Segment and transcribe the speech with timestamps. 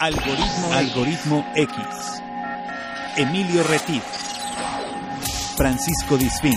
[0.00, 2.22] Algoritmo, Algoritmo X.
[3.16, 4.04] Emilio Retif.
[5.56, 6.54] Francisco Disfín.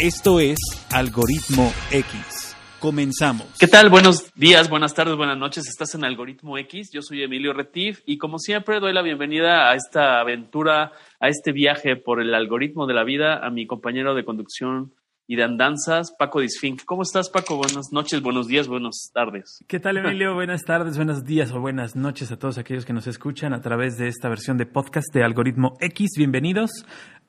[0.00, 0.58] Esto es
[0.92, 2.56] Algoritmo X.
[2.80, 3.46] Comenzamos.
[3.60, 3.88] ¿Qué tal?
[3.88, 5.68] Buenos días, buenas tardes, buenas noches.
[5.68, 6.90] Estás en Algoritmo X.
[6.92, 10.90] Yo soy Emilio Retif y como siempre doy la bienvenida a esta aventura,
[11.20, 14.92] a este viaje por el algoritmo de la vida a mi compañero de conducción
[15.28, 16.84] y de andanzas, Paco Disfink.
[16.84, 17.56] ¿Cómo estás, Paco?
[17.56, 19.64] Buenas noches, buenos días, buenas tardes.
[19.66, 20.34] ¿Qué tal, Emilio?
[20.34, 23.96] buenas tardes, buenos días o buenas noches a todos aquellos que nos escuchan a través
[23.98, 26.10] de esta versión de podcast de Algoritmo X.
[26.16, 26.70] Bienvenidos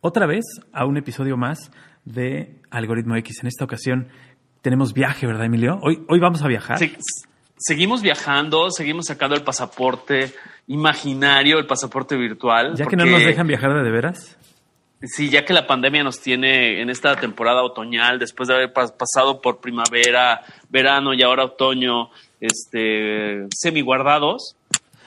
[0.02, 1.72] otra vez a un episodio más
[2.06, 3.40] de Algoritmo X.
[3.42, 4.10] En esta ocasión
[4.62, 5.80] tenemos viaje, ¿verdad, Emilio?
[5.82, 6.78] Hoy, hoy vamos a viajar.
[7.58, 10.32] Seguimos viajando, seguimos sacando el pasaporte
[10.68, 12.76] imaginario, el pasaporte virtual.
[12.76, 14.38] ¿Ya que no nos dejan viajar de, de veras?
[15.02, 19.42] Sí, ya que la pandemia nos tiene en esta temporada otoñal, después de haber pasado
[19.42, 24.56] por primavera, verano y ahora otoño, este, semi guardados,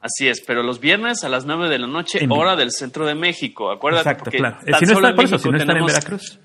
[0.01, 3.15] Así es, pero los viernes a las 9 de la noche, hora del centro de
[3.15, 3.71] México.
[3.71, 4.57] Acuérdate, Exacto, claro.
[4.79, 6.39] Si no está, por eso, si no están en Veracruz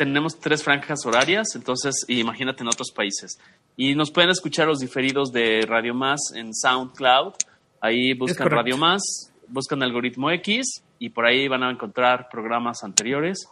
[0.00, 3.38] tenemos tres franjas horarias, entonces imagínate en otros países.
[3.76, 7.34] Y nos pueden escuchar los diferidos de Radio Más en SoundCloud.
[7.82, 9.02] Ahí buscan Radio Más,
[9.48, 13.46] buscan Algoritmo X y por ahí van a encontrar programas anteriores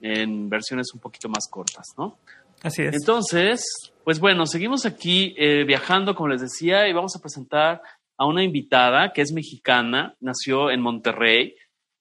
[0.00, 2.18] en versiones un poquito más cortas, ¿no?
[2.62, 2.94] Así es.
[2.94, 3.64] Entonces,
[4.04, 7.82] pues bueno, seguimos aquí eh, viajando, como les decía, y vamos a presentar
[8.16, 11.54] a una invitada que es mexicana, nació en Monterrey.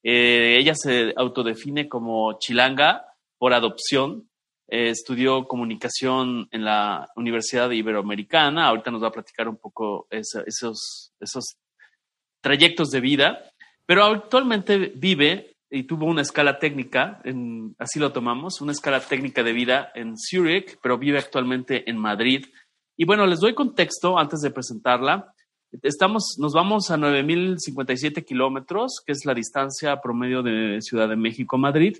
[0.04, 3.06] Eh, ella se autodefine como chilanga,
[3.38, 4.30] por adopción.
[4.70, 8.68] Eh, estudió comunicación en la Universidad Iberoamericana.
[8.68, 11.58] Ahorita nos va a platicar un poco esos, esos
[12.42, 13.52] trayectos de vida.
[13.86, 19.44] Pero actualmente vive y tuvo una escala técnica, en, así lo tomamos, una escala técnica
[19.44, 22.46] de vida en Zurich, pero vive actualmente en Madrid.
[22.96, 25.34] Y bueno, les doy contexto antes de presentarla.
[25.84, 31.58] Estamos, nos vamos a 9.057 kilómetros, que es la distancia promedio de Ciudad de México
[31.58, 31.98] a Madrid.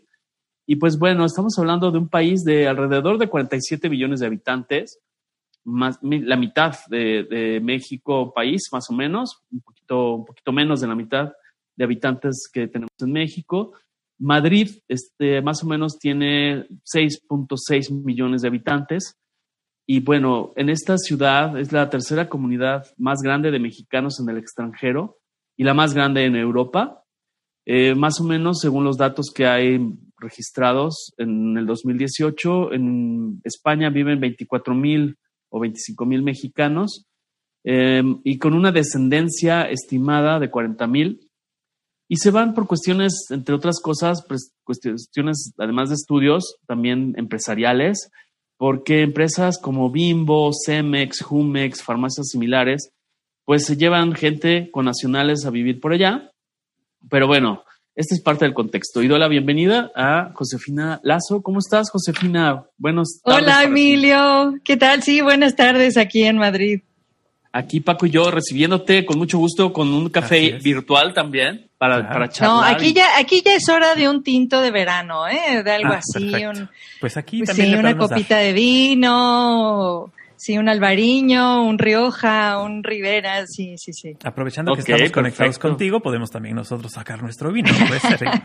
[0.66, 5.00] Y pues bueno, estamos hablando de un país de alrededor de 47 millones de habitantes,
[5.66, 10.88] más, la mitad de, México país, más o menos, un poquito, un poquito menos de
[10.88, 11.34] la mitad
[11.78, 13.74] de habitantes que tenemos en México.
[14.20, 19.16] Madrid, este, más o menos, tiene 6.6 millones de habitantes.
[19.86, 24.38] Y bueno, en esta ciudad es la tercera comunidad más grande de mexicanos en el
[24.38, 25.20] extranjero
[25.56, 27.04] y la más grande en Europa.
[27.66, 29.80] Eh, más o menos, según los datos que hay
[30.18, 32.74] registrados en el 2018.
[32.74, 35.18] En España viven 24 mil
[35.50, 37.06] o 25 mil mexicanos
[37.64, 41.27] em, y con una descendencia estimada de 40 mil.
[42.10, 48.10] Y se van por cuestiones, entre otras cosas, pues, cuestiones, además de estudios, también empresariales,
[48.58, 52.92] porque empresas como Bimbo, Cemex, Jumex, farmacias similares,
[53.46, 56.32] pues se llevan gente con nacionales a vivir por allá.
[57.10, 57.64] Pero bueno,
[57.96, 59.02] esta es parte del contexto.
[59.02, 61.42] Y doy la bienvenida a Josefina Lazo.
[61.42, 62.66] ¿Cómo estás, Josefina?
[62.78, 63.44] Buenas tardes.
[63.44, 64.56] Hola, Emilio.
[64.64, 65.04] ¿Qué tal?
[65.04, 66.82] Sí, buenas tardes aquí en Madrid.
[67.52, 72.30] Aquí Paco y yo recibiéndote con mucho gusto con un café virtual también para, para
[72.30, 72.56] charlar.
[72.56, 75.64] No, aquí ya, aquí ya es hora de un tinto de verano, ¿eh?
[75.64, 76.32] De algo ah, así.
[77.00, 77.74] pues aquí pues también.
[77.74, 84.16] Sí, una copita de vino Sí, un Alvariño, un Rioja, un Rivera, sí, sí, sí.
[84.24, 87.70] Aprovechando que estamos conectados contigo, podemos también nosotros sacar nuestro vino.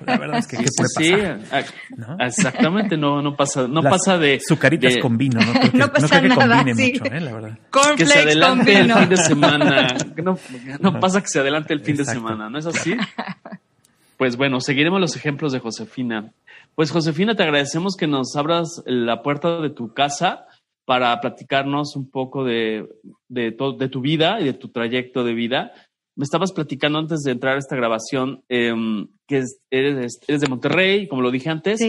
[0.06, 1.64] La verdad es que ¿qué puede sí, pasar?
[1.94, 2.16] ¿No?
[2.18, 5.52] exactamente, no, no pasa, no pasa de sucaritas con vino, ¿no?
[5.74, 6.92] no pasa no creo que combine sí.
[6.98, 7.20] mucho, ¿eh?
[7.20, 7.58] la verdad.
[7.98, 9.96] Que se adelante el fin de semana.
[10.22, 10.38] No,
[10.78, 12.96] no pasa que se adelante el fin de semana, ¿no es así?
[14.16, 16.32] Pues bueno, seguiremos los ejemplos de Josefina.
[16.76, 20.46] Pues Josefina, te agradecemos que nos abras la puerta de tu casa
[20.84, 22.88] para platicarnos un poco de,
[23.28, 25.72] de, de tu vida y de tu trayecto de vida.
[26.16, 31.08] Me estabas platicando antes de entrar a esta grabación em, que eres, eres, de Monterrey,
[31.08, 31.80] como lo dije antes,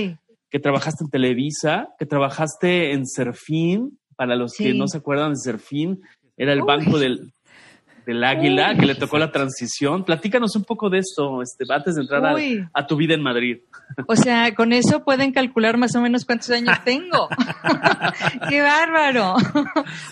[0.49, 5.39] que trabajaste en Televisa, que trabajaste en Serfín, para los que no se acuerdan de
[5.39, 6.01] Serfín,
[6.37, 7.33] era el banco del
[8.05, 10.03] del águila, que le tocó la transición.
[10.03, 12.23] Platícanos un poco de esto, este, antes de entrar
[12.73, 13.57] a, tu vida en Madrid.
[14.07, 17.27] O sea, con eso pueden calcular más o menos cuántos años tengo.
[18.49, 19.35] ¡Qué bárbaro!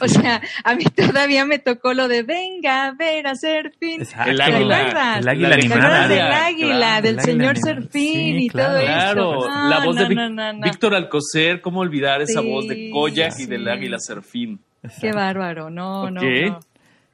[0.01, 4.01] o sea, a mí todavía me tocó lo de venga a ver a Serfín.
[4.01, 4.31] Exacto.
[4.31, 5.17] El ¿Te águila.
[5.19, 6.07] El águila La ¿Te animada.
[6.07, 7.57] del Claro, águila, del el águila señor.
[7.57, 8.69] Serfín Sí, y claro.
[8.69, 8.85] todo eso?
[8.87, 10.61] Claro, No, la voz no, de Vic- no.
[10.61, 14.59] Víctor Alcocer, ¿cómo olvidar esa voz de Koyak y del águila Serfín?
[14.99, 16.21] Qué bárbaro, no, no.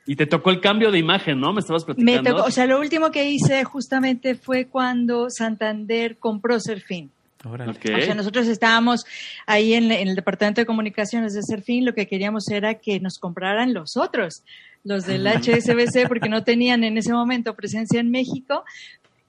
[0.08, 1.54] Y te tocó el cambio de imagen, ¿no?
[1.54, 2.38] Me estabas Me platicando.
[2.38, 7.12] tocó, o sea, lo último que hice justamente fue cuando Santander compró Serfín.
[7.46, 7.72] Órale.
[7.72, 7.86] Ok.
[7.98, 9.06] O sea, nosotros estábamos
[9.46, 13.20] ahí en, en el departamento de comunicaciones de Serfín, lo que queríamos era que nos
[13.20, 14.44] compraran los otros,
[14.84, 18.64] los del HSBC, porque no tenían en ese momento presencia en México.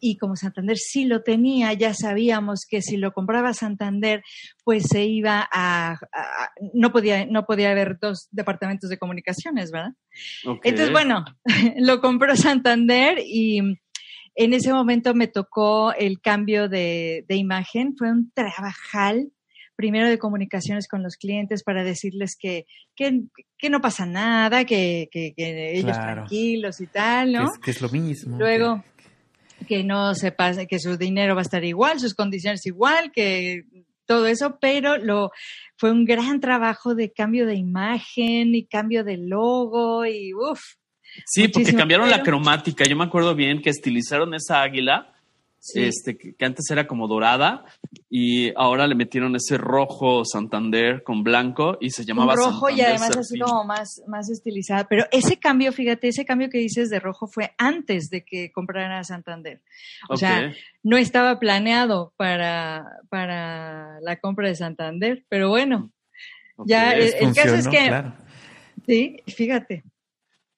[0.01, 4.23] Y como Santander sí lo tenía, ya sabíamos que si lo compraba Santander,
[4.65, 9.93] pues se iba a, a- no podía no podía haber dos departamentos de comunicaciones, ¿verdad?
[10.65, 11.25] Entonces, bueno,
[11.79, 13.59] lo compró Santander y
[14.41, 17.95] en ese momento me tocó el cambio de, de imagen.
[17.97, 19.33] Fue un trabajal,
[19.75, 22.65] primero de comunicaciones con los clientes para decirles que,
[22.97, 23.23] que,
[23.57, 26.15] que no pasa nada, que, que, que ellos Claro.
[26.23, 27.45] tranquilos y tal, Que ¿no?
[27.45, 28.39] es, que es lo mismo.
[28.39, 28.85] Luego,
[29.67, 33.65] que no se pase, que su dinero va a estar igual, sus condiciones igual, que
[34.07, 35.31] todo eso, pero lo
[35.77, 40.61] fue un gran trabajo de cambio de imagen y cambio de logo y uff.
[41.27, 42.85] Sí, porque cambiaron la cromática.
[42.85, 45.13] Yo me acuerdo bien que estilizaron esa águila,
[45.75, 47.65] este, que, que antes era como dorada,
[48.09, 52.81] y ahora le metieron ese rojo Santander con blanco y se llamaba un rojo y
[52.81, 53.43] además así Serfín.
[53.47, 54.85] como más, más estilizada.
[54.89, 59.05] Pero ese cambio, fíjate, ese cambio que dices de rojo fue antes de que comprara
[59.05, 59.61] Santander.
[60.09, 60.53] O sea,
[60.83, 65.93] no estaba planeado para, para la compra de Santander, pero bueno,
[66.67, 68.15] ya, el caso es que- claro.
[68.87, 69.85] sí, fíjate.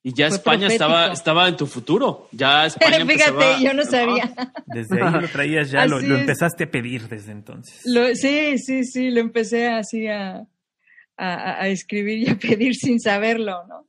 [0.02, 1.12] Y ya fue España estaba, profético.
[1.14, 2.28] estaba en tu futuro.
[2.32, 4.34] Ya España Fíjate, empezaba- yo no sabía.
[4.66, 7.80] Desde ahí lo traías ya, lo, empezaste a pedir desde entonces.
[7.84, 10.46] Lo- sí, sí, sí, lo empecé así a,
[11.16, 13.86] a, a escribir y a pedir sin saberlo, ¿no?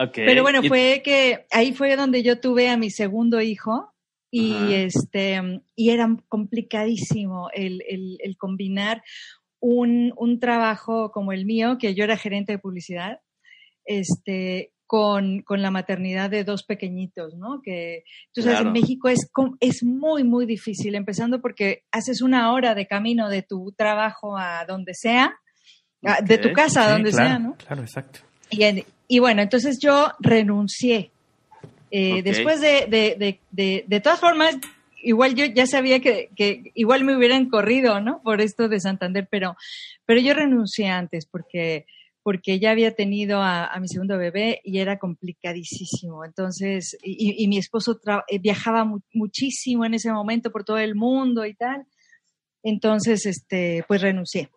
[0.00, 0.12] Ok.
[0.14, 3.92] Pero bueno, fue que ahí fue donde yo tuve a mi segundo hijo
[4.30, 4.74] y Ajá.
[4.76, 5.40] este
[5.74, 9.02] y era complicadísimo el, el- el combinar
[9.58, 13.20] un, un trabajo como el mío, que yo era gerente de publicidad,
[13.84, 17.60] este con, con la maternidad de dos pequeñitos, ¿no?
[17.62, 18.02] Que
[18.32, 18.68] tú sabes, Claro.
[18.68, 19.30] en México es,
[19.60, 24.64] es muy, muy difícil, empezando porque haces una hora de camino de tu trabajo a
[24.66, 25.36] donde sea,
[26.24, 27.54] de tu casa a Sí, donde claro, sea, ¿no?
[27.56, 28.20] Claro, exacto.
[28.50, 31.10] Y, en- y bueno, entonces yo renuncié.
[31.90, 32.22] Eh.
[32.22, 34.56] Después de, de, de, de, de todas formas,
[35.02, 38.22] igual yo ya sabía que, que igual me hubieran corrido, ¿no?
[38.22, 39.54] Por esto de Santander, pero,
[40.06, 41.84] pero yo renuncié antes porque,
[42.22, 46.24] porque ya había tenido a, a mi segundo bebé y era complicadísimo.
[46.24, 51.46] Entonces, y, mi esposo eh, viajaba mu- muchísimo en ese momento por todo el mundo
[51.46, 51.86] y tal.
[52.62, 54.50] Entonces, este, pues renuncié.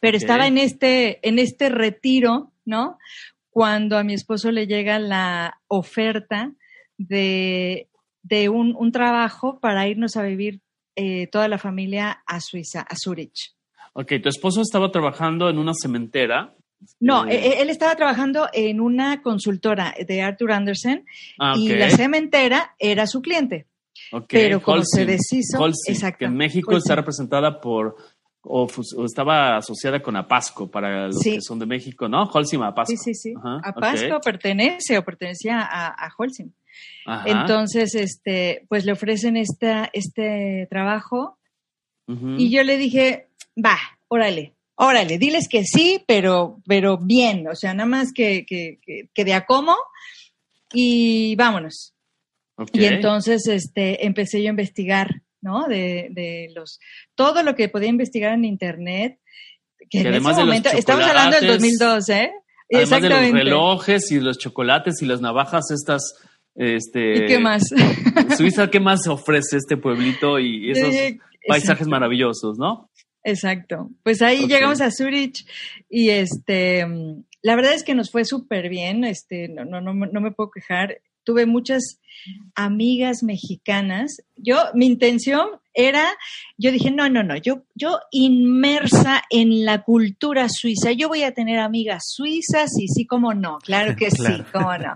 [0.00, 2.98] Pero estaba en este, en este retiro, ¿no?
[3.50, 6.52] Cuando a mi esposo le llega la oferta
[6.96, 7.88] de,
[8.22, 10.60] de un, un trabajo para irnos a vivir
[10.96, 13.54] eh, toda la familia a Suiza, a Zurich.
[13.94, 16.54] Ok, tu esposo estaba trabajando en una cementera.
[17.00, 21.04] No, Eh, eh, él estaba trabajando en una consultora de Arthur Anderson
[21.38, 23.66] ah, y la cementera era su cliente.
[24.12, 24.26] ok.
[24.28, 26.78] pero como se deshizo- Holcim, exacto, que en México Holcim.
[26.84, 27.96] está representada por,
[28.42, 28.66] o,
[29.04, 31.34] estaba asociada con Apasco para los Sí.
[31.36, 32.24] que son de México, ¿no?
[32.24, 32.90] Holcim Apasco.
[32.96, 33.34] Sí, sí, sí.
[33.38, 33.80] Ajá, a ok.
[33.80, 36.50] Pasco pertenece o pertenecía a, a Holcim.
[37.06, 41.38] Ajá, Entonces, este, pues le ofrecen esta, este trabajo
[42.36, 47.74] y yo le dije, va, órale, órale, diles que sí, pero, pero bien, o sea,
[47.74, 49.76] nada más que, que, que, que de a cómo
[50.72, 51.94] y vámonos.
[52.72, 55.66] Y entonces, este, empecé yo a investigar, ¿no?
[55.66, 56.78] De, de los,
[57.14, 59.18] todo lo que podía investigar en internet,
[59.90, 62.32] que, en ese de momento, estamos hablando del chocolates, 2002, ¿eh?
[62.72, 66.14] Además de los relojes y los chocolates y las navajas estas,
[66.54, 67.24] este...
[67.24, 67.62] ¿Y qué más?
[68.36, 70.94] Suiza, ¿qué más ofrece este pueblito y esos
[71.46, 72.90] paisajes maravillosos, no?
[73.24, 73.90] Exacto.
[74.02, 75.46] Pues ahí llegamos a Zurich
[75.88, 79.94] y este, mm, la verdad es que nos fue súper bien, este, no, no, no,
[79.94, 80.98] me- no me puedo quejar.
[81.24, 82.00] Tuve muchas
[82.54, 84.18] amigas mexicanas.
[84.36, 86.04] Yo, mi intención era,
[86.58, 91.32] yo dije, no, no, no, yo, yo inmersa en la cultura suiza, yo voy a
[91.32, 94.36] tener amigas suizas y sí, como no, claro que Claro.
[94.36, 94.94] sí, cómo no.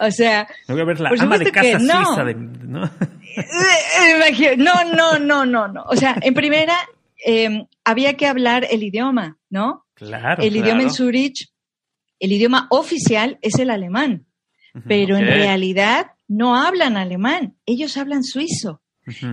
[0.00, 2.04] O sea, No voy a ver la ama de casa no.
[2.04, 2.84] suiza de, ¿no?
[2.84, 5.82] Eh, imagino- No, no, no, no, no.
[5.88, 6.76] O sea, en primera,
[7.26, 9.84] eh, había que hablar el idioma, ¿no?
[9.94, 10.42] Claro.
[10.42, 10.90] el idioma en.
[10.90, 11.48] Zurich,
[12.18, 14.26] el idioma oficial es el alemán.
[14.86, 18.80] pero en realidad no hablan alemán, ellos hablan suizo.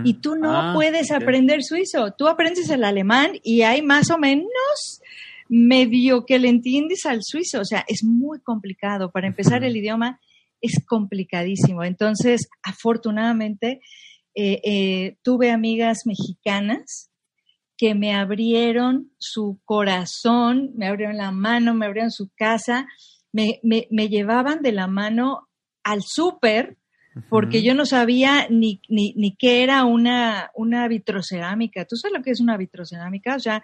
[0.04, 2.12] Y tú no Ah, puedes aprender suizo.
[2.18, 5.00] Tú aprendes el alemán y hay más o menos
[5.48, 7.60] medio que le entiendes al suizo.
[7.60, 9.12] O sea, es muy complicado.
[9.12, 10.18] Para empezar, el idioma
[10.60, 11.84] es complicadísimo.
[11.84, 13.80] Entonces, afortunadamente,
[14.34, 17.07] eh, eh, tuve amigas mexicanas
[17.78, 22.86] que me abrieron su corazón, me abrieron la mano, me abrieron su casa,
[23.32, 25.48] me, me- me llevaban de la mano
[25.84, 26.76] al súper
[27.30, 31.84] porque yo no sabía ni, ni, ni qué era una, una vitrocerámica.
[31.84, 33.34] ¿Tú sabes lo que es una vitrocerámica?
[33.34, 33.62] O sea,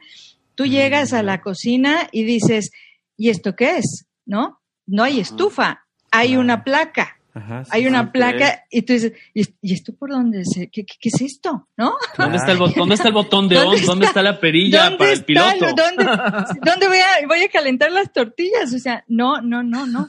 [0.57, 2.71] tú llegas a la cocina y dices,
[3.17, 4.07] ¿y esto qué es?
[4.27, 4.59] ¿No?
[4.87, 7.14] No hay estufa, hay una placa.
[7.37, 10.85] Ajá, sí, Hay una placa y tú dices, ¿y, y esto por dónde se, qué,
[10.87, 11.67] qué- qué es esto?
[11.77, 11.95] ¿No?
[12.17, 12.75] ¿Dónde está el botón?
[12.79, 13.87] ¿Dónde está el botón de ¿Dónde on?
[13.87, 15.67] ¿Dónde está la perilla ¿Dónde para el piloto?
[15.67, 16.05] lo- ¿Dónde,
[16.65, 18.73] dónde voy, a, voy a calentar las tortillas?
[18.73, 20.09] O sea, no, no, no, no.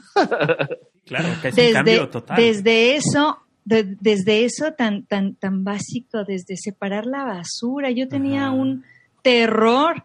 [1.04, 2.36] Claro, que es un cambio total.
[2.36, 8.46] desde eso, de- desde eso tan, tan, tan básico, desde separar la basura, yo tenía
[8.46, 8.52] Ajá.
[8.52, 8.84] un
[9.22, 10.04] terror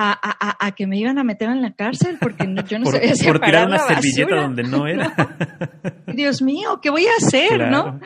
[0.00, 2.78] a, a- a- a que me iban a meter en la cárcel porque no- yo
[2.78, 4.42] no por, sabía por separar tirar una la servilleta basura.
[4.42, 5.14] donde no era.
[6.06, 7.70] Dios mío, ¿qué voy a hacer, Claro.
[7.92, 8.00] no?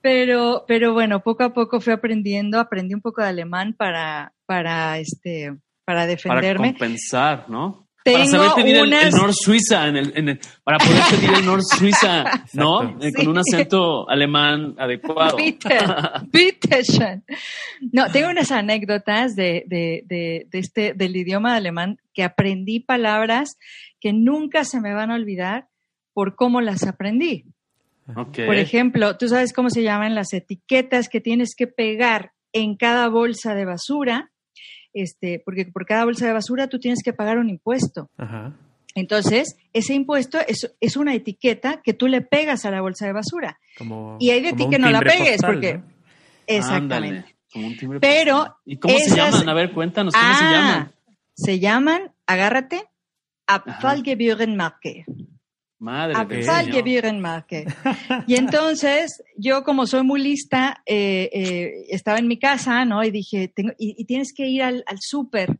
[0.00, 4.98] Pero, pero bueno, poco a poco fui aprendiendo, aprendí un poco de alemán para, para
[4.98, 5.50] este,
[5.84, 6.70] para Para defenderme.
[6.72, 7.81] compensar, ¿no?
[8.04, 11.30] Tengo para saber pedir el- el, unas- Suiza, en el, en el- para poder pedir
[11.38, 12.98] el Nord Suiza, ¿no?
[13.00, 15.36] Eh, Con un acento alemán adecuado.
[15.36, 15.78] Bitte,
[16.32, 17.24] bitte schön.
[17.92, 23.56] No, tengo unas anécdotas de, de, de, de este, del idioma alemán que aprendí palabras
[24.00, 25.68] que nunca se me van a olvidar
[26.12, 27.44] por cómo las aprendí.
[28.16, 28.40] Ok.
[28.46, 33.08] Por ejemplo, tú sabes cómo se llaman las etiquetas que tienes que pegar en cada
[33.08, 34.31] bolsa de basura,
[34.94, 38.10] este, porque por cada bolsa de basura tú tienes que pagar un impuesto.
[38.16, 38.52] Ajá.
[38.94, 43.12] Entonces, ese impuesto es, es una etiqueta que tú le pegas a la bolsa de
[43.14, 43.58] basura.
[43.78, 45.84] Como, Y hay de como ti que no la pegues, postal, porque- ¿no?
[46.46, 47.16] Exactamente.
[47.18, 48.54] Ándale, como un timbre Pero postal.
[48.66, 49.48] ¿Y cómo se llaman?
[49.48, 50.92] A ver, cuéntanos, ¿cómo se Ah, llaman?
[51.34, 52.82] Se llaman, agárrate,
[53.46, 55.04] Abfallgebührenmarke.
[55.82, 56.48] Madre Señor.
[56.48, 57.66] Abfallgebührenmarke.
[58.26, 63.02] Y entonces, yo como soy muy lista, eh, eh, estaba en mi casa, ¿no?
[63.02, 65.58] Y dije, tengo, y, y tienes que ir al, al súper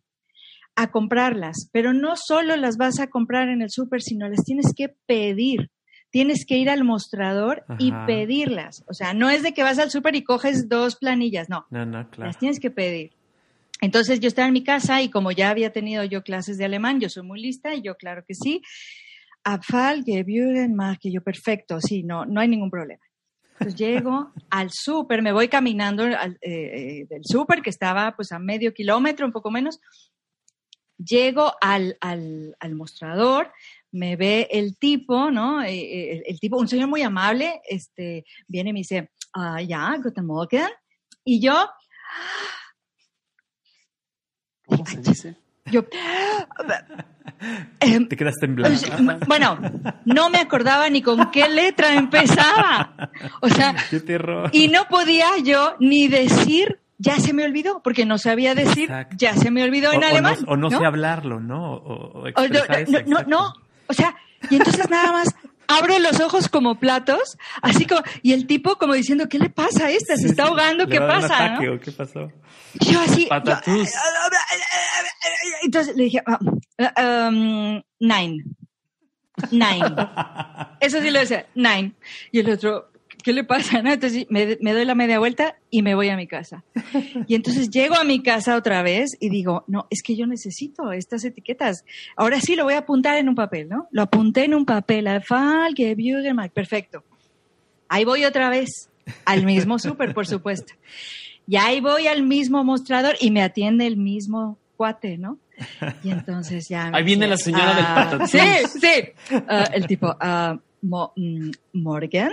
[0.74, 4.72] a comprarlas, pero no solo las vas a comprar en el súper, sino las tienes
[4.74, 5.70] que pedir.
[6.10, 8.84] Tienes que ir al mostrador y pedirlas.
[8.86, 11.66] O sea, no es de que vas al súper y coges dos planillas, no.
[11.70, 12.28] No, no, claro.
[12.28, 13.12] Las tienes que pedir.
[13.80, 17.00] Entonces yo estaba en mi casa y como ya había tenido yo clases de alemán,
[17.00, 18.62] yo soy muy lista y yo claro que sí.
[19.44, 23.02] Abfall, Gebührenmarke, yo perfecto, sí, no, no hay ningún problema.
[23.52, 28.32] Entonces llego al súper, me voy caminando al, eh, eh, del súper que estaba pues
[28.32, 29.80] a medio kilómetro, un poco menos.
[30.98, 33.52] Llego al, al, al mostrador,
[33.90, 35.62] me ve el tipo, ¿no?
[35.62, 39.60] Eh, eh, el, el tipo, un señor muy amable, este, viene y me dice, ah,
[39.62, 40.68] ya, guten Morgen.
[41.24, 41.68] Y yo,
[44.66, 45.36] ¿Cómo se dice?
[45.70, 45.84] Yo,
[47.80, 48.76] em, Te quedas temblando.
[48.76, 49.58] o sea, bueno,
[50.04, 53.10] no me acordaba ni con qué letra empezaba.
[53.40, 54.50] O sea, Qué terror.
[54.52, 59.16] y no podía yo ni decir, ya se me olvidó, porque no sabía decir, Exacto.
[59.18, 60.36] ya se me olvidó o, en o alemán.
[60.46, 61.74] no, o no sé hablarlo, ¿no?
[61.74, 62.48] O, o O
[63.06, 63.54] no, no,
[63.86, 64.14] o sea,
[64.50, 65.34] y entonces nada más
[65.78, 69.86] abro los ojos como platos, así como, y el tipo como diciendo, ¿qué le pasa
[69.86, 70.16] a esta?
[70.16, 71.44] Se está ahogando, ¿Le ¿qué pasa?
[71.46, 71.74] ataque no?
[71.74, 72.32] o qué pasó?
[72.80, 73.26] Yo así.
[73.26, 73.90] Patatús.
[73.90, 73.98] yo-
[75.64, 78.44] entonces le dije, ah, um, nine.
[79.50, 79.84] Nine.
[80.80, 81.94] Eso sí le decía, nine.
[82.30, 82.91] Y el otro,
[83.22, 83.82] ¿qué le pasa?
[83.82, 83.92] no?
[83.92, 86.64] Entonces me, me doy la media vuelta y me voy a mi casa.
[87.26, 90.92] Y entonces llego a mi casa otra vez y digo, no, es que yo necesito
[90.92, 91.84] estas etiquetas.
[92.16, 93.88] Ahora sí lo voy a apuntar en un papel, ¿no?
[93.90, 95.06] Lo apunté en un papel.
[96.54, 97.04] Perfecto.
[97.88, 98.88] Ahí voy otra vez,
[99.24, 100.74] al mismo súper, por supuesto.
[101.46, 105.38] Y ahí voy al mismo mostrador y me atiende el mismo cuate, ¿no?
[106.02, 106.90] Y entonces ya...
[106.92, 108.30] Ahí viene dice, la señora del "Ah, patatús".
[108.30, 108.38] Sí,
[108.80, 109.34] sí.
[109.48, 112.32] Ah, el tipo, ah, Mo- mm, Morgan,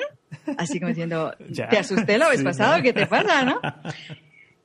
[0.57, 1.33] así como diciendo,
[1.69, 2.81] te asusté la vez Sí, pasada.
[2.81, 3.59] ¿qué te pasa, no?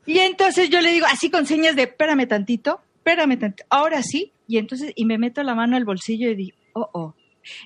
[0.07, 4.33] Y entonces yo le digo, así con señas de, espérame tantito, espérame tantito, ahora sí.
[4.47, 7.14] Y entonces, y me meto la mano al bolsillo y digo, oh, oh.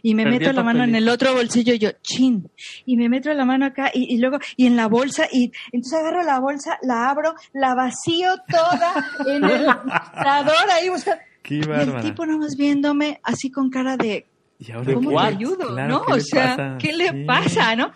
[0.02, 2.50] Y me Perdí meto la mano en el otro bolsillo y yo, chin.
[2.84, 6.00] Y me meto la mano acá y, y luego, y en la bolsa, y entonces
[6.00, 8.92] agarro la bolsa, la abro, la vacío toda
[9.26, 11.22] en el mostrador ahí buscando.
[11.44, 14.26] Qué Y el tipo nomás viéndome así con cara de,
[14.58, 15.16] ¿Y ahora ¿cómo qué?
[15.16, 15.68] le ayudo?
[15.68, 16.04] Claro, ¿No?
[16.06, 16.76] ¿qué O le sea, pasa?
[16.80, 17.24] ¿qué le Sí.
[17.24, 17.92] pasa, no?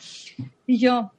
[0.66, 1.12] Y yo,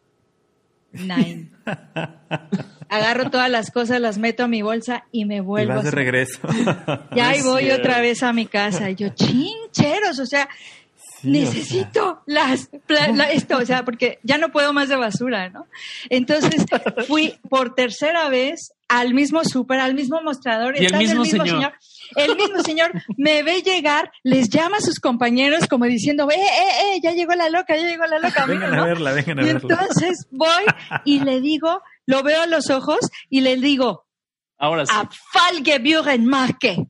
[0.93, 1.49] nine.
[2.89, 5.91] Agarro todas las cosas, las meto a mi bolsa y me Y vuelvo vas de
[5.91, 6.39] regreso.
[7.15, 7.81] Y ahí voy cierto.
[7.81, 8.89] otra vez a mi casa.
[8.91, 10.47] Y yo, chincheros, o sea,
[11.21, 15.49] Sí, o necesito las, la- esto, o sea, porque ya no puedo más de basura,
[15.49, 15.65] ¿no?
[16.09, 16.65] Entonces
[17.07, 20.75] fui por tercera vez al mismo súper, al mismo mostrador.
[20.75, 21.73] Y el está mismo señor.
[22.15, 26.95] El mismo señor me ve llegar, les llama a sus compañeros como diciendo, eh, eh,
[26.95, 28.45] eh, ya llegó la loca, ya llegó la loca.
[28.45, 28.83] Vengan ¿no?
[28.83, 29.61] a verla, vengan a Y verla.
[29.61, 30.63] entonces voy
[31.05, 34.05] y le digo, lo veo a los ojos y le digo,
[34.57, 34.93] Ahora sí.
[34.95, 36.87] a Falgebüren Marke.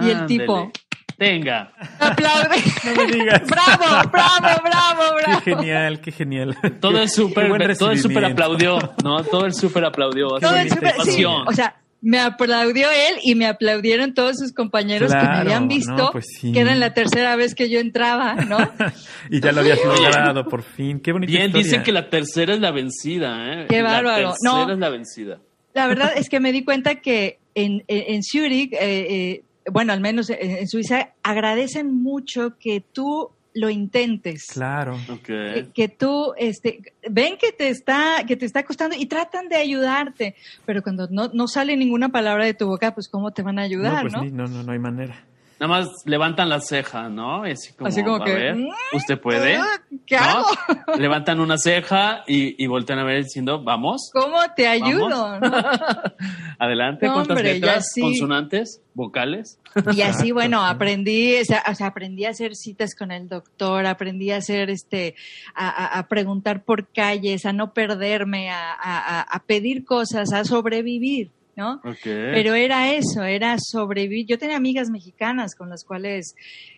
[0.00, 0.70] Y el tipo
[1.18, 1.72] Tenga.
[2.00, 2.56] aplaude.
[2.84, 3.42] No me digas.
[3.46, 5.40] bravo, bravo, bravo, Qué bravo.
[5.42, 6.56] genial, qué genial.
[6.80, 9.22] Todo el súper, todo el súper aplaudió, ¿no?
[9.24, 10.28] Todo el súper aplaudió.
[10.40, 11.46] Todo el súper- sí, pasión.
[11.46, 15.92] o sea, me aplaudió él y me aplaudieron todos sus compañeros que me habían visto,
[15.94, 16.52] no, pues sí.
[16.52, 18.58] que era la tercera vez que yo entraba, ¿no?
[19.30, 21.00] y ya lo habías logrado por fin.
[21.00, 21.64] Qué bonita Bien, historia.
[21.64, 23.66] dicen que la tercera es la vencida, ¿eh?
[23.68, 24.30] Qué La bárbaro.
[24.32, 24.72] tercera No.
[24.72, 25.38] es la vencida.
[25.74, 29.92] La verdad es que me di cuenta que en, en, en Zurich, eh, eh, bueno,
[29.92, 34.46] al menos en, en Suiza, agradecen mucho que tú lo intentes.
[34.52, 34.98] Claro.
[35.24, 39.56] Que, que tú este ven que te está que te está costando y tratan de
[39.56, 43.58] ayudarte pero cuando no, no sale ninguna palabra de tu boca pues cómo te van
[43.58, 45.24] a No, ayudar pues no, ni- no, no, no hay manera.
[45.62, 47.44] Nada más levantan la ceja, ¿no?
[47.44, 49.60] Así como, Así como a que, ver, "Mm, ¿usted puede?
[50.06, 50.22] ¿qué ¿No?
[50.22, 50.46] hago?
[50.98, 54.10] Levantan una ceja y, y voltean a ver diciendo, ¿vamos?
[54.12, 55.38] cómo te ayudo.
[56.58, 57.86] Adelante, No, ¿cuántas hombre, letras?
[57.94, 58.00] sí.
[58.00, 58.80] ¿Consonantes?
[58.94, 59.58] ¿Vocales?
[59.94, 64.36] y así bueno aprendí o sea, aprendí a hacer citas con el doctor aprendí a
[64.38, 65.14] hacer este
[65.54, 71.30] a, a- preguntar por calles a no perderme a- a- a pedir cosas a sobrevivir
[71.56, 71.80] no.
[72.02, 74.26] Pero era eso, era sobrevivir.
[74.26, 76.34] Yo tenía amigas mexicanas con las cuales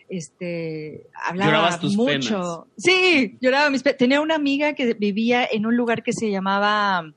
[0.09, 2.67] este hablaba Llorabas tus mucho.
[2.77, 7.13] Sí, lloraba mis Tenía una amiga que vivía en un lugar que se llamaba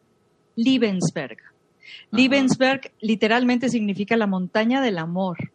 [0.57, 1.39] Liebensberg.
[2.11, 5.53] Liebensberg literalmente significa la montaña del amor.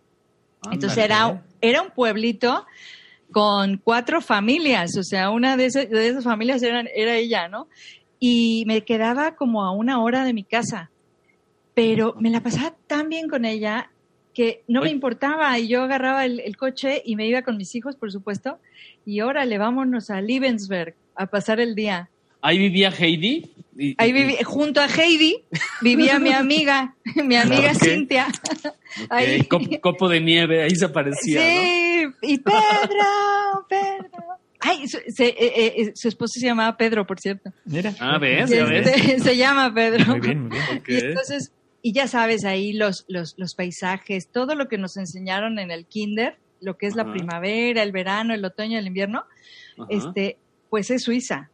[0.71, 2.65] Entonces era, era un pueblito
[3.31, 7.67] con cuatro familias, o sea, una de esas, de esas familias eran, era ella, ¿no?
[8.19, 10.91] Y me quedaba como a una hora de mi casa,
[11.73, 13.89] pero me la pasaba tan bien con ella
[14.33, 17.75] que no me importaba y yo agarraba el, el coche y me iba con mis
[17.75, 18.57] hijos, por supuesto,
[19.05, 22.09] y órale, vámonos a Liebensberg a pasar el día.
[22.41, 23.51] Ahí vivía Heidi.
[23.77, 25.43] y- Ahí y- junto a Heidi
[25.81, 27.83] vivía mi amiga, mi amiga Ok.
[27.83, 28.27] Cintia.
[29.03, 29.39] ok, ahí.
[29.43, 31.61] cop- copo de nieve, ahí se aparecía, ¿no?
[31.61, 34.23] Sí, y Pedro, Pedro.
[34.59, 37.51] Ay, su, se- eh, eh, su esposo se llamaba Pedro, por cierto.
[37.65, 37.93] Mira.
[37.99, 38.49] Ah, ¿ves?
[38.49, 38.87] Ya ves.
[38.87, 40.05] este, se llama Pedro.
[40.07, 40.77] Muy bien, muy bien.
[40.79, 40.89] Ok.
[40.89, 41.51] Y entonces,
[41.83, 45.85] y ya sabes, ahí los, los, los paisajes, todo lo que nos enseñaron en el
[45.85, 49.25] kinder, lo que es la primavera, el verano, el otoño, el invierno,
[49.77, 49.85] Ajá.
[49.89, 50.37] este,
[50.69, 51.51] pues es Suiza.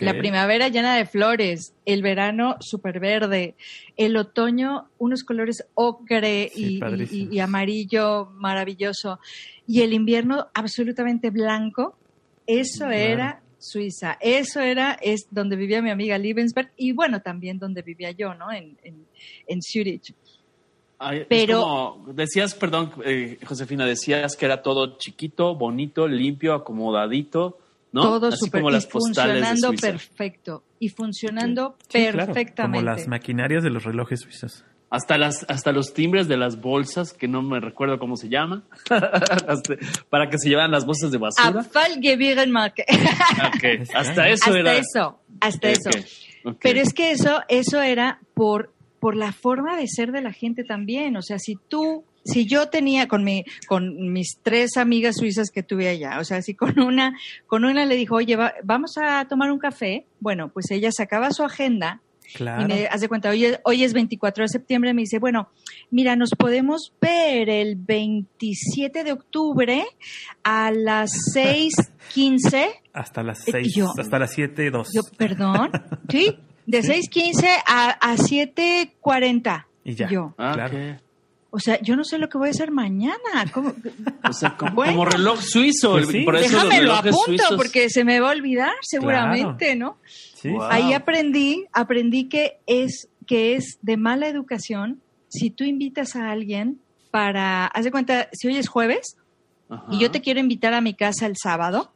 [0.00, 3.54] La primavera llena de flores, el verano súper verde,
[3.96, 6.80] el otoño unos colores ocre Sí,
[7.12, 9.20] y- amarillo maravilloso,
[9.68, 11.96] y el invierno absolutamente blanco.
[12.44, 12.92] Eso Claro.
[12.92, 18.10] era Suiza, eso era es donde vivía mi amiga Liebensberg y bueno, también donde vivía
[18.12, 18.52] yo, ¿no?
[18.52, 19.04] En, en,
[19.46, 20.14] en Zurich.
[21.00, 26.54] Ay, es Pero- como- decías, perdón, eh, Josefina, decías que era todo chiquito, bonito, limpio,
[26.54, 27.58] acomodadito,
[27.92, 28.02] ¿no?
[28.02, 29.86] Todo Así súper como y las postales de funcionando Suiza.
[29.88, 32.78] perfecto y funcionando Sí, claro, perfectamente.
[32.84, 34.64] como las maquinarias de los relojes suizos.
[34.90, 38.62] Hasta las, hasta los timbres de las bolsas, que no me recuerdo cómo se llama,
[40.10, 41.46] para que se llevaran las bolsas de basura.
[43.94, 44.76] Hasta eso hasta era.
[44.76, 45.90] eso, hasta eso.
[46.62, 50.64] Pero es que eso, eso era por, por la forma de ser de la gente
[50.64, 51.16] también.
[51.16, 55.62] O sea, si tú, si yo tenía con mi, con mis tres amigas suizas que
[55.62, 57.14] tuve allá, o sea, si con una,
[57.46, 61.30] con una le dijo, oye, va- vamos a tomar un café, bueno, pues ella sacaba
[61.32, 62.00] su agenda
[62.34, 62.62] Claro.
[62.62, 65.48] y me hace cuenta, hoy, es- hoy es 24 de septiembre, me dice, bueno,
[65.90, 69.84] mira, nos podemos ver el 27 de octubre
[70.42, 72.66] a las 6:15.
[72.92, 74.88] Hasta las Eh, 6, yo- hasta las 7, 2.
[74.94, 75.70] Yo, perdón,
[76.10, 76.36] ¿sí?
[76.66, 79.66] De 6:15 a, a 7:40.
[79.84, 80.08] Y ya.
[80.08, 80.76] Yo, Ah, Claro.
[80.76, 81.00] ok.
[81.58, 83.16] O sea, yo no sé lo que voy a hacer mañana.
[83.52, 83.74] ¿Cómo?
[84.28, 84.92] O sea, como, Bueno.
[84.92, 85.92] como reloj suizo.
[85.92, 86.22] Pues sí.
[86.22, 89.98] por eso Déjame lo apunto suizos- porque se me va a olvidar seguramente, ¿no?
[90.34, 90.62] Sí, Wow.
[90.70, 96.80] Ahí aprendí, aprendí que es, que es de mala educación si tú invitas a alguien
[97.10, 99.16] para, haz de cuenta, si hoy es jueves
[99.68, 99.84] Ajá.
[99.90, 101.92] y yo te quiero invitar a mi casa el sábado,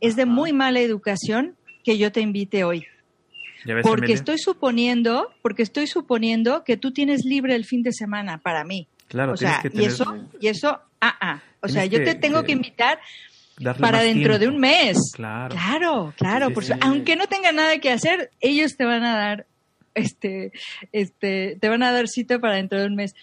[0.00, 0.30] es de Ajá.
[0.30, 2.84] muy mala educación que yo te invite hoy.
[3.64, 7.92] ¿Ya ves, Porque estoy suponiendo, porque estoy suponiendo que tú tienes libre el fin de
[7.92, 8.86] semana para mí.
[9.08, 10.04] Claro, o sea, que y eso,
[10.40, 11.40] y eso, ah, ah.
[11.60, 13.00] O sea, yo te tengo que invitar
[13.80, 14.96] para dentro de un mes.
[15.14, 15.54] Claro.
[15.54, 16.46] Claro, claro.
[16.48, 16.72] Sí, por sí.
[16.72, 19.46] su- Aunque no tenga nada que hacer, ellos te van a dar,
[19.94, 20.52] este,
[20.92, 23.14] este, te van a dar cita para dentro de un mes.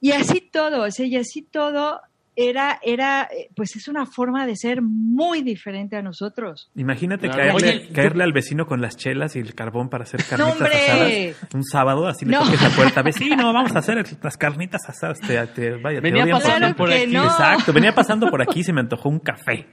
[0.00, 2.00] Y así todo, o sea, y así todo,
[2.40, 6.70] era, era, eh, pues es una forma de ser muy diferente a nosotros.
[6.76, 7.54] Imagínate Claro.
[7.58, 10.64] caerle, Oye, caerle al vecino con las chelas y el carbón para hacer carnitas ¡No,
[10.66, 11.30] hombre!
[11.32, 12.44] asadas un sábado, así le No.
[12.44, 16.22] toques la puerta, vecino, vamos a hacer las carnitas asadas, te, te- vaya, te Venía
[16.22, 17.06] odian pasando por aquí.
[17.12, 17.24] no.
[17.24, 19.66] Exacto, venía pasando por aquí y se me antojó un café,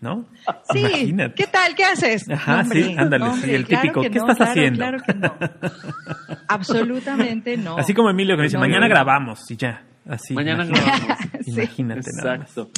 [0.00, 0.26] ¿no?
[0.72, 1.34] Sí, Imagínate.
[1.34, 1.74] ¿qué tal?
[1.74, 2.30] ¿Qué haces?
[2.30, 4.78] Ajá, hombre, sí, ándale, sí, el claro típico, que ¿qué no, estás claro, haciendo?
[4.78, 5.36] Claro que no.
[6.48, 7.76] Absolutamente no.
[7.76, 8.94] Así como Emilio que me dice, No, mañana no.
[8.94, 10.34] grabamos y ya, así.
[10.34, 11.18] Mañana imagínate, grabamos.
[11.44, 11.50] Sí.
[11.50, 12.48] Imagínate nada más.
[12.50, 12.70] Exacto.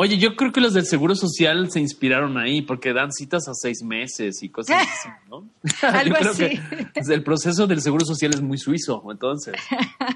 [0.00, 3.52] Oye, yo creo que los del Seguro Social se inspiraron ahí porque dan citas a
[3.52, 5.48] seis meses y cosas así, ¿no?
[5.82, 6.48] Algo yo creo así.
[6.50, 9.54] que pues, el proceso del Seguro Social es muy suizo, entonces.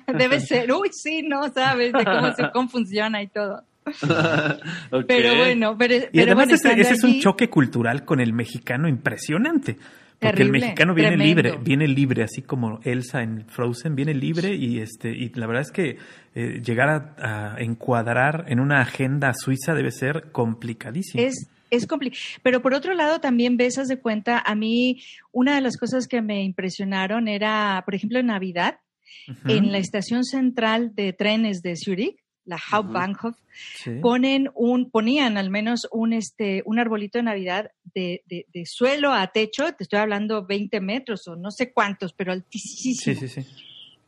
[0.07, 0.71] Debe ser.
[0.73, 3.65] Uy, sí, no sabes de cómo, se, cómo funciona y todo.
[5.09, 8.87] Pero bueno, pero, Y pero además bueno, ese, es un choque cultural con el mexicano
[8.87, 9.79] impresionante.
[10.23, 11.43] Porque el mexicano viene tremendo.
[11.43, 15.63] libre, viene libre, así como Elsa en Frozen, viene libre y este y la verdad
[15.63, 15.99] es que
[16.35, 21.23] eh, llegar a, a encuadrar en una agenda suiza debe ser complicadísimo.
[21.23, 22.23] Es, es complicado.
[22.43, 26.07] Pero por otro lado, también ves, haz de cuenta, a mí una de las cosas
[26.07, 28.79] que me impresionaron era, por ejemplo, en Navidad,
[29.47, 33.37] en la estación central de trenes de Zurich, la Hauptbahnhof,
[33.77, 33.93] sí.
[34.01, 39.13] ponen un, ponían al menos un, este, un arbolito de Navidad de, de, de suelo
[39.13, 42.95] a techo, te estoy hablando 20 metros o no sé cuántos, pero altísimo.
[42.97, 43.47] Sí, sí, sí.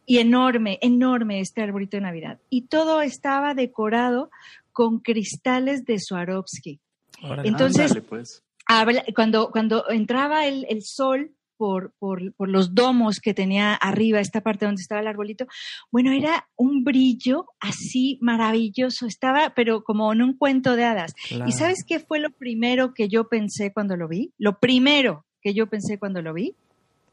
[0.06, 2.38] Y enorme, enorme este arbolito de Navidad.
[2.50, 4.30] Y todo estaba decorado
[4.72, 6.80] con cristales de Swarovski.
[7.22, 7.48] Órale.
[7.48, 8.42] Entonces- Ándale, pues.
[8.66, 14.20] Habla- cuando, cuando entraba el, el sol por, por, por los domos que tenía arriba,
[14.20, 15.46] esta parte donde estaba el arbolito,
[15.90, 21.14] bueno, era un brillo así maravilloso, estaba, pero como en un cuento de hadas.
[21.28, 21.48] Claro.
[21.48, 24.32] ¿Y sabes qué fue lo primero que yo pensé cuando lo vi?
[24.38, 26.54] Lo primero que yo pensé cuando lo vi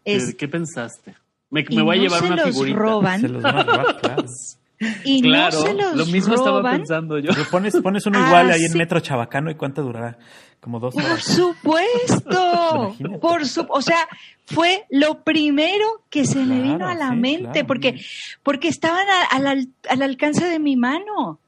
[0.05, 1.15] es, ¿Qué, pensaste?
[1.49, 2.77] Me, me voy a llevar se una los figurita.
[2.79, 4.25] roban, Se los van a robar, claro.
[5.03, 7.31] y claro, no se los lo mismo estaba roban, pensando yo.
[7.33, 8.77] Pero pones, pones uno Ah, igual ahí en.
[8.77, 10.17] Metro Chabacano y cuánto durará?
[10.59, 11.23] Como dos Por horas.
[11.23, 14.07] supuesto, por su, o sea,
[14.45, 17.67] fue lo primero que se me vino a la sí, mente, claro.
[17.67, 18.01] porque,
[18.43, 21.39] porque estaban a- al, al- al alcance de mi mano,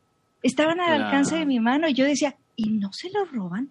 [0.42, 1.06] estaban al Claro.
[1.06, 3.70] alcance de mi mano, y yo decía, ¿y no se lo roban?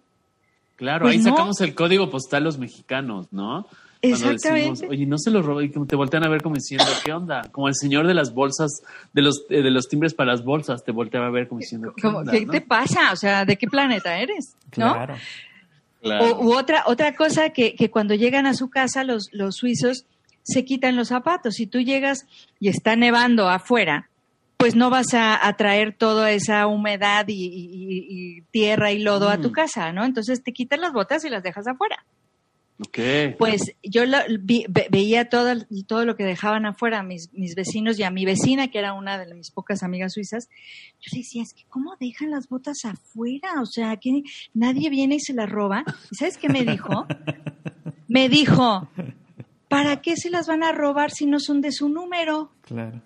[0.75, 1.29] Claro, Pues ahí no.
[1.29, 3.67] sacamos el código postal los mexicanos, ¿no?
[4.11, 4.69] Exactamente.
[4.69, 7.41] decimos, oye, no se lo roba y te voltean a ver como diciendo, ¿qué onda?
[7.51, 10.83] Como el señor de las bolsas, de los, eh, de los timbres para las bolsas,
[10.83, 12.51] te volteaba a ver como diciendo, ¿qué, onda, ¿Qué no?
[12.51, 13.11] te pasa?
[13.13, 14.55] O sea, ¿de qué planeta eres?
[14.77, 14.91] ¿No?
[14.93, 15.15] Claro.
[16.01, 16.25] Claro.
[16.25, 20.05] O, u otra, otra cosa que, que cuando llegan a su casa los, los suizos
[20.41, 21.53] se quitan los zapatos.
[21.55, 22.25] Si tú llegas
[22.59, 24.09] y está nevando afuera,
[24.57, 28.99] pues no vas a, a traer toda esa humedad y, y- y- y tierra y
[28.99, 29.53] lodo a tu Mm.
[29.53, 30.03] casa, ¿no?
[30.03, 32.03] Entonces te quitas las botas y las dejas afuera.
[32.79, 32.99] Ok.
[33.37, 35.53] Pues yo lo- vi- ve- veía todo,
[35.87, 39.23] todo lo que dejaban afuera mis, mis vecinos y a mi vecina, que era una
[39.23, 40.49] de mis pocas amigas suizas,
[40.99, 43.61] yo le decía, es que ¿cómo dejan las botas afuera?
[43.61, 45.83] O sea, que nadie viene y se las roba.
[46.11, 47.05] ¿Y sabes qué me dijo?
[48.07, 48.87] Me dijo,
[49.69, 52.51] ¿para qué se las van a robar si no son de su número?
[52.61, 53.01] Claro.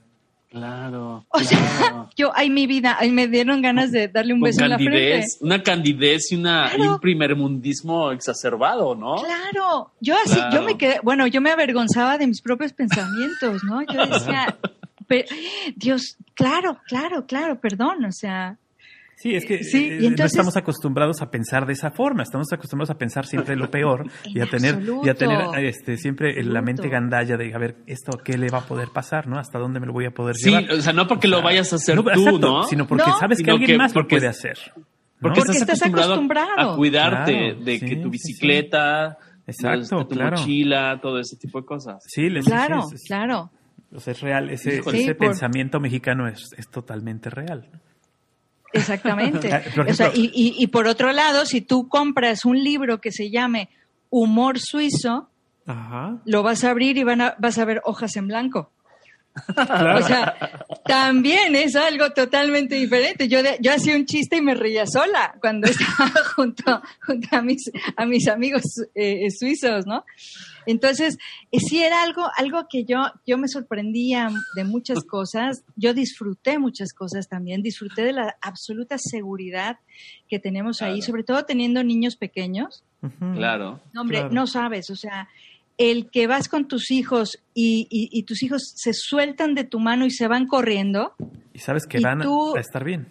[0.49, 1.25] Claro.
[1.29, 2.10] O sea, claro.
[2.15, 4.77] Yo, ay, mi vida, ay, me dieron ganas de darle un Con beso en la
[4.77, 4.91] frente.
[4.93, 6.93] candidez, una candidez y, una, y Claro.
[6.93, 9.15] un primermundismo exacerbado, ¿no?
[9.17, 10.55] Claro, yo así, Claro.
[10.55, 13.81] yo me quedé, bueno, yo me avergonzaba de mis propios pensamientos, ¿no?
[13.83, 14.57] Yo decía,
[15.07, 15.27] "Pero,
[15.75, 18.57] Dios, claro, claro, claro, perdón, o sea,
[19.19, 22.21] Sí, es que Sí, eh, y no entonces- estamos acostumbrados a pensar de esa forma,
[22.21, 25.58] estamos acostumbrados a pensar siempre lo peor y a En tener y a tener absoluto.
[25.58, 26.93] este siempre en la mente Absoluto.
[26.93, 29.39] gandalla de a ver esto qué le va a poder pasar, ¿no?
[29.39, 30.71] Hasta dónde me lo voy a poder Sí, llevar.
[30.71, 32.63] o sea, no porque lo vayas a hacer No, tú, exacto, ¿no?
[32.63, 33.17] sino porque No.
[33.17, 34.56] sabes que alguien que- más lo puede hacer.
[34.75, 34.84] ¿no?
[35.19, 36.71] Porque, estás, estás acostumbrado, acostumbrado.
[36.73, 38.34] a cuidarte Claro, de que sí, tu sí, sí.
[38.34, 40.38] bicicleta, Exacto, de tu claro.
[40.38, 42.03] mochila, todo ese tipo de cosas.
[42.06, 43.49] Sí, les claro, es, es- claro.
[43.91, 47.67] o sea, es real, ese, ese Sí, por- pensamiento mexicano es, es totalmente real.
[48.73, 49.49] Exactamente.
[49.77, 53.12] Ah, O sea, y, y- y por otro lado, si tú compras un libro que
[53.12, 53.69] se llame
[54.10, 55.30] Humor Suizo,
[55.65, 56.17] Ajá.
[56.25, 58.71] lo vas a abrir y van a, vas a ver hojas en blanco.
[59.56, 59.99] Claro.
[59.99, 60.36] O sea,
[60.86, 63.27] también es algo totalmente diferente.
[63.27, 67.41] Yo, de- yo hacía un chiste y me reía sola cuando estaba junto, junto a,
[67.43, 68.63] mis, a mis amigos
[68.95, 70.03] eh, suizos, ¿no?
[70.67, 71.17] Entonces,
[71.51, 75.63] eh, sí era algo, algo que yo, yo me sorprendía de muchas cosas.
[75.75, 77.63] Yo disfruté muchas cosas también.
[77.63, 79.80] Disfruté de la absoluta seguridad
[80.30, 82.84] que tenemos ahí, sobre todo teniendo niños pequeños.
[83.34, 83.80] Claro.
[83.93, 84.34] No, hombre, Claro.
[84.34, 85.30] no sabes, o sea,
[85.77, 89.80] el que vas con tus hijos y, y- y tus hijos se sueltan de tu
[89.80, 91.13] mano y se van corriendo
[91.53, 93.08] Y sabes que Y van tú- a estar bien.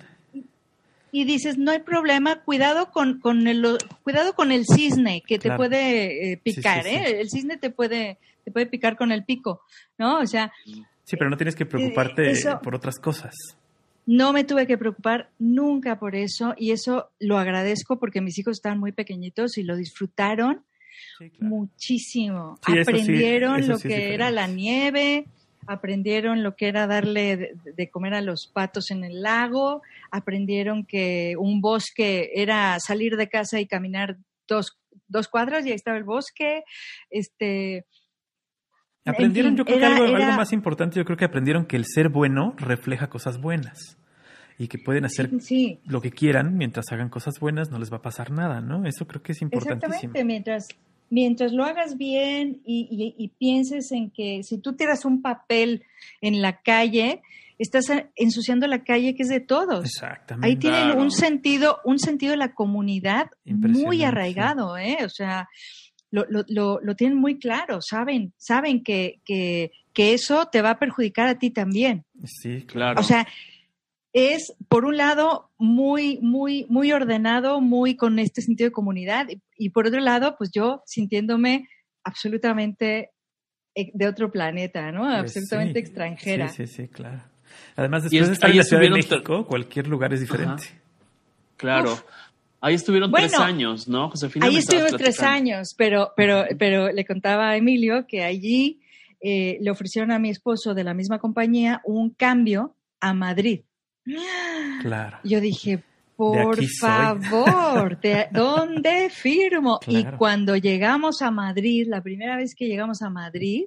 [1.12, 5.48] Y dices, no hay problema, cuidado con, con el, cuidado con el cisne que te
[5.48, 5.56] Claro.
[5.58, 7.02] puede eh, picar, Sí, sí, sí.
[7.02, 7.20] ¿eh?
[7.20, 9.62] El cisne te puede, te puede picar con el pico,
[9.98, 10.18] ¿no?
[10.20, 10.52] O sea,
[11.04, 13.34] Sí, pero no tienes que preocuparte Eh, eso- por otras cosas.
[14.06, 18.58] No me tuve que preocupar nunca por eso y eso lo agradezco porque mis hijos
[18.58, 20.62] estaban muy pequeñitos y lo disfrutaron
[21.18, 21.32] claro.
[21.40, 22.58] muchísimo.
[22.68, 25.26] Eso aprendieron eso lo que era la nieve,
[25.66, 30.84] aprendieron lo que era darle de, de comer a los patos en el lago, aprendieron
[30.84, 34.16] que un bosque era salir de casa y caminar
[34.48, 36.64] dos, dos cuadras y ahí estaba el bosque.
[37.10, 37.84] Este,
[39.04, 41.84] Aprendieron, fin, yo creo era- que algo, más importante, yo creo que aprendieron que el
[41.84, 43.98] ser bueno refleja cosas buenas
[44.58, 47.98] y que pueden hacer sí, lo que quieran mientras hagan cosas buenas, no les va
[47.98, 48.84] a pasar nada, ¿no?
[48.86, 49.94] Eso creo que es importantísimo.
[49.94, 50.66] Exactamente, mientras,
[51.10, 55.84] mientras lo hagas bien y, y- y pienses en que si tú tiras un papel
[56.20, 57.22] en la calle,
[57.58, 59.84] estás ensuciando la calle que es de todos.
[59.84, 60.46] Exactamente.
[60.46, 61.02] Ahí tienen Claro.
[61.02, 64.98] un sentido, un sentido de la comunidad muy arraigado, ¿eh?
[65.04, 65.48] O sea,
[66.10, 70.70] lo, lo, lo, lo tienen muy claro, saben, saben que, que, que eso te va
[70.70, 72.04] a perjudicar a ti también.
[72.24, 72.62] Sí.
[72.66, 73.00] Claro.
[73.00, 73.26] O sea,
[74.18, 79.42] es por un lado muy, muy, muy ordenado, muy con este sentido de comunidad, y,
[79.58, 81.68] y por otro lado, pues yo sintiéndome
[82.02, 83.10] absolutamente
[83.74, 85.02] eh, de otro planeta, ¿no?
[85.02, 86.48] Pues absolutamente sí, extranjera.
[86.48, 87.20] Sí, sí, sí, claro.
[87.76, 90.64] Además, después es- de estar en la Ciudad de estuvieron México, cualquier lugar es diferente.
[91.58, 91.98] Claro.
[92.62, 94.46] Ahí estuvieron Bueno, tres años, ¿no, Josefina?
[94.46, 98.80] Ahí estuvimos tres años, pero, pero, pero le contaba a Emilio que allí
[99.20, 103.60] eh, le ofrecieron a mi esposo de la misma compañía un cambio a Madrid.
[104.82, 105.18] Claro.
[105.24, 105.82] Yo dije,
[106.16, 106.88] por aquí soy".
[106.88, 109.78] favor, ¿de ¿dónde firmo?
[109.80, 110.14] Claro.
[110.14, 113.64] Y cuando llegamos a Madrid, la primera vez que llegamos a Madrid,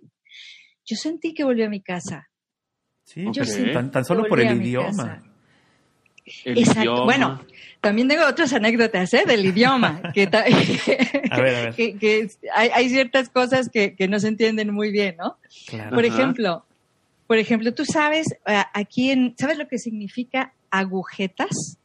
[0.86, 2.30] yo sentí que volví a mi casa.
[3.04, 5.22] Sí, yo sí, tan, tan solo por el idioma.
[6.46, 6.82] El Exacto.
[6.82, 7.04] idioma.
[7.06, 7.42] Bueno,
[7.82, 9.24] también tengo otras anécdotas ¿eh?
[9.26, 10.02] del idioma.
[10.14, 11.76] Que, ta- A ver, a ver.
[11.76, 15.38] que, que hay, hay ciertas cosas que, que no se entienden muy bien, ¿no?
[15.68, 15.96] Claro.
[15.96, 16.14] Por Ajá.
[16.16, 16.66] ejemplo,
[17.30, 21.78] por ejemplo, tú sabes eh, aquí en, ¿sabes lo que significa agujetas?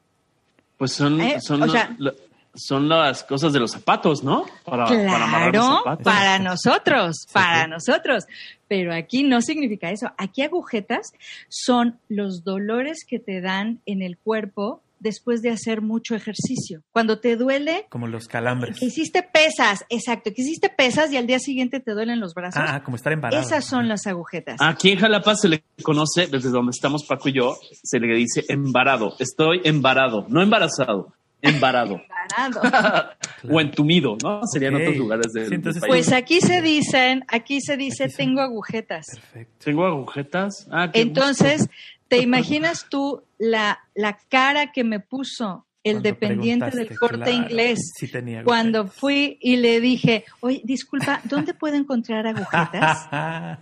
[0.78, 2.14] Pues son, Eh, son, o lo- sea- lo-
[2.54, 4.46] son las cosas de los zapatos, ¿no?
[4.64, 6.04] Para, para amarrar los Claro, zapatos.
[6.04, 7.70] para nosotros, Sí, para sí.
[7.70, 8.24] nosotros.
[8.68, 10.06] Pero aquí no significa eso.
[10.16, 11.12] Aquí agujetas
[11.50, 16.82] son los dolores que te dan en el cuerpo después de hacer mucho ejercicio.
[16.90, 18.76] Cuando te duele, Como los calambres.
[18.80, 22.60] que hiciste pesas, exacto, que hiciste pesas y al día siguiente te duelen los brazos.
[22.66, 23.40] Ah, como estar embarado.
[23.40, 24.56] Esas son las agujetas.
[24.60, 28.44] Aquí en Jalapa se le conoce, desde donde estamos Paco y yo, se le dice
[28.48, 29.14] embarado.
[29.20, 32.00] Estoy embarado, no embarazado, embarado.
[32.26, 32.62] Parado.
[33.50, 34.40] o entumido, ¿no?
[34.50, 35.90] Serían otros lugares Sí, entonces- país.
[35.90, 39.04] Pues aquí se dicen, aquí se dice, Aquí tengo agujetas.
[39.12, 39.52] Perfecto.
[39.62, 40.66] Tengo agujetas.
[40.72, 41.68] Ah, Entonces,
[42.16, 47.32] ¿te imaginas tú la, la cara que me puso el Cuando dependiente del corte claro,
[47.32, 53.08] inglés sí tenía cuando fui y le dije, oye, disculpa, ¿dónde puedo encontrar agujetas?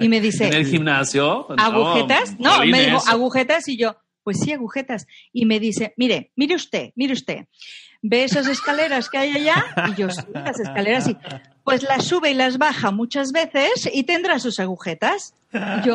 [0.00, 1.46] Y me dice, ¿En el gimnasio?
[1.56, 2.40] ¿agujetas?
[2.40, 5.06] No, me dijo, agujetas y yo, pues sí, agujetas.
[5.32, 7.46] Y me dice, mire, mire usted, mire usted,
[8.02, 9.64] ¿ve esas escaleras que hay allá?
[9.92, 11.16] Y yo, sí, las escaleras, sí.
[11.62, 15.34] Pues las sube y las baja muchas veces y tendrá sus agujetas.
[15.52, 15.94] Y yo,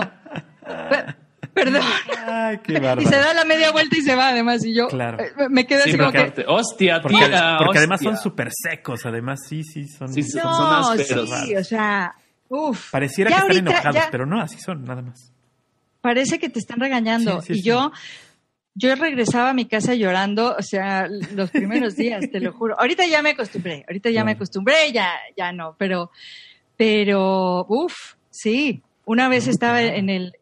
[0.89, 1.15] "Pe-
[1.53, 1.81] perdón.
[2.27, 4.63] Ay, qué Y se da la media vuelta y se va, además.
[4.65, 5.19] Y yo Claro.
[5.19, 6.23] eh, me quedé Sí, así como porque, que.
[6.23, 8.11] aparte, hostia, Porque, tía, porque además hostia.
[8.15, 10.13] son súper secos, además sí, sí, son...
[10.13, 10.37] Sí, sí.
[10.37, 11.29] No, son ásperos.
[11.45, 12.15] sí, o sea,
[12.49, 12.91] uff.
[12.91, 15.31] Pareciera Ya que están ahorita, enojados, ya- pero no, así son, nada más.
[16.01, 17.41] Parece que te están regañando.
[17.41, 17.67] Sí, sí, y sí.
[17.69, 17.91] yo,
[18.75, 22.79] yo regresaba a mi casa llorando, o sea, los primeros días, te lo juro.
[22.79, 26.09] Ahorita ya me acostumbré, ahorita ya me acostumbré, ya, ya no, pero,
[26.77, 28.81] pero, uff, sí.
[29.05, 30.33] Una vez No, estaba en el-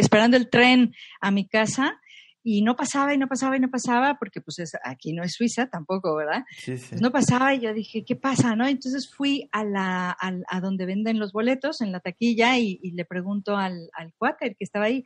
[0.00, 2.00] esperando el tren a mi casa
[2.42, 5.34] y no pasaba y no pasaba y no pasaba, porque pues es- aquí no es
[5.34, 6.44] Suiza tampoco, ¿verdad?
[6.56, 6.86] Sí, sí.
[6.90, 8.56] Pues no pasaba y yo dije, ¿qué pasa?
[8.56, 8.66] ¿no?
[8.66, 12.92] Entonces fui a, la, al- a donde venden los boletos, en la taquilla, y, y
[12.92, 15.04] le pregunto al, al cuate, el que estaba ahí,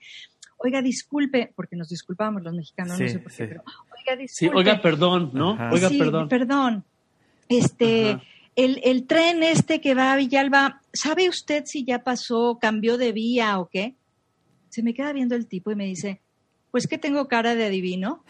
[0.58, 3.44] oiga, disculpe, porque nos disculpamos los mexicanos, no Sí, sé por qué, sí.
[3.48, 3.62] pero,
[3.98, 4.56] oiga, Sí, disculpe.
[4.56, 5.54] oiga, perdón, ¿no?
[5.54, 5.70] Ajá.
[5.72, 6.28] Oiga, Sí, perdón.
[6.28, 6.84] perdón.
[7.48, 8.16] Este,
[8.56, 13.12] el, el tren este que va a Villalba, ¿sabe usted si ya pasó, cambió de
[13.12, 13.96] vía o qué?
[14.74, 16.20] Se me queda viendo el tipo y me dice,
[16.72, 18.24] pues que tengo cara de adivino.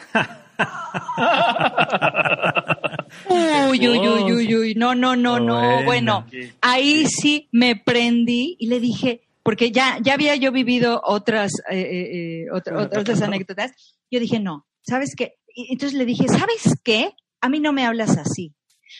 [3.30, 6.26] Uy, uy, uy, uy, uy, no, no, no, no, Bueno.
[6.60, 11.78] ahí sí me prendí y le dije, porque ya, ya había yo vivido otras, eh,
[11.80, 13.72] eh, eh, otra- otra- otras anécdotas,
[14.10, 15.36] yo dije, no, ¿sabes qué?
[15.54, 17.12] Y entonces le dije, ¿sabes qué?
[17.40, 18.52] A mí no me hablas así.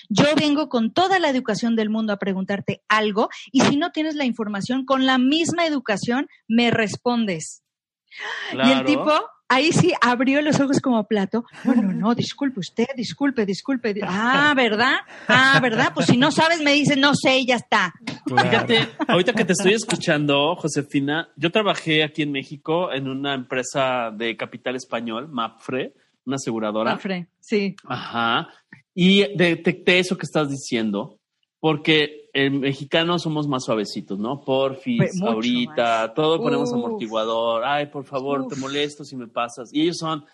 [0.08, 4.14] Yo vengo con toda la educación del mundo a preguntarte algo y si no tienes
[4.14, 7.62] la información, con la misma educación me respondes.
[8.52, 9.12] Y el tipo
[9.48, 11.44] ahí sí abrió los ojos como plato.
[11.64, 13.94] No, no, no, disculpe usted, disculpe, disculpe.
[14.02, 14.96] Ah, ¿verdad?
[15.28, 15.92] Ah, ¿verdad?
[15.94, 17.92] Pues si no sabes, me dice, no sé, y ya está.
[18.24, 18.48] Claro.
[18.48, 24.10] Fíjate, ahorita que te estoy escuchando, Josefina, yo trabajé aquí en México en una empresa
[24.12, 25.94] de capital español, Mapfre,
[26.26, 26.92] una aseguradora.
[26.92, 27.76] Mafre, sí.
[27.84, 28.48] Ajá.
[28.94, 31.18] Y detecté eso que estás diciendo,
[31.60, 34.40] porque el mexicano somos más suavecitos, ¿no?
[34.40, 36.14] Porfis, ahorita, más.
[36.14, 36.74] todo ponemos Uf.
[36.76, 37.64] amortiguador.
[37.64, 38.48] Ay, por favor, Uf.
[38.52, 39.72] te molesto si me pasas.
[39.72, 40.24] Y ellos son,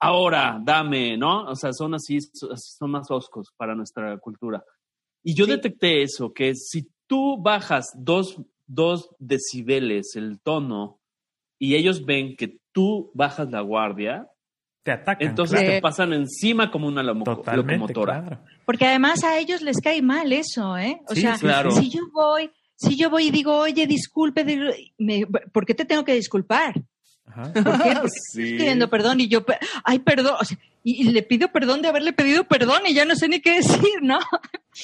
[0.00, 1.44] ahora, dame, ¿no?
[1.44, 4.64] O sea, son así, son más oscos para nuestra cultura.
[5.24, 5.52] Y yo Sí.
[5.52, 10.98] detecté eso, que si tú bajas dos, dos decibeles el tono
[11.58, 14.28] y ellos ven que tú bajas la guardia,
[14.82, 15.28] Te atacan.
[15.28, 15.74] entonces claro.
[15.74, 18.20] te pasan encima como una lomo- Totalmente, locomotora.
[18.20, 18.44] claro.
[18.66, 21.00] Porque además a ellos les cae mal eso, ¿eh?
[21.08, 21.70] O Sí, sea, Claro.
[21.70, 24.44] si yo voy, si yo voy y digo, oye, disculpe,
[24.98, 26.74] me- ¿por qué te tengo que disculpar?
[27.26, 27.52] Ajá.
[27.52, 27.92] ¿Por qué?
[27.94, 28.42] Porque Sí.
[28.42, 29.44] estoy pidiendo perdón y yo,
[29.84, 33.04] ay, perdón, o sea, y, y le pido perdón de haberle pedido perdón y ya
[33.04, 34.18] no sé ni qué decir, ¿no?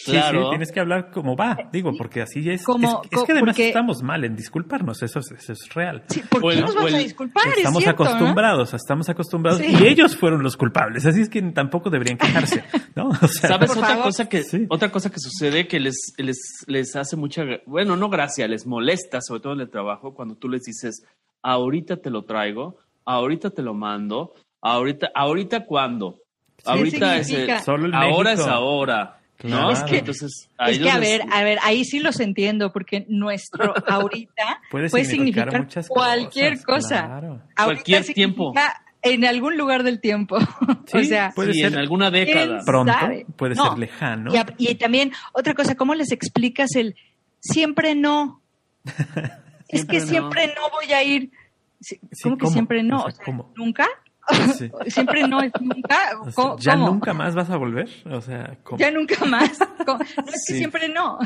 [0.04, 0.42] Claro.
[0.44, 2.62] sí, tienes que hablar como va, digo, porque así es.
[2.62, 6.04] Como- es, es que además porque- estamos mal en disculparnos, eso es, eso es real.
[6.08, 7.42] Sí, ¿Por qué el- nos o vamos a disculpar?
[7.48, 8.10] Es estamos cierto, ¿no?
[8.10, 9.74] acostumbrados, estamos acostumbrados Sí.
[9.80, 13.08] y ellos fueron los culpables, así es que tampoco deberían quejarse, ¿no?
[13.08, 14.04] O sea, ¿Sabes otra favor.
[14.04, 14.66] cosa que Sí.
[14.68, 19.20] otra cosa que sucede que les, les, les hace mucha, bueno, no gracia, les molesta,
[19.22, 21.02] sobre todo en el trabajo, cuando tú les dices,
[21.42, 26.20] ahorita te lo traigo, ahorita te lo mando, ahorita, ahorita cuándo,
[26.64, 27.58] ahorita es el-?
[27.60, 28.48] Solo en ahora México.
[28.48, 29.70] es ahora, ¿no?
[29.70, 32.72] Es que- Entonces, a Es que, a les- ver, a ver, ahí sí los entiendo,
[32.72, 37.06] porque nuestro ahorita puede, puede significar, cualquier cosas, cosa.
[37.06, 37.28] claro.
[37.56, 38.52] ahorita Cualquier significa tiempo.
[39.00, 40.36] En algún lugar del tiempo.
[40.92, 42.46] o Sí, sea, puede sí, ser en alguna década.
[42.46, 43.26] ¿quién pronto, sabe?
[43.36, 43.68] puede No.
[43.70, 44.34] ser lejano.
[44.34, 46.96] y, a- y también, otra cosa, ¿cómo les explicas el
[47.40, 48.42] siempre no?
[49.68, 50.06] es Siempre que no.
[50.10, 51.30] siempre no voy a ir.
[51.80, 52.52] Sí, ¿Cómo que ¿cómo?
[52.52, 52.96] siempre no?
[52.96, 53.52] O sea, O sea, ¿cómo?
[53.56, 53.86] ¿Nunca?
[54.56, 54.70] Sí.
[54.88, 55.96] Siempre no es nunca.
[56.20, 56.86] O sea, ¿Cómo- ¿Ya cómo?
[56.90, 57.88] nunca más vas a volver?
[58.10, 58.78] O sea, ¿cómo?
[58.78, 59.58] Ya nunca más.
[59.86, 59.98] ¿Cómo?
[59.98, 61.18] No es que siempre no.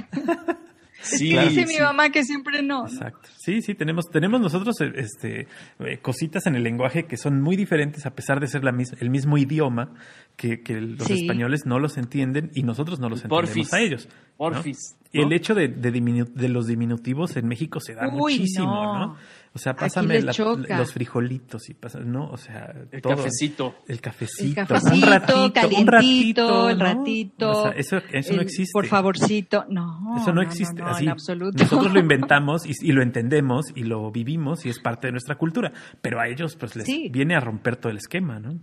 [1.04, 1.48] Sí, Claro.
[1.48, 1.74] Dice sí.
[1.74, 2.86] mi mamá que siempre no.
[2.86, 3.28] Exacto.
[3.36, 5.48] Sí, sí, tenemos, tenemos nosotros eh, este,
[5.80, 8.92] eh, cositas en el lenguaje que son muy diferentes a pesar de ser la mis-
[9.00, 9.90] el mismo idioma
[10.36, 11.22] que, que los Sí.
[11.22, 13.66] españoles no los entienden y nosotros no los Porfis.
[13.66, 14.08] entendemos a ellos.
[14.08, 14.36] ¿no?
[14.36, 14.78] Porfis.
[15.12, 18.98] El hecho de, de, diminu- de los diminutivos en México se da Uy, muchísimo, no.
[19.08, 19.16] ¿no?
[19.54, 20.32] O sea, pásame la-
[20.78, 22.30] los frijolitos y pasa, ¿no?
[22.30, 23.16] O sea, El todo.
[23.16, 23.74] cafecito.
[23.86, 24.60] El cafecito.
[24.62, 26.84] El cafecito, un ratito, un ratito, el ¿no?
[26.86, 27.50] ratito.
[27.50, 28.72] O sea, eso eso no existe.
[28.72, 29.66] Por favorcito.
[29.68, 30.16] No.
[30.16, 31.04] Eso no existe no, así.
[31.04, 31.62] En absoluto.
[31.62, 35.34] Nosotros lo inventamos y, y lo entendemos y lo vivimos y es parte de nuestra
[35.36, 35.70] cultura.
[36.00, 37.10] Pero a ellos pues les Sí.
[37.12, 38.58] viene a romper todo el esquema, ¿no?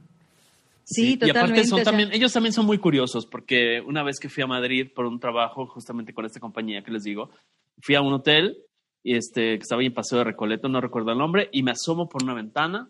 [0.85, 1.63] Sí, Y aparte totalmente.
[1.67, 4.47] son o sea, también, ellos también son muy curiosos porque una vez que fui a
[4.47, 7.29] Madrid por un trabajo justamente con esta compañía que les digo,
[7.79, 8.57] fui a un hotel
[9.03, 12.07] y este, que estaba en Paseo de Recoleto, no recuerdo el nombre, y me asomo
[12.09, 12.89] por una ventana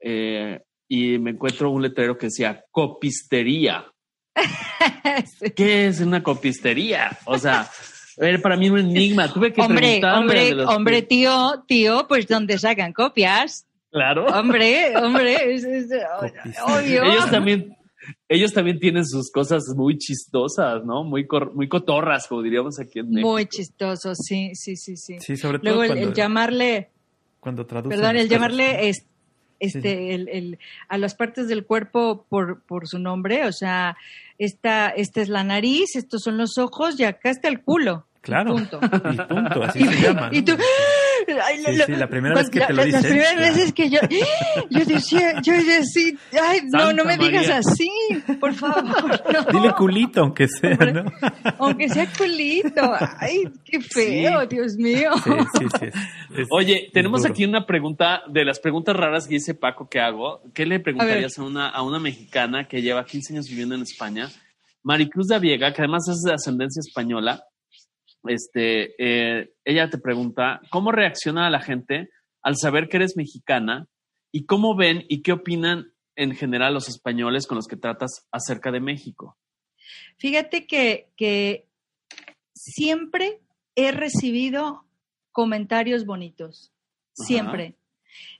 [0.00, 3.86] eh, y me encuentro un letrero que decía copistería.
[5.38, 5.50] sí.
[5.52, 7.16] ¿Qué es una copistería?
[7.26, 7.68] O sea,
[8.16, 9.32] era para mí un enigma.
[9.32, 13.66] Tuve que Hombre, preguntarle hombre, los hombre, tío, tío, pues donde sacan copias.
[13.90, 14.26] Claro.
[14.26, 15.90] Hombre, hombre, es, es-
[16.66, 17.04] obvio.
[17.04, 17.76] Ellos también,
[18.28, 21.04] ellos también tienen sus cosas muy chistosas, ¿no?
[21.04, 23.28] Muy, cor- muy cotorras, como diríamos aquí en México.
[23.32, 25.16] Muy chistoso, sí, sí, sí, sí.
[25.20, 26.90] Sí, sobre todo Luego el, cuando, el llamarle,
[27.40, 29.06] cuando traducen perdón, el llamarle es-
[29.60, 33.96] este, el, el- a las partes del cuerpo por, por su nombre, o sea,
[34.38, 38.06] esta, esta es la nariz, estos son los ojos y acá está el culo.
[38.20, 38.52] Claro.
[38.52, 38.80] Punto.
[39.12, 40.28] Y punto, así se llama.
[40.32, 40.52] Y tú,
[41.44, 43.54] ay, Sí, sí, la primera vez que la- te lo la- dicen, Las primeras claro.
[43.54, 44.00] veces que yo,
[44.70, 47.88] yo decía, yo decía, ay, no, Santa no me digas así,
[48.40, 48.84] por favor.
[49.52, 49.60] no.
[49.60, 50.76] Dile culito, aunque sea.
[50.76, 51.04] ¿no?
[51.58, 52.92] Aunque sea culito.
[53.18, 54.46] Ay, qué feo, Sí.
[54.50, 55.10] Dios mío.
[55.24, 55.86] Sí, sí, sí.
[55.86, 57.32] es- es- Oye, es tenemos duro.
[57.32, 60.42] aquí una pregunta de las preguntas raras que dice Paco que hago.
[60.54, 64.28] ¿Qué le preguntarías a, una, a una mexicana que lleva 15 años viviendo en España?
[64.82, 67.42] Maricruz de Viega, que además es de ascendencia española,
[68.28, 72.10] este, eh, ella te pregunta, ¿cómo reacciona la gente
[72.42, 73.86] al saber que eres mexicana
[74.32, 78.70] y cómo ven y qué opinan en general los españoles con los que tratas acerca
[78.70, 79.36] de México?
[80.18, 81.66] Fíjate que, que
[82.54, 83.40] siempre
[83.74, 84.84] he recibido
[85.32, 86.72] comentarios bonitos.
[87.18, 87.26] Ajá.
[87.26, 87.74] Siempre.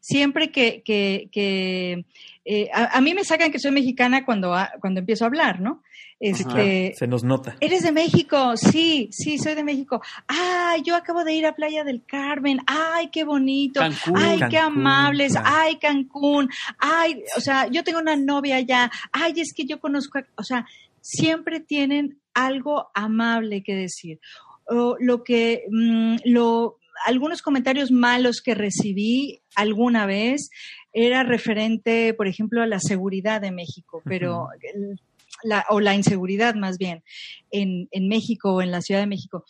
[0.00, 2.06] Siempre que, que, que
[2.44, 5.82] eh, a, a mí me sacan que soy mexicana cuando, cuando empiezo a hablar, ¿no?
[6.20, 7.56] Este, Se nos nota.
[7.60, 8.56] ¿Eres de México?
[8.56, 10.00] Sí, sí, soy de México.
[10.26, 12.60] Ay, yo acabo de ir a Playa del Carmen.
[12.66, 13.80] Ay, qué bonito.
[13.80, 14.16] Cancún.
[14.16, 15.32] Ay, qué amables.
[15.32, 15.48] claro.
[15.50, 16.48] Ay, Cancún.
[16.78, 18.90] Ay, o sea, yo tengo una novia allá.
[19.12, 20.66] Ay, es que yo conozco, a- o sea,
[21.00, 24.20] siempre tienen algo amable que decir.
[24.66, 30.48] O lo que, mm, lo, algunos comentarios malos que recibí alguna vez
[30.94, 34.48] era referente, por ejemplo, a la seguridad de México, pero
[35.42, 37.02] la, o la inseguridad más bien
[37.50, 39.44] en, en México o en la Ciudad de México.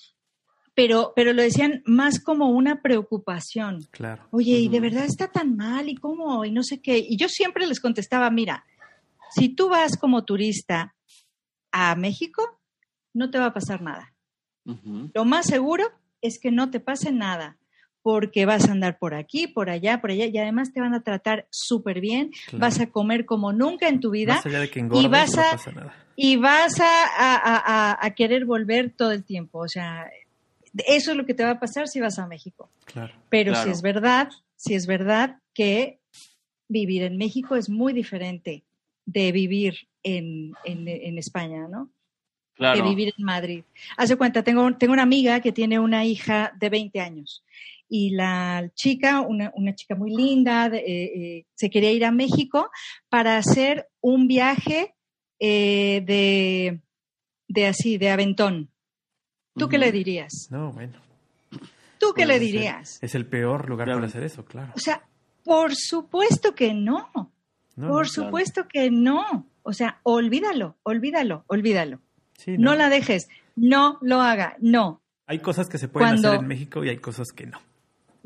[0.74, 3.86] pero, pero lo decían más como una preocupación.
[3.90, 4.26] Claro.
[4.32, 5.88] Oye, ¿y de verdad está tan mal?
[5.88, 6.44] ¿Y cómo?
[6.44, 6.98] Y no sé qué.
[6.98, 8.64] Y yo siempre les contestaba, mira,
[9.30, 10.94] si tú vas como turista
[11.70, 12.60] a México,
[13.12, 14.12] no te va a pasar nada.
[15.12, 15.84] Lo más seguro
[16.22, 17.58] es que no te pase nada,
[18.04, 21.02] porque vas a andar por aquí, por allá, por allá, y además te van a
[21.02, 22.58] tratar súper bien, Claro.
[22.58, 25.40] vas a comer como nunca en tu vida Más allá de que engordes, vas no
[25.42, 25.96] a- pasa nada.
[26.14, 29.60] y vas a, a- a- a- a querer volver todo el tiempo.
[29.60, 30.06] O sea,
[30.86, 32.68] eso es lo que te va a pasar si vas a México.
[32.84, 33.14] Claro.
[33.30, 33.64] Pero Claro.
[33.64, 35.98] si es verdad, si es verdad que
[36.68, 38.64] vivir en México es muy diferente
[39.06, 41.88] de vivir en, en- en España, ¿no?
[42.56, 42.82] Claro.
[42.84, 43.64] de vivir en Madrid.
[43.96, 47.42] Hace cuenta, tengo, tengo una amiga que tiene una hija de 20 años
[47.88, 52.10] y la chica, una, una chica muy linda, de- eh, eh, se quería ir a
[52.10, 52.70] México
[53.08, 54.94] para hacer un viaje
[55.38, 56.80] eh, de,
[57.48, 58.70] de así, de aventón.
[59.56, 60.48] ¿Tú qué le dirías?
[60.50, 60.98] No, bueno.
[61.98, 62.98] ¿Tú qué Pues le es el- dirías?
[63.02, 64.00] Es el peor lugar Claro.
[64.00, 64.72] para hacer eso, claro.
[64.74, 65.06] O sea,
[65.44, 67.08] por supuesto que no.
[67.76, 69.46] No, por no, supuesto que no.
[69.62, 72.00] O sea, olvídalo, olvídalo, olvídalo.
[72.36, 75.00] sí, No la dejes, no lo haga, no.
[75.26, 77.58] Hay cosas que se pueden Cuando- hacer en México y hay cosas que no.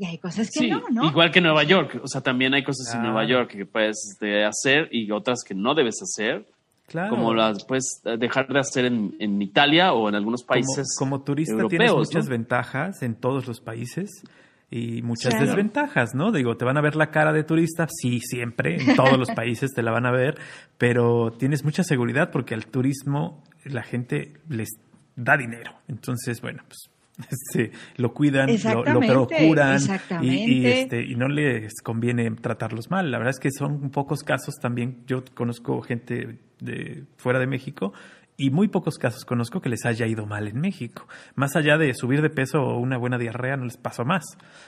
[0.00, 1.06] Y hay cosas que Sí, no, ¿no?
[1.08, 2.00] igual que Nueva York.
[2.02, 3.02] O sea, también hay cosas en.
[3.02, 6.46] Nueva York que puedes este, hacer y otras que no debes hacer.
[6.86, 7.10] Claro.
[7.10, 11.20] Como las puedes dejar de hacer en, en Italia o en algunos Como- países como,
[11.22, 11.70] turista europeos.
[11.70, 11.98] tienes ¿no?
[11.98, 14.22] muchas ventajas en todos los países
[14.70, 15.46] y muchas Claro.
[15.48, 16.30] desventajas, ¿no?
[16.32, 19.72] Digo, te van a ver la cara de turista, sí, siempre, en todos los países
[19.74, 20.38] te la van a ver,
[20.78, 24.68] pero tienes mucha seguridad porque al turismo la gente les
[25.16, 25.72] da dinero.
[25.88, 26.88] Entonces, bueno, pues
[27.30, 29.80] este, lo cuidan, lo, lo procuran
[30.22, 33.10] y, y, este, y no les conviene tratarlos mal.
[33.10, 35.02] La verdad es que son pocos casos también.
[35.06, 37.92] Yo conozco gente de fuera de México
[38.40, 41.08] y muy pocos casos conozco que les haya ido mal en México.
[41.34, 44.22] Más allá de subir de peso o una buena diarrea, no les pasó más.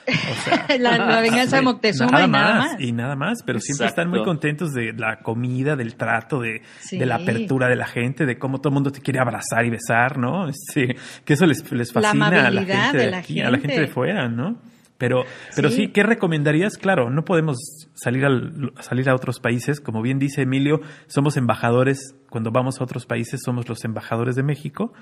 [0.07, 2.81] O sea, la, la venganza de Moctezuma y nada más.
[2.81, 6.97] Y nada más, pero siempre están muy contentos de la comida, del trato, de, Sí.
[6.97, 9.69] de la apertura de la gente, de cómo todo el mundo te quiere abrazar y
[9.69, 10.49] besar, ¿no?
[10.49, 13.49] Este, que eso les, les La fascina a la gente de de la aquí, a
[13.49, 14.57] la gente de fuera, ¿no?
[15.01, 15.23] Pero,
[15.55, 15.75] pero sí.
[15.75, 15.87] Sí.
[15.87, 16.77] ¿qué recomendarías?
[16.77, 17.57] Claro, no podemos
[17.95, 19.81] salir, al, salir a otros países.
[19.81, 22.15] Como bien dice Emilio, somos embajadores.
[22.29, 24.93] Cuando vamos a otros países, somos los embajadores de México.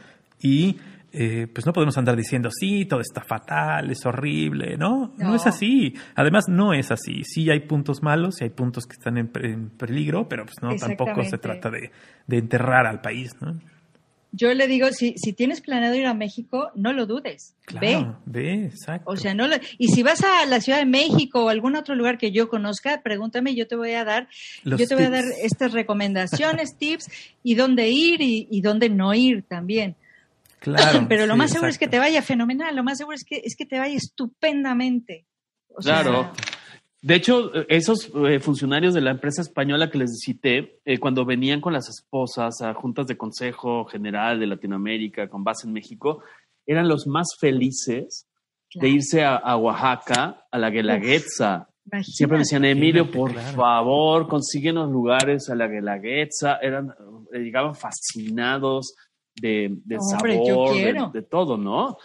[0.42, 0.78] Y
[1.12, 5.14] eh, pues no podemos andar diciendo, sí, todo está fatal, es horrible, ¿no?
[5.18, 5.36] No, No.
[5.36, 5.96] es así.
[6.16, 7.24] Además, no es así.
[7.26, 10.76] Sí hay puntos malos y hay puntos que están en, en peligro, pero pues no,
[10.78, 11.92] tampoco se trata de,
[12.26, 13.60] de enterrar al país, ¿no?
[14.32, 17.56] Yo le digo, si, si tienes planeado ir a México, no lo dudes.
[17.74, 17.98] Ve.
[17.98, 19.10] Claro, ve, exacto.
[19.10, 21.96] O sea, no lo, y si vas a la Ciudad de México o algún otro
[21.96, 24.28] lugar que yo conozca, pregúntame y yo te voy a dar,
[24.64, 27.10] Los yo te voy a dar estas recomendaciones, tips
[27.44, 29.96] y dónde ir y, y dónde no ir también.
[30.60, 33.24] Claro, Pero lo sí, más seguro es que te vaya fenomenal, lo más seguro es
[33.24, 35.26] que es que te vaya estupendamente.
[35.70, 36.32] O sea, Claro.
[37.02, 41.62] De hecho, esos eh, funcionarios de la empresa española que les cité, eh, cuando venían
[41.62, 46.22] con las esposas a juntas de Consejo General de Latinoamérica con base en México,
[46.66, 48.28] eran los más felices
[48.70, 51.70] claro, de irse a, a Oaxaca, a la Guelaguetza.
[52.04, 53.56] Siempre me decían, Emilio, por claro.
[53.56, 56.58] favor, consíguenos lugares a la Guelaguetza.
[56.62, 56.94] Eran,
[57.34, 58.94] eh, llegaban fascinados
[59.42, 61.98] de, del Hombre, sabor, de, de todo, ¿no?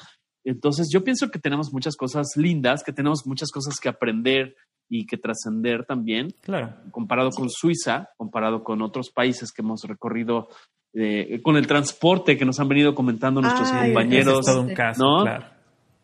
[0.45, 4.55] Entonces, yo pienso que tenemos muchas cosas lindas, que tenemos muchas cosas que aprender
[4.89, 6.75] y que trascender también, Claro.
[6.91, 10.49] comparado con Suiza, comparado con otros países que hemos recorrido,
[10.93, 14.41] eh, con el transporte que nos han venido comentando nuestros Ay, compañeros.
[14.41, 15.23] Es todo un caso, ¿no?
[15.23, 15.47] claro.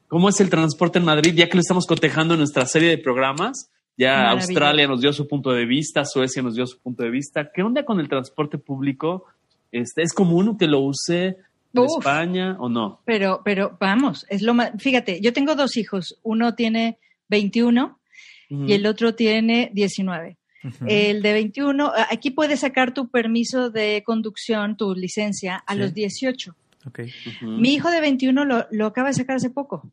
[0.08, 1.34] ¿Cómo es el transporte en Madrid?
[1.36, 4.30] Ya que lo estamos cotejando en nuestra serie de programas, ya.
[4.30, 7.50] Australia nos dio su punto de vista, Suecia nos dio su punto de vista.
[7.54, 9.26] ¿Qué onda con el transporte público?
[9.70, 11.36] Este, ¿Es común que lo use
[11.74, 11.98] en Uf.
[11.98, 13.00] España o no?
[13.04, 14.72] Pero, pero vamos, es lo más.
[14.78, 16.18] Fíjate, yo tengo dos hijos.
[16.22, 16.98] Uno tiene
[17.28, 17.98] 21
[18.48, 20.36] y el otro tiene 19.
[20.62, 20.84] Ujú.
[20.88, 25.78] El de 21, aquí puedes sacar tu permiso de conducción, tu licencia, a Sí.
[25.78, 26.54] los 18.
[26.86, 27.00] Ok.
[27.26, 29.90] Ujú, Mi hijo de 21 lo, lo acaba de sacar hace poco,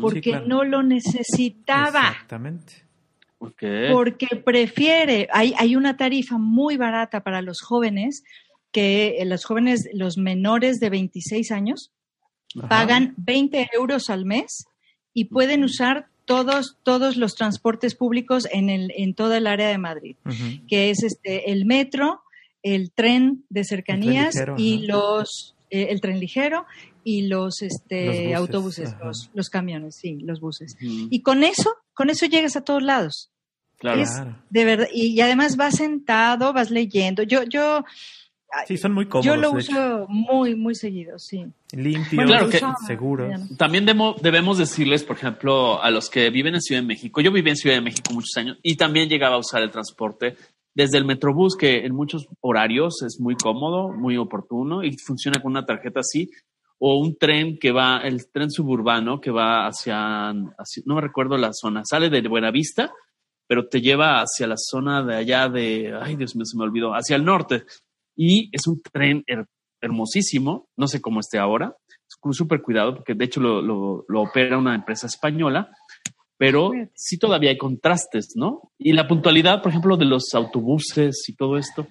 [0.00, 0.46] porque claro.
[0.46, 2.84] no lo necesitaba, Exactamente.
[3.38, 3.62] ok.
[3.92, 8.24] porque prefiere, hay, hay una tarifa muy barata para los jóvenes,
[8.72, 11.92] que eh, los jóvenes, los menores de 26 años,
[12.58, 12.68] Ajá.
[12.68, 14.64] pagan 20 euros al mes
[15.14, 19.78] y pueden usar todos, todos los transportes públicos en, el, en toda el área de
[19.78, 20.16] Madrid,
[20.68, 22.20] que es este, el metro,
[22.62, 26.66] el tren de cercanías ligero, y los, eh, el tren ligero
[27.04, 29.04] y los, este, Los buses, autobuses, ajá.
[29.04, 30.76] los, los camiones, sí, los buses.
[30.80, 33.30] Y con eso, con eso llegas a todos lados.
[33.78, 34.02] claro.
[34.02, 34.42] es- Claro.
[34.50, 37.22] De verdad, y, y además vas sentado, vas leyendo.
[37.22, 37.84] Yo, yo,
[38.66, 39.26] Sí, son muy cómodos.
[39.26, 40.06] Yo lo uso hecho.
[40.08, 41.44] muy, muy seguido, sí.
[41.72, 43.28] Limpios, Bueno, Claro que- uso- seguros.
[43.30, 43.56] ya no.
[43.56, 47.20] También demo- debemos decirles, por ejemplo, a los que viven en Ciudad de México.
[47.20, 50.36] Yo viví en Ciudad de México muchos años y también llegaba a usar el transporte
[50.74, 55.52] desde el Metrobús, que en muchos horarios es muy cómodo, muy oportuno y funciona con
[55.52, 56.30] una tarjeta así.
[56.78, 61.36] O un tren que va, el tren suburbano que va hacia, hacia- no me recuerdo
[61.38, 62.92] la zona, sale de Buenavista,
[63.48, 66.92] pero te lleva hacia la zona de allá de, ay Dios mío, se me olvidó,
[66.92, 67.64] hacia el norte.
[68.16, 69.46] Y es un tren her-
[69.80, 71.76] hermosísimo, no sé cómo esté ahora,
[72.08, 75.68] es súper cuidado porque de hecho lo, lo- lo opera una empresa española,
[76.38, 78.72] pero sí todavía hay contrastes, ¿no?
[78.78, 81.86] Y la puntualidad, por ejemplo, de los autobuses y todo esto.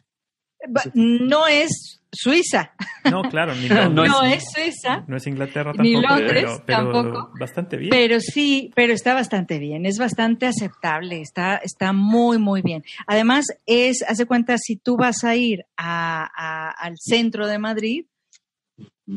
[0.93, 2.71] No es Suiza,
[3.11, 6.43] No, claro, ni No Londres, no es- es Suiza, no es Inglaterra Ni tampoco, Londres
[6.45, 7.31] pero, pero tampoco.
[7.39, 7.89] bastante bien.
[7.89, 12.83] pero sí, pero está bastante bien, es bastante aceptable, está, está muy, muy bien.
[13.05, 18.05] Además, es, hace cuenta, si tú vas a ir a- a- al centro de Madrid,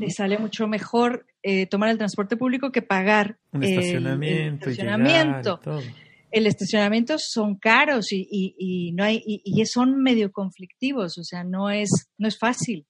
[0.01, 4.68] te sale mucho mejor eh, tomar el transporte público que pagar Un el- el estacionamiento,
[4.70, 5.59] y llegar estacionamiento.
[5.61, 5.82] y todo.
[6.30, 11.24] El estacionamiento son caros y, y- y no hay y, y son medio conflictivos, o
[11.24, 12.86] sea, no es no es fácil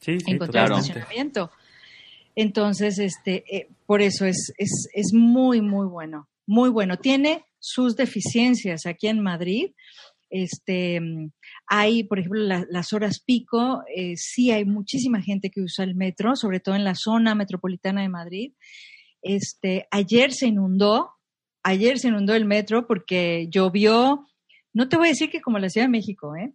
[0.00, 0.80] Sí, sí, encontrar Claro.
[0.80, 1.50] estacionamiento.
[2.34, 6.96] Entonces, este, eh, por eso es, es, es muy, muy bueno, muy bueno.
[6.98, 9.72] Tiene sus deficiencias aquí en Madrid.
[10.30, 10.98] Este,
[11.66, 15.94] hay, por ejemplo, la- las horas pico, eh, sí hay muchísima gente que usa el
[15.94, 18.52] metro, sobre todo en la zona metropolitana de Madrid.
[19.20, 21.10] Este, ayer se inundó,
[21.62, 24.26] ayer se inundó el metro porque llovió,
[24.72, 26.52] no te voy a decir que como la Ciudad de México, ¿eh?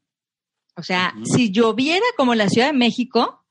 [0.76, 3.44] O sea, si lloviera como la Ciudad de México,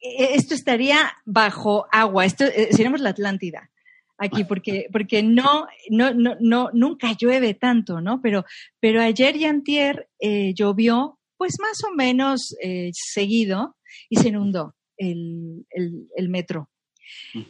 [0.00, 3.70] eh, esto estaría bajo agua, esto eh, seríamos la Atlántida
[4.18, 8.20] aquí porque porque no no no no nunca llueve tanto, ¿no?
[8.22, 8.44] Pero
[8.78, 13.76] pero ayer y antier eh, llovió pues más o menos eh, seguido
[14.08, 16.70] y se inundó el, el, el metro.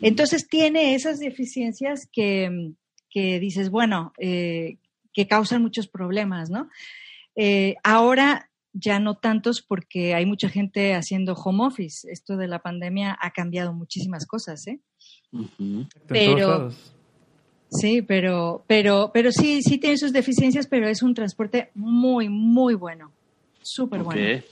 [0.00, 2.72] Entonces tiene esas deficiencias que,
[3.12, 4.76] que dices, bueno, eh,
[5.12, 6.68] que causan muchos problemas, ¿no?
[7.36, 12.10] Eh, ahora ya no tantos porque hay mucha gente haciendo home office.
[12.10, 14.80] Esto de la pandemia ha cambiado muchísimas cosas, ¿eh?
[16.08, 16.70] Pero-.
[17.70, 22.74] Sí, pero, pero, pero sí, sí tiene sus deficiencias, pero es un transporte muy, muy
[22.74, 23.12] bueno.
[23.62, 24.38] Súper bueno.
[24.38, 24.44] Ok.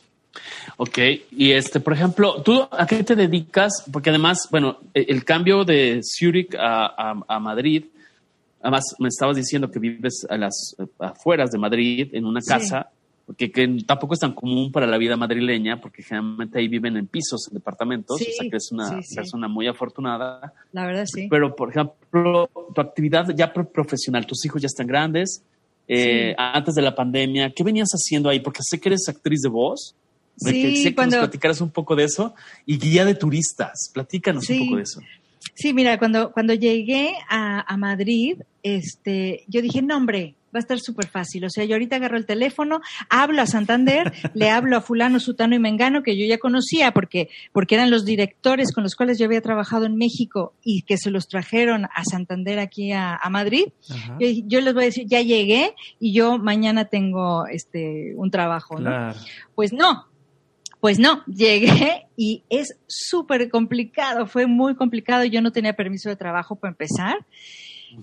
[0.76, 0.98] Ok,
[1.32, 3.84] y este, por ejemplo, ¿tú a qué te dedicas?
[3.92, 7.84] Porque además, bueno, e- el cambio de Zurich a, a- a Madrid,
[8.62, 12.48] además me estabas diciendo que vives a las afueras de Madrid en una Sí.
[12.48, 12.90] casa,
[13.26, 17.06] porque que tampoco es tan común para la vida madrileña, porque generalmente ahí viven en
[17.06, 20.52] pisos, en departamentos, Sí, o sea que es una sí, persona muy afortunada.
[20.72, 21.28] La verdad, sí.
[21.30, 25.42] Pero, por ejemplo, tu actividad ya pro- profesional, tus hijos ya están grandes.
[25.92, 26.34] eh, Sí.
[26.38, 28.38] Antes de la pandemia, ¿qué venías haciendo ahí?
[28.38, 29.96] Porque sé que eres actriz de voz.
[30.36, 32.32] Sí, sé que cuando, nos platicaras un poco de eso.
[32.64, 33.90] Y guía de turistas.
[33.92, 34.58] Platícanos Sí.
[34.60, 35.00] un poco de eso.
[35.54, 40.60] Sí, mira, cuando, cuando llegué a, a Madrid, este, yo dije, no, hombre, va a
[40.60, 41.44] estar súper fácil.
[41.44, 45.54] O sea, yo ahorita agarro el teléfono, hablo a Santander, le hablo a fulano, sutano
[45.54, 49.26] y mengano, que yo ya conocía porque, porque eran los directores con los cuales yo
[49.26, 53.66] había trabajado en México y que se los trajeron a Santander aquí a, a Madrid.
[54.18, 58.78] Yo, yo les voy a decir, ya llegué y yo mañana tengo este, un trabajo,
[58.78, 58.90] ¿no?
[58.90, 59.18] Claro.
[59.54, 60.06] Pues no,
[60.80, 66.16] pues no, llegué y es súper complicado, fue muy complicado, yo no tenía permiso de
[66.16, 67.18] trabajo para empezar.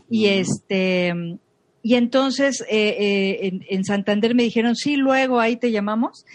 [0.09, 1.13] Y este
[1.81, 6.25] y entonces eh, eh, en, en Santander me dijeron sí luego ahí te llamamos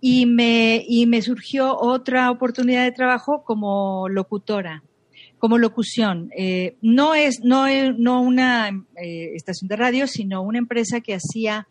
[0.00, 4.82] y me y me surgió otra oportunidad de trabajo como locutora
[5.38, 6.30] como locución.
[6.38, 11.14] Eh, no es no es- no una eh, estación de radio sino una empresa que
[11.16, 11.68] hacía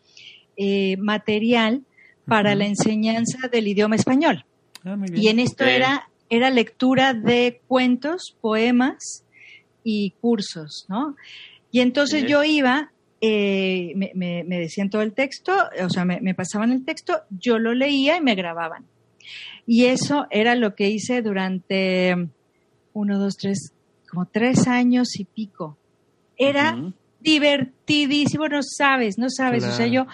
[0.58, 1.82] eh, material
[2.26, 4.46] para la enseñanza del idioma español
[4.84, 5.24] Ah, muy bien.
[5.24, 9.24] y en esto era, era lectura de cuentos, poemas
[9.84, 11.16] y cursos, ¿no?
[11.72, 15.52] Y entonces yo iba, eh, me, me- me decían todo el texto,
[15.84, 18.86] o sea, me, me pasaban el texto, yo lo leía y me grababan.
[19.68, 22.16] Y eso era lo que hice durante
[22.94, 23.74] uno, dos, tres,
[24.10, 25.78] como tres años y pico.
[26.38, 26.76] Era
[27.20, 29.64] divertidísimo, no sabes, no sabes.
[29.66, 30.06] O sea, yo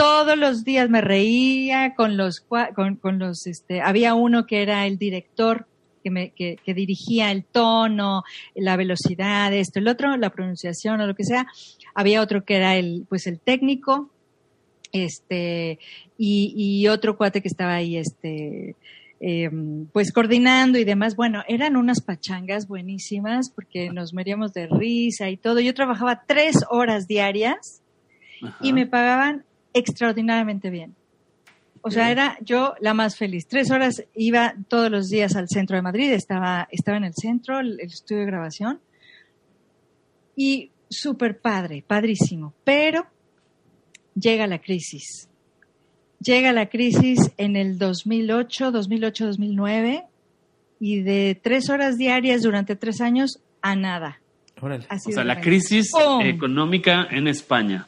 [0.00, 4.86] todos los días me reía con los, con, con los, este, había uno que era
[4.86, 5.66] el director
[6.02, 8.22] que me, que, que dirigía el tono,
[8.54, 11.46] la velocidad, esto, el otro, la pronunciación o lo que sea.
[11.94, 14.08] Había otro que era el, pues el técnico,
[14.92, 15.78] este,
[16.16, 18.76] y, y otro cuate que estaba ahí, este,
[19.20, 19.50] eh,
[19.92, 21.14] pues coordinando y demás.
[21.14, 25.60] Bueno, eran unas pachangas buenísimas porque nos moríamos de risa y todo.
[25.60, 27.82] Yo trabajaba tres horas diarias
[28.62, 30.94] y me pagaban extraordinariamente bien.
[31.82, 33.46] O sea, era yo la más feliz.
[33.46, 37.58] Tres horas iba todos los días al centro de Madrid, estaba, estaba en el centro,
[37.58, 38.80] el, el estudio de grabación.
[40.36, 42.52] Y súper padre, padrísimo.
[42.64, 43.06] Pero
[44.14, 45.28] llega la crisis.
[46.20, 50.04] Llega la crisis en el 2008, 2008, 2009
[50.78, 54.20] y de tres horas diarias durante tres años a nada.
[54.60, 54.86] Órale.
[54.90, 56.22] O sea, la crisis ¡Pum!
[56.22, 57.86] económica en España.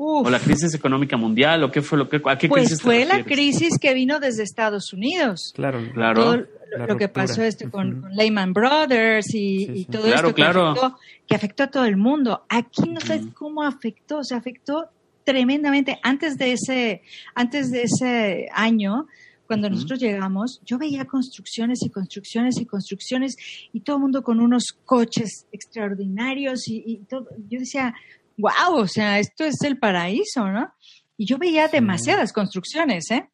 [0.00, 2.78] Uf, O la crisis económica mundial, o qué fue lo que, a qué pues crisis
[2.78, 5.52] te fue la crisis que vino desde Estados Unidos.
[5.56, 6.22] Claro, Claro.
[6.22, 6.46] Todo
[6.86, 9.84] lo, que pasó esto con, Lehman Brothers y, Sí, y sí.
[9.90, 10.68] todo Claro, esto que, claro.
[10.68, 12.44] Afectó, que afectó a todo el mundo.
[12.48, 13.34] Aquí no sabes Ujú.
[13.34, 14.84] cómo afectó, se afectó
[15.24, 15.98] tremendamente.
[16.04, 17.02] Antes de ese,
[17.34, 19.06] antes de ese año,
[19.48, 23.34] cuando nosotros llegamos, yo veía construcciones y construcciones y construcciones
[23.72, 27.26] y todo el mundo con unos coches extraordinarios y, y todo.
[27.48, 27.94] Yo decía,
[28.38, 30.72] wow, o sea, esto es el paraíso, ¿no?
[31.16, 31.72] Y yo veía Sí.
[31.72, 33.28] demasiadas construcciones, ¿eh?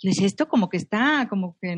[0.00, 1.76] Yo decía, esto como que está, como que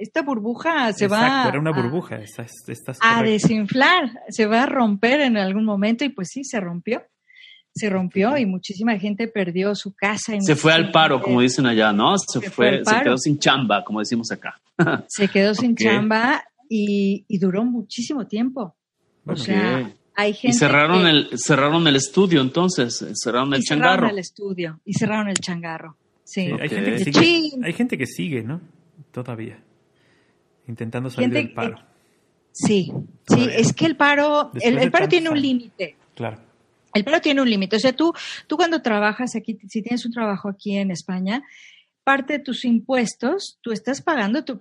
[0.00, 2.16] esta burbuja se Exacto, va era una a- burbuja.
[2.16, 6.60] Estás, estás a desinflar, se va a romper en algún momento y pues sí, se
[6.60, 7.02] rompió.
[7.74, 10.34] Se rompió y muchísima gente perdió su casa.
[10.36, 12.16] y Se fue al paro, gente como dicen allá, ¿no?
[12.18, 14.60] Se, Se fue se quedó sin chamba, como decimos acá.
[15.08, 18.76] Se quedó sin chamba y, y duró muchísimo tiempo.
[19.26, 19.90] O sea.
[20.20, 23.90] Hay gente Y cerraron que- el, cerraron el estudio, entonces, eh, cerraron el y cerraron
[23.94, 24.10] changarro.
[24.10, 25.96] el estudio y cerraron el changarro.
[26.24, 26.46] Sí.
[26.46, 28.60] Sí, hay, gente que sigue, hay gente que sigue, ¿no?
[29.12, 29.62] Todavía.
[30.66, 31.78] Intentando salir Gente del paro.
[32.52, 32.92] Sí, sí,
[33.24, 33.54] Todavía.
[33.56, 35.96] es que el paro, Después el, el paro tiene un límite.
[36.14, 36.38] Claro.
[36.92, 37.76] El paro tiene un límite.
[37.76, 38.12] O sea, tú,
[38.46, 41.42] tú cuando trabajas aquí, si tienes un trabajo aquí en España,
[42.08, 44.56] parte de tus impuestos, tú estás pagando tu,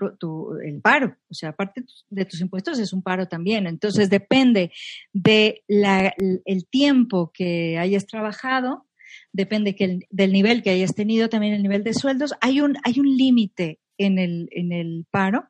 [0.70, 1.16] el paro.
[1.30, 3.68] O sea, parte de tus impuestos es un paro también.
[3.68, 4.72] Entonces, depende
[5.14, 6.14] de la-
[6.46, 8.86] el tiempo que hayas trabajado,
[9.32, 12.34] depende que el- del nivel que hayas tenido, también el nivel de sueldos.
[12.42, 15.46] Hay un, hay un límite en el, en el paro.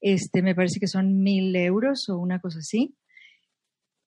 [0.00, 2.96] Este, me parece que son mil euros o una cosa así.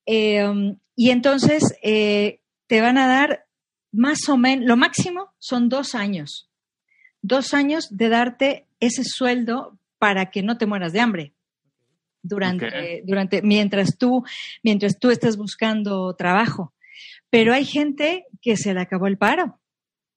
[0.06, 3.46] Um, y entonces eh, te van a dar
[3.94, 6.50] más o menos, lo máximo son dos años.
[7.24, 11.34] Dos años de darte ese sueldo para que no te mueras de hambre.
[12.22, 14.24] Durante, durante, mientras tú,
[14.62, 16.74] mientras tú estás buscando trabajo.
[17.30, 19.60] Pero hay gente que se le acabó el paro,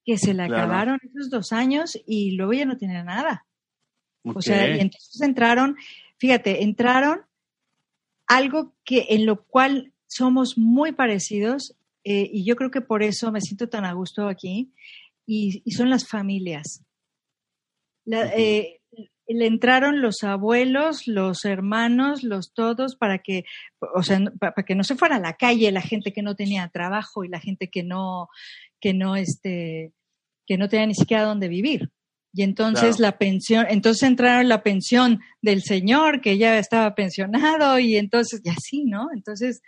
[0.05, 0.57] que se le Claro.
[0.57, 3.47] acabaron esos dos años y luego ya no tiene nada.
[4.23, 5.77] O sea, y entonces entraron,
[6.19, 7.21] fíjate, entraron
[8.27, 13.31] algo que en lo cual somos muy parecidos eh, y yo creo que por eso
[13.33, 14.73] me siento tan a gusto aquí
[15.27, 16.83] y, y son las familias.
[18.07, 18.81] La- eh,
[19.29, 23.45] le entraron los abuelos, los hermanos, los todos para que,
[23.95, 26.69] o sea, para que no se fuera a la calle la gente que no tenía
[26.69, 28.29] trabajo y la gente que no,
[28.81, 29.93] que no, este,
[30.47, 31.91] que no tenía ni siquiera dónde vivir.
[32.33, 33.03] Y entonces Claro.
[33.03, 38.49] la pensión, entonces entraron la pensión del señor que ya estaba pensionado y entonces, y
[38.51, 39.09] así, ¿no?
[39.13, 39.61] Entonces,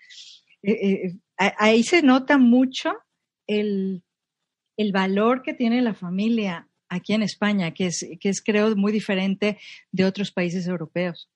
[0.62, 1.12] eh, eh,
[1.59, 2.93] ahí se nota mucho
[3.49, 4.05] el,
[4.76, 8.93] el valor que tiene la familia aquí en España, que es, que es creo muy
[8.93, 9.59] diferente
[9.93, 11.28] de otros países europeos.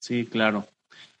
[0.00, 0.66] Sí, claro.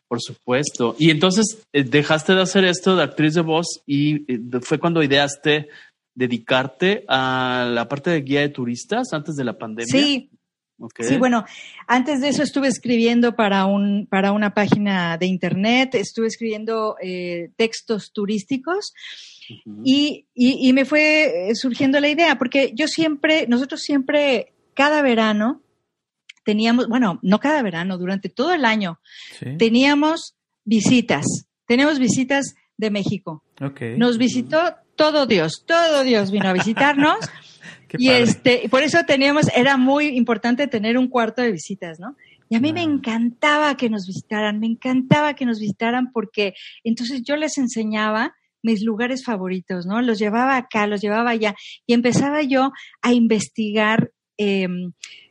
[0.08, 0.94] Por supuesto.
[0.98, 5.02] Y entonces eh, dejaste de hacer esto de actriz de voz y eh, fue cuando
[5.02, 5.68] ideaste
[6.14, 9.90] dedicarte a la parte de guía de turistas antes de la pandemia.
[9.90, 10.30] Sí,
[10.78, 11.02] Ok.
[11.02, 11.44] Sí, bueno,
[11.86, 17.50] antes de eso estuve escribiendo para, un, para una página de internet, estuve escribiendo eh,
[17.56, 18.92] textos turísticos
[19.84, 25.00] y, y- y me fue eh, surgiendo la idea, porque yo siempre, nosotros siempre, cada
[25.02, 25.62] verano,
[26.44, 28.98] teníamos, bueno, no cada verano, durante todo el año,
[29.38, 29.56] Sí.
[29.58, 31.24] teníamos visitas,
[31.66, 33.44] teníamos visitas de México.
[33.60, 33.80] Ok.
[33.96, 37.16] Nos visitó todo Dios, todo Dios vino a visitarnos.
[37.96, 38.22] Qué Y padre.
[38.22, 42.16] este, por eso teníamos, era muy importante tener un cuarto de visitas, ¿no?
[42.48, 47.22] Y a mí me encantaba que nos visitaran, me encantaba que nos visitaran porque entonces
[47.24, 50.00] yo les enseñaba mis lugares favoritos, ¿no?
[50.02, 51.54] Los llevaba acá, los llevaba allá
[51.86, 52.70] y empezaba yo
[53.02, 54.68] a investigar eh,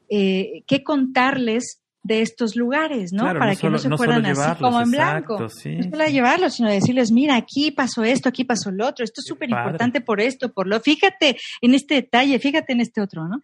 [0.10, 3.24] eh, qué contarles de estos lugares, ¿no?
[3.24, 5.50] Claro, Para no que no solo- se no fueran así como en exacto, blanco.
[5.50, 6.12] sí, no solo sí.
[6.12, 10.02] llevarlos, sino decirles, mira, aquí pasó esto, aquí pasó lo otro, esto es súper importante
[10.02, 13.42] por esto, por lo, fíjate en este detalle, fíjate en este otro, ¿no?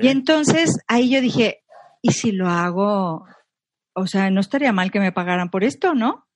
[0.00, 1.62] Y entonces ahí yo dije,
[2.00, 3.26] ¿y si lo hago?
[3.92, 6.26] O sea, no estaría mal que me pagaran por esto, ¿no?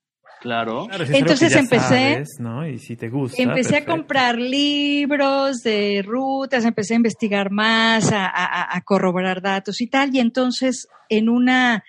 [0.40, 0.86] Claro.
[1.18, 2.66] Entonces empecé- sabes, ¿no?
[2.66, 3.42] Y si te gusta.
[3.42, 9.80] empecé a comprar libros de rutas, empecé a investigar más, a, a- a corroborar datos
[9.80, 10.14] y tal.
[10.14, 11.82] Y entonces en una,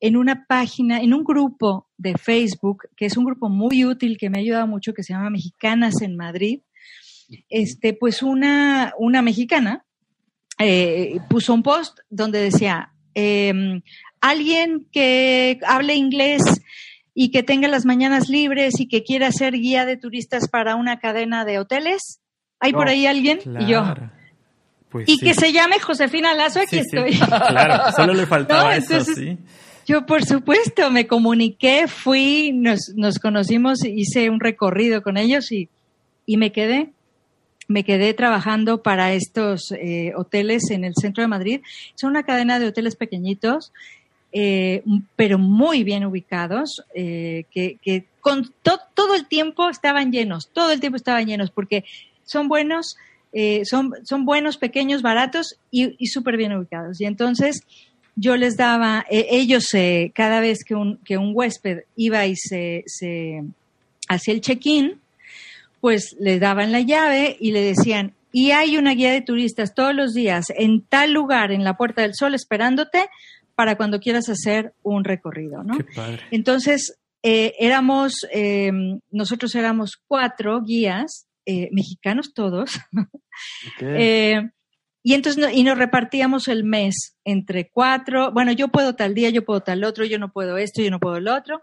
[0.00, 4.28] en una página, en un grupo de Facebook, que es un grupo muy útil que
[4.28, 6.60] me ha ayudado mucho, que se llama Mexicanas en Madrid,
[7.48, 9.84] este, pues una, una mexicana
[10.58, 13.80] eh, puso un post donde decía, eh,
[14.20, 16.42] alguien que hable inglés
[17.14, 20.98] y que tenga las mañanas libres y que quiera ser guía de turistas para una
[20.98, 22.20] cadena de hoteles.
[22.60, 23.40] ¿Hay por ahí alguien?
[23.60, 23.84] Y yo.
[24.88, 25.24] Pues Y sí.
[25.24, 26.96] que se llame Josefina Lazo, aquí Sí, sí.
[26.96, 27.28] estoy.
[27.48, 29.38] Claro, solo le faltaba No, eso, sí.
[29.86, 35.68] Yo, por supuesto, me comuniqué, fui, nos, nos conocimos, hice un recorrido con ellos y,
[36.26, 36.92] y me quedé.
[37.68, 41.60] Me quedé trabajando para estos eh, hoteles en el centro de Madrid.
[41.96, 43.72] Son una cadena de hoteles pequeñitos,
[44.36, 44.82] eh,
[45.14, 50.80] pero muy bien ubicados, eh, que, con to- todo el tiempo estaban llenos, todo el
[50.80, 51.84] tiempo estaban llenos, porque
[52.24, 52.96] son buenos,
[53.32, 57.00] eh, son, son buenos, pequeños, baratos y, y súper bien ubicados.
[57.00, 57.60] Y entonces
[58.16, 59.70] yo les daba, eh, ellos
[60.14, 63.44] cada vez que un, que un huésped iba y se, se
[64.08, 65.00] hacía el check-in,
[65.80, 69.94] pues les daban la llave y le decían, y hay una guía de turistas todos
[69.94, 73.06] los días en tal lugar, en la Puerta del Sol, esperándote
[73.54, 75.76] para cuando quieras hacer un recorrido, ¿no?
[75.78, 76.22] Qué padre.
[76.30, 78.72] Entonces, eh, éramos, eh,
[79.10, 83.02] nosotros éramos cuatro guías, eh, mexicanos todos, Ok.
[83.82, 84.50] eh,
[85.02, 88.32] y entonces no- y nos repartíamos el mes entre cuatro.
[88.32, 90.98] Bueno, yo puedo tal día, yo puedo tal otro, yo no puedo esto, yo no
[91.00, 91.62] puedo el otro.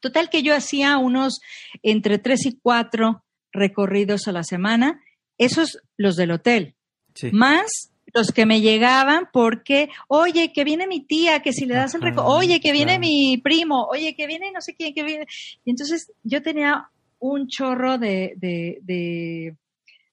[0.00, 1.40] Total que yo hacía unos
[1.82, 5.00] entre tres y cuatro recorridos a la semana,
[5.38, 6.76] esos los del hotel,
[7.14, 7.30] Sí.
[7.32, 11.94] más los que me llegaban porque, oye, que viene mi tía, que si le das
[11.94, 13.00] el Ajá, recorrido, oye, que viene claro.
[13.00, 15.26] mi primo, oye, que viene no sé quién, que viene.
[15.64, 16.88] Y entonces yo tenía
[17.20, 19.56] un chorro de, de, de,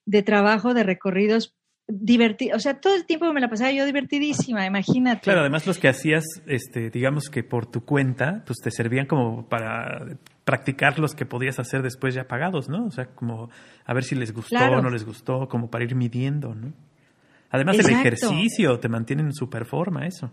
[0.05, 1.53] de trabajo, de recorridos
[1.87, 2.57] divertidos.
[2.57, 5.21] O sea, todo el tiempo me la pasaba yo divertidísima, imagínate.
[5.21, 9.47] Claro, además los que hacías, este, digamos que por tu cuenta, pues te servían como
[9.47, 12.85] para practicar los que podías hacer después ya pagados, ¿no?
[12.85, 13.49] O sea, como
[13.85, 14.79] a ver si les gustó Claro.
[14.79, 16.73] o no les gustó, como para ir midiendo, ¿no?
[17.55, 20.31] Además el ejercicio, te mantienen en super forma eso.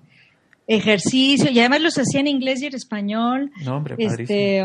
[0.66, 3.50] Ejercicio, y además los hacía en inglés y en español.
[3.64, 3.96] No, hombre.
[3.98, 4.62] Este,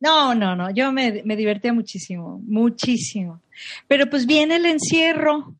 [0.00, 3.40] no, no, no, yo me, me divertía muchísimo, muchísimo.
[3.88, 5.54] Pero pues viene el encierro,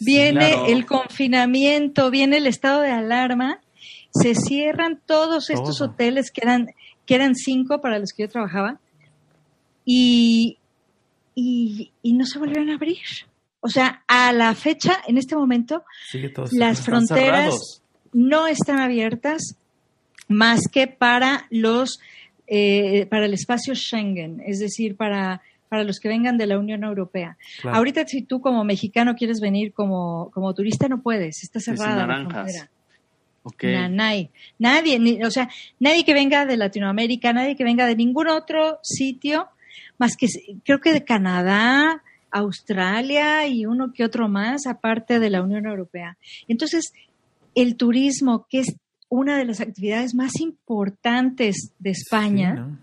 [0.00, 0.66] viene claro.
[0.66, 3.60] el confinamiento, viene el estado de alarma,
[4.10, 6.68] se cierran todos estos hoteles que eran,
[7.04, 8.80] que eran cinco para los que yo trabajaba
[9.84, 10.58] y,
[11.34, 12.98] y, y no se volvieron a abrir.
[13.66, 17.82] O sea, a la fecha, en este momento, Sigue todo las fronteras cerrados.
[18.12, 19.56] no están abiertas
[20.28, 21.98] más que para los
[22.48, 26.84] eh, para el espacio Schengen, es decir, para, para los que vengan de la Unión
[26.84, 27.36] Europea.
[27.60, 27.76] Claro.
[27.78, 32.06] Ahorita si tú como mexicano quieres venir como, como turista no puedes, está Sí, cerrada
[32.06, 32.70] la frontera.
[33.42, 33.64] Ok.
[33.64, 35.48] Na- nadie, nadie, ni- o sea,
[35.80, 39.48] nadie que venga de Latinoamérica, nadie que venga de ningún otro sitio,
[39.98, 40.26] más que
[40.64, 42.02] creo que de Canadá,
[42.38, 46.16] Australia y uno que otro más, aparte de la Unión Europea.
[46.48, 46.92] Entonces,
[47.54, 48.76] el turismo, que es
[49.08, 52.78] una de las actividades más importantes de España, Sí, ¿no?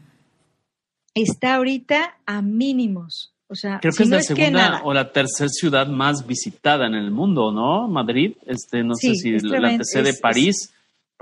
[1.16, 3.34] está ahorita a mínimos.
[3.48, 6.26] O sea, Creo si que es no la es segunda o la tercera ciudad más
[6.26, 7.88] visitada en el mundo, ¿no?
[7.88, 10.74] Madrid, este, no sé si la tremendo, antecede es- París,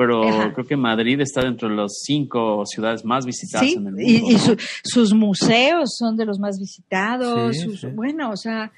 [0.01, 0.53] pero Ajá.
[0.53, 4.01] creo que Madrid está dentro de las cinco ciudades más visitadas Sí, en el mundo.
[4.07, 7.87] y, y su- sus museos son de los más visitados, Sí, sus- sí.
[7.93, 8.71] bueno, o sea,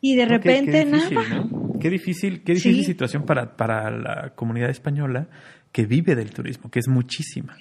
[0.00, 1.44] y de qué- repente qué difícil, nada.
[1.50, 1.78] ¿no?
[1.80, 2.84] Qué difícil, qué difícil Sí.
[2.84, 5.28] situación para, para la comunidad española
[5.72, 7.56] que vive del turismo, que es muchísima.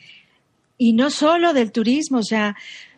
[0.77, 2.55] Y no solo del turismo, o sea,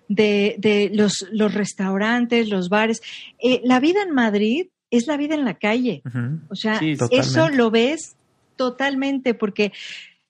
[0.08, 3.02] de, de los, los restaurantes, los bares.
[3.42, 6.02] Eh, la vida en Madrid es la vida en la calle.
[6.50, 8.16] O sea, Sí, eso lo ves
[8.56, 9.72] totalmente porque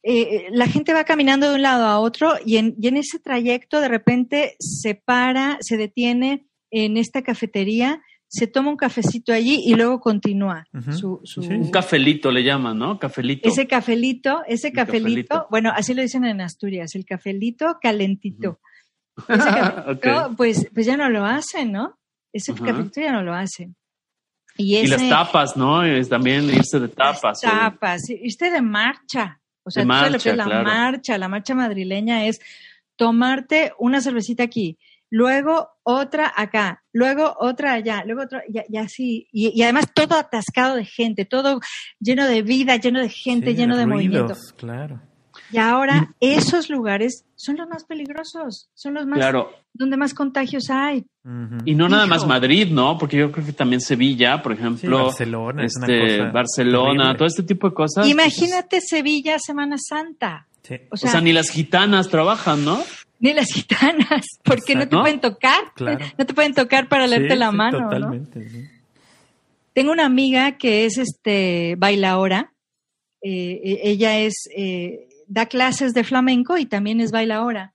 [0.03, 3.19] eh, la gente va caminando de un lado a otro y en, y en ese
[3.19, 9.61] trayecto de repente se para, se detiene en esta cafetería, se toma un cafecito allí
[9.63, 11.49] y luego continúa su, su- Sí.
[11.53, 12.97] Un cafelito le llaman, ¿no?
[12.99, 13.47] Cafelito.
[13.47, 15.47] ese cafelito, ese El cafelito, cafelito.
[15.51, 18.59] bueno, así lo dicen en Asturias, el cafelito calentito.
[19.30, 21.97] Ese cafelito, pues, pues ya no lo hacen, ¿no?
[22.34, 23.76] Ese cafelito ya no lo hacen.
[24.58, 25.84] Y, Y las tapas, ¿no?
[25.84, 27.41] Es también irse de tapas.
[27.41, 29.39] Las o- tapas, irte de marcha.
[29.64, 30.64] O sea, De sabes lo marcha, que es la claro.
[30.64, 31.18] marcha.
[31.18, 32.39] La marcha madrileña es
[32.95, 34.78] tomarte una cervecita aquí,
[35.10, 39.28] luego otra acá, luego otra allá, luego otra, y, y así.
[39.32, 41.60] Y, y además todo atascado de gente, todo
[41.99, 44.36] lleno de vida, lleno de gente, Sí, lleno de ruidos, movimiento.
[44.58, 45.01] Claro.
[45.54, 49.51] Y ahora esos lugares son los más peligrosos, son los más Claro.
[49.74, 51.06] donde más contagios hay.
[51.66, 52.26] Y no nada más.
[52.28, 52.97] Madrid, ¿no?
[52.97, 55.06] Porque yo creo que también Sevilla, por Sí, ejemplo.
[55.06, 57.18] Barcelona es una este, cosa Barcelona, terrible.
[57.18, 58.04] todo este tipo de cosas.
[58.04, 60.47] pues, Imagínate Sevilla Semana Santa.
[60.64, 60.76] Sí.
[60.89, 62.82] O o sea, ni las gitanas trabajan, ¿no?
[63.20, 66.06] ni las gitanas, porque no te pueden tocar, Claro.
[66.18, 67.89] no te pueden tocar para leerte Sí, la sí, mano, ¿no?
[67.89, 68.49] Totalmente.
[68.49, 68.66] sí.
[69.74, 72.51] Tengo una amiga que es este bailaora.
[73.22, 77.74] Eh, eh, ella es eh, da clases de flamenco y también es bailaora.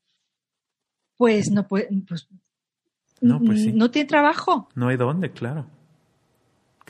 [1.16, 2.28] Pues no puede, pues,
[3.20, 3.72] No, pues sí.
[3.72, 4.68] no tiene trabajo.
[4.76, 5.66] No hay dónde, claro.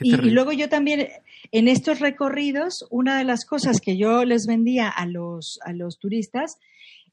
[0.00, 1.08] Y, luego yo también,
[1.50, 5.98] en estos recorridos, una de las cosas que yo les vendía a los, a los
[5.98, 6.58] turistas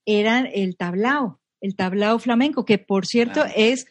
[0.06, 3.54] eran el tablao, el tablao flamenco, que por cierto Claro.
[3.56, 3.88] es,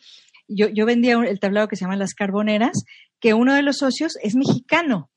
[0.46, 2.84] yo, yo vendía el tablao que se llama Las Carboneras,
[3.18, 5.10] que uno de los socios es mexicano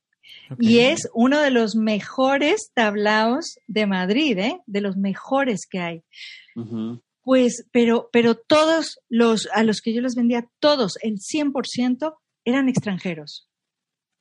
[0.58, 4.60] Y es uno de los mejores tablaos de Madrid, ¿eh?
[4.66, 6.02] de los mejores que hay.
[7.22, 12.14] Pues, pero, pero todos los a los que yo les vendía, todos, el 100%
[12.44, 13.48] eran extranjeros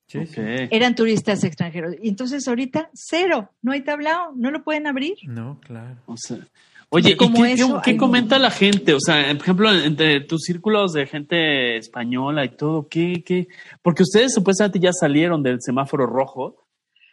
[0.08, 1.96] Sí, eran turistas extranjeros.
[2.02, 5.18] Y entonces ahorita cero, no hay tablao, no lo pueden abrir.
[5.24, 6.02] No, claro.
[6.06, 6.48] O sea,
[6.90, 8.94] oye, ¿y Como qué, eso, qué- qué hay- comenta la gente?
[8.94, 13.48] O sea, por ejemplo, entre tus círculos de gente española y todo, ¿qué, qué?
[13.82, 16.64] Porque ustedes supuestamente ya salieron del semáforo rojo.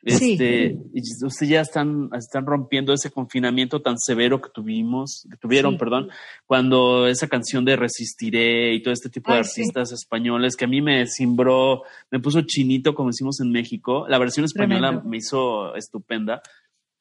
[0.07, 0.33] Sí.
[0.33, 5.73] Este, y ustedes ya están, están rompiendo ese confinamiento tan severo que tuvimos, que tuvieron,
[5.73, 5.79] Sí.
[5.79, 6.11] perdón,
[6.45, 9.63] cuando esa canción de Resistiré y todo este tipo de sí.
[9.63, 14.05] artistas españoles que a mí me cimbró, me puso chinito, como decimos en México.
[14.07, 15.09] La versión española Tremendo.
[15.09, 16.43] me hizo estupenda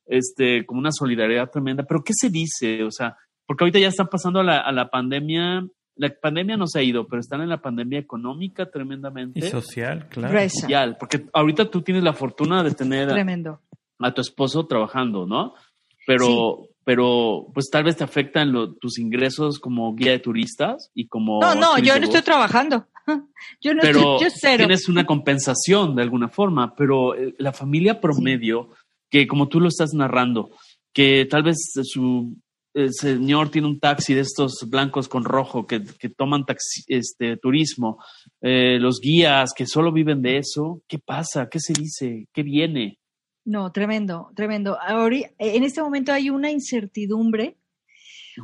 [0.06, 1.84] este, como una solidaridad tremenda.
[1.84, 2.84] Pero ¿qué se dice?
[2.84, 6.68] O sea, porque ahorita ya están pasando a la, a la pandemia, la pandemia no
[6.68, 9.40] se ha ido, pero están en la pandemia económica tremendamente.
[9.40, 10.50] Y social, claro.
[10.50, 13.60] Social, porque ahorita tú tienes la fortuna de tener a, tremendo.
[14.00, 15.54] a tu esposo trabajando, ¿no?
[16.06, 21.08] Pero, pero pues tal vez te afectan lo- tus ingresos como guía de turistas y
[21.08, 21.40] como...
[21.40, 22.88] No, no, yo no estoy trabajando.
[23.62, 24.58] Yo no pero estoy, yo cero.
[24.60, 28.70] tienes una compensación de alguna forma, pero eh, la familia promedio,
[29.14, 30.50] que como tú lo estás narrando,
[30.92, 32.36] que tal vez su
[32.74, 37.38] el señor tiene un taxi de estos blancos con rojo que, que toman taxi, este
[37.38, 38.04] turismo,
[38.42, 41.48] eh, los guías que solo viven de eso, ¿qué pasa?
[41.48, 42.28] ¿Qué se dice?
[42.34, 42.98] ¿Qué viene?
[43.46, 44.80] No, tremendo, tremendo.
[44.82, 47.58] Ahora, en este momento hay una incertidumbre,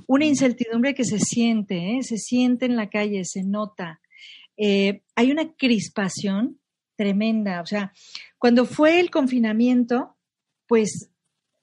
[0.06, 2.04] una incertidumbre que se siente, ¿eh?
[2.04, 4.02] se siente en la calle, se nota.
[4.56, 6.60] Eh, hay una crispación
[6.96, 7.62] tremenda.
[7.62, 7.92] O sea,
[8.38, 10.18] cuando fue el confinamiento,
[10.70, 11.10] pues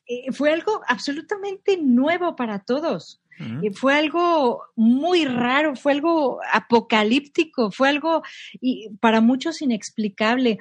[0.07, 3.23] eh, fue algo absolutamente nuevo para todos.
[3.63, 8.23] Eh, Fue algo muy raro, fue algo apocalíptico, fue algo
[8.63, 10.59] y para muchos inexplicable.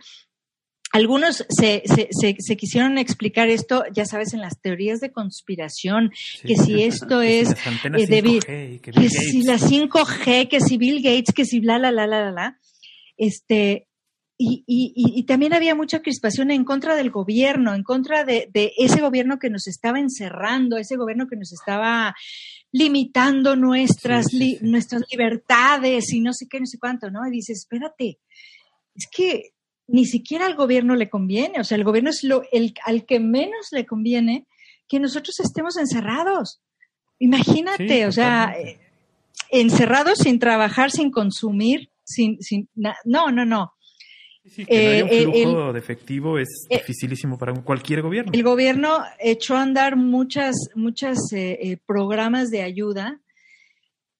[0.91, 6.12] Algunos se, se, se, se quisieron explicar esto, ya sabes, en las teorías de conspiración,
[6.16, 6.48] Sí.
[6.48, 9.46] que si esto Que es las antenas eh, de Bill- 5G y que si Gates.
[9.46, 12.60] la 5G, que si Bill Gates, que si bla, la, la, la, la, la.
[13.18, 13.88] Este,
[14.38, 18.99] y, y, también había mucha crispación en contra del gobierno, en contra de, de ese
[18.99, 22.13] gobierno que nos estaba encerrando, ese gobierno que nos estaba
[22.71, 27.25] limitando nuestras, Sí, sí, li- nuestras libertades y no sé qué, no sé cuánto, ¿no?
[27.25, 28.19] Y dices, espérate,
[28.93, 29.53] es que
[29.88, 33.19] ni siquiera al gobierno le conviene, o sea, el gobierno es lo, el, al que
[33.21, 34.47] menos le conviene
[34.88, 36.61] que nosotros estemos encerrados.
[37.19, 38.79] Imagínate, o sea, eh,
[39.49, 43.74] encerrados sin trabajar, sin consumir, sin, sin, no, no, no.
[44.48, 48.02] Sí, que no haya eh, un eh, flujo de efectivo es eh, dificilísimo para cualquier
[48.02, 48.32] gobierno.
[48.34, 53.20] El gobierno echó a andar muchas, muchas eh, eh, programas de ayuda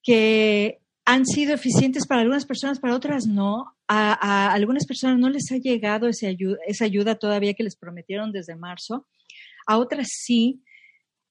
[0.02, 3.76] que han sido eficientes para algunas personas, para otras no.
[3.88, 7.76] A, a algunas personas no les ha llegado ese ayuda, esa ayuda todavía que les
[7.76, 9.06] prometieron desde marzo.
[9.68, 10.64] A otras sí,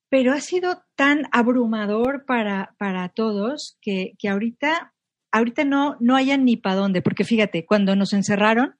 [0.09, 4.95] pero ha sido tan abrumador para, para todos que, que ahorita,
[5.33, 7.03] ahorita no, no hayan ni para dónde.
[7.03, 8.77] Porque fíjate, cuando nos encerraron,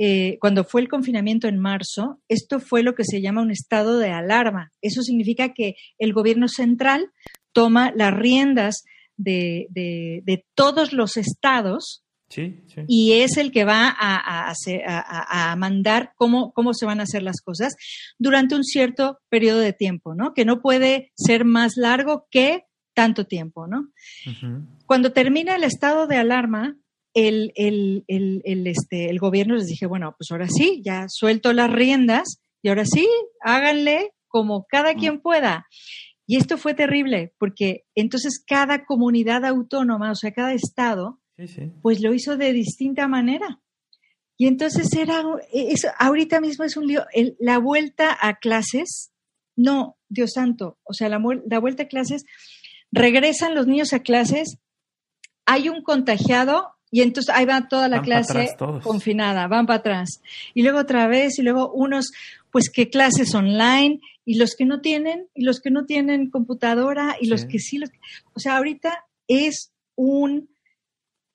[0.00, 3.98] eh, cuando fue el confinamiento en marzo, esto fue lo que se llama un estado
[3.98, 4.70] de alarma.
[4.80, 7.10] Eso significa que el gobierno central
[7.52, 8.84] toma las riendas
[9.16, 12.82] de, de- de todos los estados Sí, sí.
[12.86, 17.00] y es el que va a, a hacer- a- a- mandar cómo, cómo se van
[17.00, 17.74] a hacer las cosas
[18.18, 20.34] durante un cierto periodo de tiempo, ¿no?
[20.34, 23.88] Que no puede ser más largo que tanto tiempo, ¿no?
[24.26, 24.66] Ujú.
[24.86, 26.76] Cuando termina el estado de alarma,
[27.26, 31.52] el, el, el, el, este, el gobierno les dije, bueno, pues ahora sí, ya suelto
[31.52, 33.08] las riendas y ahora sí,
[33.40, 35.66] háganle como cada quien pueda.
[36.26, 41.72] Y esto fue terrible, porque entonces cada comunidad autónoma, o sea, cada estado, Sí, sí.
[41.82, 43.60] pues lo hizo de distinta manera.
[44.36, 49.10] Y entonces era, es, ahorita mismo es un lío, el- la vuelta a clases,
[49.56, 52.24] no, Dios santo, o sea, la, la vuelta a clases,
[52.92, 54.58] regresan los niños a clases,
[55.46, 59.78] hay un contagiado y entonces ahí va toda la Van clase atrás confinada, van para
[59.80, 60.22] atrás.
[60.54, 62.10] Y luego otra vez, y luego unos,
[62.50, 67.16] pues que clases online, y los que no tienen, y los que no tienen computadora,
[67.20, 67.90] y los que sí, los,
[68.34, 70.48] o sea, ahorita es un,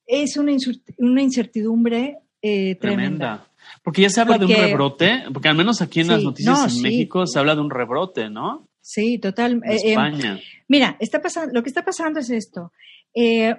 [0.06, 2.78] es una, insur- una incertidumbre eh, tremenda.
[2.80, 3.50] Tremenda.
[3.82, 6.64] Porque ya se habla de un rebrote, porque al menos aquí en las noticias no,
[6.66, 6.82] en sí.
[6.82, 8.68] México se habla de un rebrote, ¿no?
[8.82, 9.54] Sí, total.
[9.54, 10.40] En eh, eh, España.
[10.68, 12.74] Mira, está pasando, lo que está pasando es esto.
[13.16, 13.56] Eh,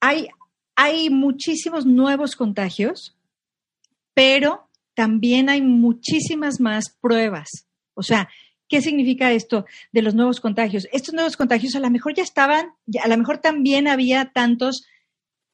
[0.00, 0.26] hay,
[0.82, 3.14] hay muchísimos nuevos contagios,
[4.14, 7.66] pero también hay muchísimas más pruebas.
[7.92, 8.30] O sea,
[8.66, 10.88] ¿qué significa esto de los nuevos contagios?
[10.90, 12.70] Estos nuevos contagios a lo mejor ya estaban,
[13.02, 14.86] a lo mejor también había tantos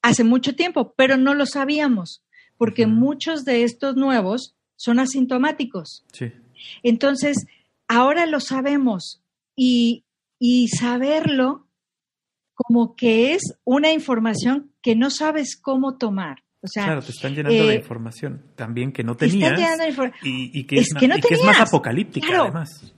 [0.01, 2.23] hace mucho tiempo, pero no lo sabíamos,
[2.57, 6.05] porque muchos de estos nuevos son asintomáticos.
[6.13, 6.31] Sí.
[6.85, 7.49] Entonces,
[7.89, 9.25] ahora lo sabemos
[9.57, 10.05] y,
[10.39, 11.67] y saberlo
[12.55, 16.45] como que es una información que no sabes cómo tomar.
[16.61, 19.79] O sea, Claro, te están llenando de eh, información también que no te están tenías
[19.79, 21.69] llenando de y, y que, Es es, ma- que no y que es más tenías.
[21.69, 22.45] apocalíptica Claro.
[22.45, 22.93] además.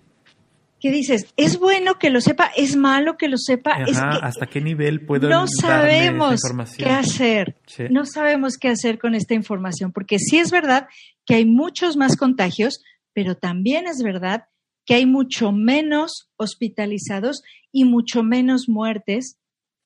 [0.81, 4.27] que dices, es bueno que lo sepa, es malo que lo sepa, es Ajá, que
[4.27, 6.89] ¿Hasta qué nivel puedo no sabemos información?
[6.89, 7.57] qué hacer.
[7.67, 7.85] Sí.
[7.91, 10.87] No sabemos qué hacer con esta información, porque sí es verdad
[11.27, 12.81] que hay muchos más contagios,
[13.15, 14.45] pero también es verdad
[14.87, 19.37] que hay mucho menos hospitalizados y mucho menos muertes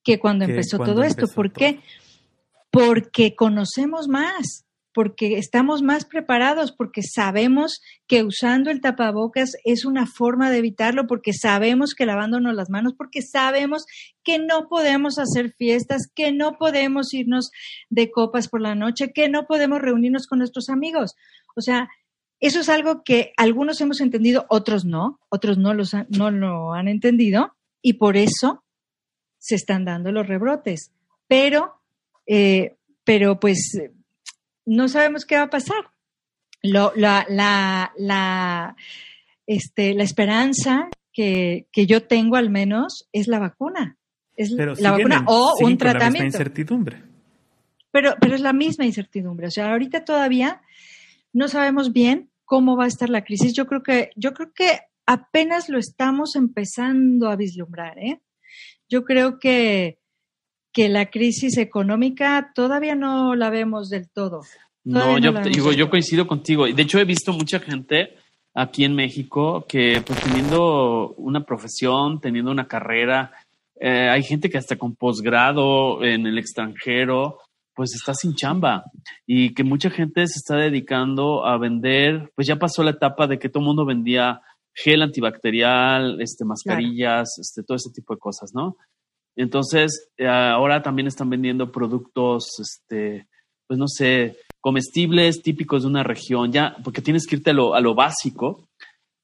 [0.05, 1.27] que cuando Que empezó cuando todo esto.
[1.29, 1.59] ¿Por todo.
[1.59, 1.81] qué?
[2.71, 10.07] Porque conocemos más, porque estamos más preparados, porque sabemos que usando el tapabocas es una
[10.07, 13.85] forma de evitarlo, porque sabemos que lavándonos las manos, porque sabemos
[14.25, 17.51] que no podemos hacer fiestas, que no podemos irnos
[17.91, 21.15] de copas por la noche, que no podemos reunirnos con nuestros amigos.
[21.55, 21.89] O sea,
[22.41, 26.73] eso es algo que algunos hemos entendido, otros no, otros no, los han- no lo
[26.73, 28.62] han entendido y por eso
[29.43, 30.93] se están dando los rebrotes.
[31.27, 31.75] Pero,
[32.27, 33.77] eh, pero pues
[34.65, 35.91] no sabemos qué va a pasar.
[36.63, 38.77] Lo- la, la, la,
[39.47, 43.97] este, la esperanza que, que yo tengo al menos es la vacuna.
[44.37, 46.27] Es Pero la vacuna o un con la misma tratamiento.
[46.27, 47.03] incertidumbre.
[47.91, 49.49] Pero, pero es la misma incertidumbre.
[49.49, 50.63] O sea, ahorita todavía
[51.33, 53.53] no sabemos bien cómo va a estar la crisis.
[53.55, 58.21] Yo creo que, yo creo que apenas lo estamos empezando a vislumbrar, ¿eh?
[58.93, 59.97] Yo creo que,
[60.71, 64.43] que la crisis económica todavía no la vemos del todo.
[64.85, 66.67] No, Todavía no yo digo, coincido contigo.
[66.67, 68.19] De hecho, he visto mucha gente
[68.53, 73.33] aquí en México que, pues, teniendo una profesión, teniendo una carrera,
[73.81, 77.39] eh, hay gente que hasta con posgrado en el extranjero,
[77.75, 78.85] pues está sin chamba.
[79.27, 83.39] Y que mucha gente se está dedicando a vender, pues ya pasó la etapa de
[83.39, 84.43] que todo el mundo vendía
[84.75, 88.77] gel antibacterial, este, mascarillas, este, todo ese tipo de cosas, ¿no?
[89.37, 93.29] Entonces, eh, ahora también están vendiendo productos, este,
[93.67, 97.75] pues no sé, comestibles típicos de una región, ya, porque tienes que irte a lo,
[97.75, 98.69] a lo básico.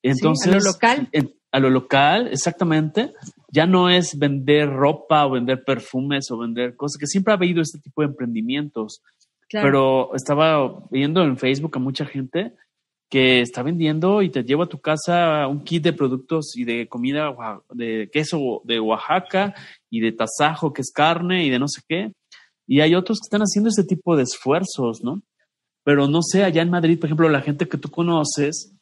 [0.03, 1.09] Entonces, a lo local.
[1.13, 3.15] en- a lo local, exactamente.
[3.51, 7.63] Ya no es vender ropa o vender perfumes o vender cosas, que siempre ha habido
[7.63, 9.01] este tipo de emprendimientos.
[9.49, 9.67] Claro.
[9.67, 12.53] Pero estaba viendo en Facebook a mucha gente
[13.09, 16.89] que está vendiendo y te lleva a tu casa un kit de productos y de
[16.89, 17.35] comida
[17.73, 19.55] de queso de Oaxaca
[19.91, 22.13] y de tasajo, que es carne y de no sé qué.
[22.67, 25.23] Y hay otros que están haciendo ese tipo de esfuerzos, ¿no?
[25.85, 28.75] Pero no sé, allá en Madrid, por ejemplo, la gente que tú conoces,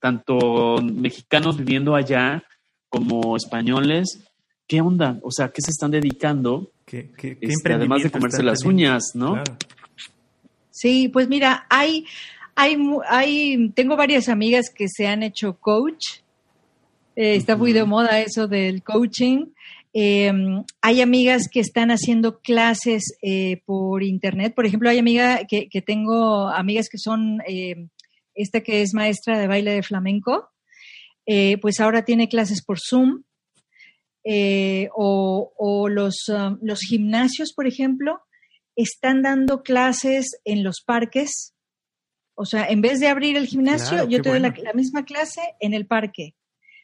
[0.00, 2.42] tanto mexicanos viviendo allá
[2.88, 4.26] como españoles,
[4.66, 5.20] ¿qué onda?
[5.22, 6.72] O sea, ¿qué se están dedicando?
[6.84, 9.34] ¿Qué, qué, qué Este, además de comerse las uñas, ¿no?
[9.34, 9.56] Claro.
[10.70, 12.06] Sí, pues mira, hay,
[13.08, 16.22] hay, tengo varias amigas que se han hecho coach.
[17.16, 19.46] Eh, está muy de moda eso del coaching.
[19.92, 20.32] Eh,
[20.80, 24.54] hay amigas que están haciendo clases eh, por internet.
[24.54, 27.88] Por ejemplo, hay amiga que, que tengo amigas que son eh,
[28.34, 30.48] esta que es maestra de baile de flamenco.
[31.26, 33.22] eh, pues ahora tiene clases por Zoom.
[34.94, 38.20] O o los, um, los gimnasios, por ejemplo,
[38.76, 41.54] están dando clases en los parques.
[42.40, 44.64] O sea, en vez de abrir el gimnasio, Claro, yo te doy la, bueno.
[44.64, 46.34] la misma clase en el parque,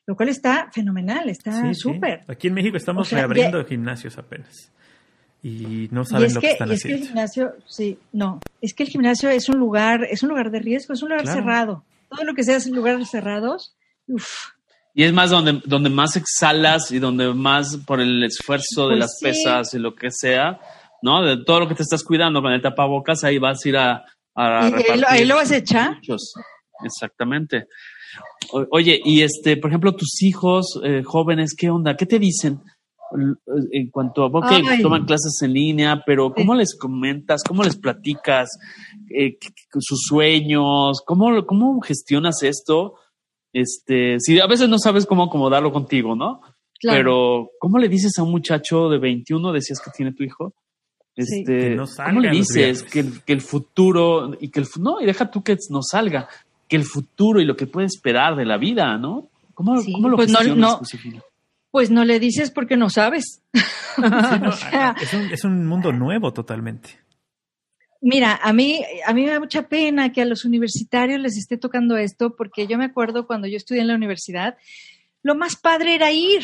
[0.07, 1.81] lo cual está fenomenal, está Sí, sí.
[1.81, 2.25] súper.
[2.29, 4.71] Aquí en México estamos O sea, reabriendo gimnasios apenas.
[5.43, 7.99] Y no saben Y es, lo que, que, están y es que el gimnasio, sí,
[8.13, 11.09] no, es que el gimnasio es un lugar, es un lugar de riesgo, es un
[11.11, 11.41] lugar Claro.
[11.41, 11.85] cerrado.
[12.09, 13.77] Todo lo que sea en lugares cerrados,
[14.09, 14.51] uff,
[14.95, 18.99] Y es más donde, donde más exhalas y donde más por el esfuerzo de Pues
[19.01, 19.25] las sí.
[19.25, 20.59] pesas y lo que sea,
[21.03, 21.23] ¿no?
[21.25, 24.05] De todo lo que te estás cuidando con el tapabocas, ahí vas a ir a,
[24.37, 25.95] a y ahí, lo- repartir ahí lo vas a echar.
[25.97, 26.35] muchos.
[26.85, 27.67] Exactamente.
[28.53, 31.97] O- oye, y este, por ejemplo, tus hijos eh, jóvenes, ¿qué onda?
[31.97, 32.61] ¿Qué te dicen?
[33.17, 33.35] L-
[33.73, 34.83] En cuanto a, ok, Ay.
[34.83, 37.43] toman clases en línea, pero ¿cómo les comentas?
[37.45, 38.51] ¿Cómo les platicas
[39.11, 39.39] eh,
[39.79, 41.03] sus sueños?
[41.07, 42.95] ¿Cómo, ¿Cómo gestionas esto?
[43.53, 46.41] Este, si a veces no sabes cómo acomodarlo contigo, ¿no?
[46.79, 46.99] Claro.
[46.99, 50.53] Pero, ¿cómo le dices a un muchacho de 21, decías que tiene tu hijo?
[51.17, 54.67] Este, Que no ¿Cómo salgan le dices que el, que el futuro y que el
[54.81, 56.29] no y deja tú que no salga
[56.69, 59.29] que el futuro y lo que puede esperar de la vida, ¿no?
[59.55, 60.81] ¿Cómo, Sí, cómo lo pues no- no-?
[61.71, 63.43] Pues no le dices porque no sabes.
[63.97, 64.03] Sí,
[64.43, 66.91] no, O sea, es, un, es un mundo nuevo totalmente.
[68.03, 71.57] Mira, a mí, a mí me da mucha pena que a los universitarios les esté
[71.57, 74.59] tocando esto, porque yo me acuerdo cuando yo estudié en la universidad,
[75.23, 76.43] lo más padre era ir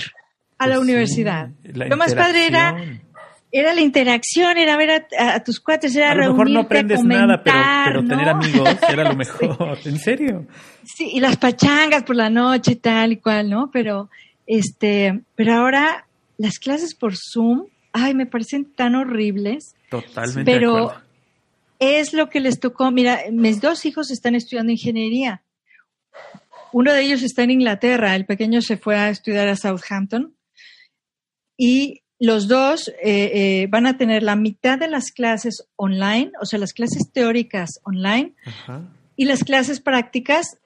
[0.56, 1.50] a la Pues sí, universidad.
[1.62, 2.74] la Lo más padre era.
[3.54, 7.04] Era la interacción, era ver a, tus cuates, era A lo mejor no reunirte, aprendes
[7.04, 9.78] nada, pero, comentar, tener amigos era lo mejor.
[9.84, 10.46] ¿En serio?
[10.84, 13.70] Sí, y las pachangas por la noche, tal y cual, ¿no?
[13.70, 14.08] Pero,
[14.46, 16.06] este, pero ahora
[16.38, 19.74] las clases por Zoom, ay, me parecen tan horribles.
[19.90, 21.02] Totalmente Pero- de acuerdo.
[21.78, 22.90] es lo que les tocó.
[22.90, 25.42] Mira, mis dos hijos están estudiando ingeniería.
[26.72, 30.34] Uno de ellos está en Inglaterra, el pequeño se fue a estudiar a Southampton
[31.58, 36.46] y los dos eh, eh, van a tener la mitad de las clases online, o
[36.46, 38.82] sea, las clases teóricas online Ajá.
[39.16, 40.58] y las clases prácticas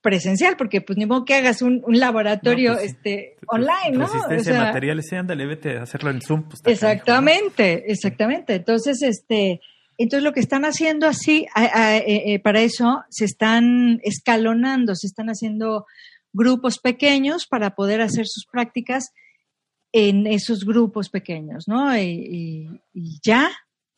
[0.00, 4.06] presencial, porque pues ni modo que hagas un, un laboratorio No, pues este, online, ¿no?
[4.06, 6.42] Resistencia O sea, de materiales, sí, ándale, vete a hacerlo en Zoom.
[6.48, 8.54] pues, Exactamente, exactamente.
[8.54, 9.60] Entonces, este,
[9.98, 14.94] entonces lo que están haciendo así, a- a- eh, eh, para eso, se están escalonando,
[14.94, 15.86] se están haciendo
[16.32, 19.12] grupos pequeños para poder hacer sus prácticas
[19.92, 21.96] en esos grupos pequeños, ¿no?
[21.96, 23.50] Y, y- y ya,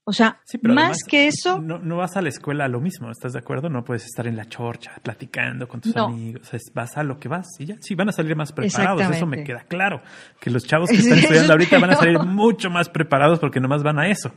[0.07, 2.81] o sea, Sí, más además, que eso, No, no vas a la escuela a lo
[2.81, 3.69] mismo, ¿estás de acuerdo?
[3.71, 6.07] No puedes estar en la chorcha platicando con tus No.
[6.07, 6.53] amigos.
[6.53, 7.77] es- vas a lo que vas y ya.
[7.81, 9.03] Sí, van a salir más preparados.
[9.17, 10.03] Eso me queda claro.
[10.41, 13.83] Que los chavos que están estudiando ahorita van a salir mucho más preparados porque nomás
[13.83, 14.33] van a eso.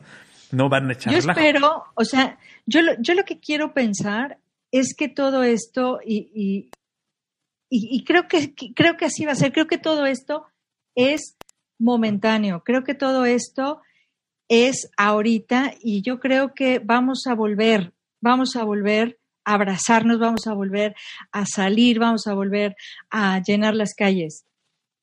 [0.52, 1.40] No van a echar Yo relajo.
[1.40, 4.38] espero, o sea, yo lo, yo lo que quiero pensar
[4.72, 6.70] es que todo esto, y, y,
[7.70, 10.46] y- y creo, que, que- creo que así va a ser, creo que todo esto
[10.96, 11.36] es
[11.80, 13.82] momentáneo, creo que todo esto
[14.50, 20.48] es ahorita y yo creo que vamos a volver, vamos a volver a abrazarnos, vamos
[20.48, 20.96] a volver
[21.32, 22.76] a salir, vamos a volver
[23.10, 24.46] a llenar las calles.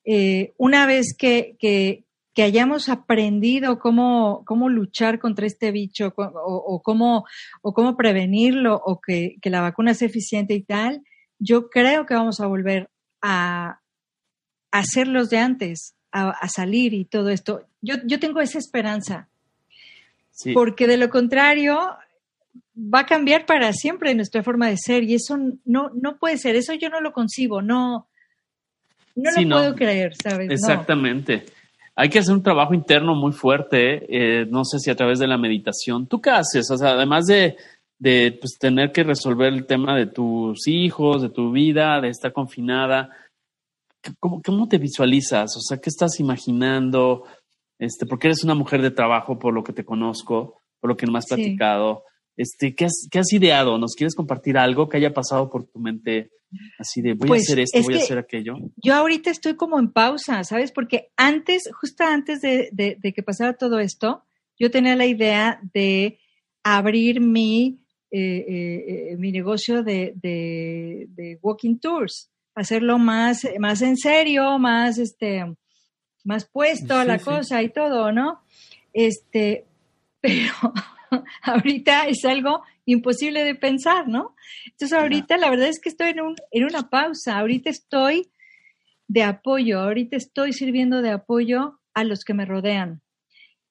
[0.03, 2.03] Eh, una vez que, que,
[2.37, 7.25] hayamos aprendido cómo, cómo luchar contra este bicho o, cómo,
[7.61, 11.01] o cómo prevenirlo o que, que la vacuna sea eficiente y tal,
[11.39, 12.89] yo creo que vamos a volver
[13.21, 13.81] a,
[14.83, 17.63] ser los de antes, a, a salir y todo esto.
[17.81, 19.27] Yo, yo tengo esa esperanza,
[20.31, 20.53] Sí.
[20.53, 21.79] porque de lo contrario
[22.77, 26.55] va a cambiar para siempre nuestra forma de ser y eso no, no puede ser,
[26.55, 28.07] eso yo no lo concibo, no,
[29.15, 29.55] no Sí, lo no.
[29.57, 30.47] puedo creer, ¿sabes?
[30.47, 30.53] No.
[30.53, 31.45] Exactamente.
[31.95, 35.27] Hay que hacer un trabajo interno muy fuerte, eh, no sé si a través de
[35.27, 36.07] la meditación.
[36.07, 36.69] ¿Tú qué haces?
[36.69, 37.55] O sea, además de,
[37.97, 42.33] de pues, tener que resolver el tema de tus hijos, de tu vida, de estar
[42.33, 43.09] confinada,
[44.19, 45.55] ¿cómo, cómo te visualizas?
[45.57, 47.23] O sea, ¿qué estás imaginando?
[47.79, 51.07] Este, porque eres una mujer de trabajo, por lo que te conozco, por lo que
[51.07, 51.35] me has Sí.
[51.35, 52.03] platicado.
[52.37, 53.77] Este, ¿qué, has, ¿Qué has ideado?
[53.77, 56.31] ¿Nos quieres compartir algo que haya pasado por tu mente?
[56.79, 58.55] Así de, voy Pues, a hacer esto, es voy a hacer aquello.
[58.77, 60.71] Yo ahorita estoy como en pausa, ¿sabes?
[60.71, 64.23] Porque antes, justo antes de, de- de que pasara todo esto,
[64.57, 66.19] yo tenía la idea de
[66.63, 67.79] abrir mi,
[68.11, 75.45] eh, eh, eh, mi negocio de walking tours, hacerlo más, más en serio, más, este,
[76.23, 77.25] más puesto a Sí, la sí.
[77.25, 78.41] cosa y todo, ¿no?
[78.93, 79.65] Este,
[80.21, 80.73] pero
[81.43, 84.35] ahorita es algo imposible de pensar, ¿no?
[84.65, 88.29] Entonces ahorita la verdad es que estoy en, un, en una pausa, ahorita estoy
[89.07, 93.01] de apoyo, ahorita estoy sirviendo de apoyo a los que me rodean.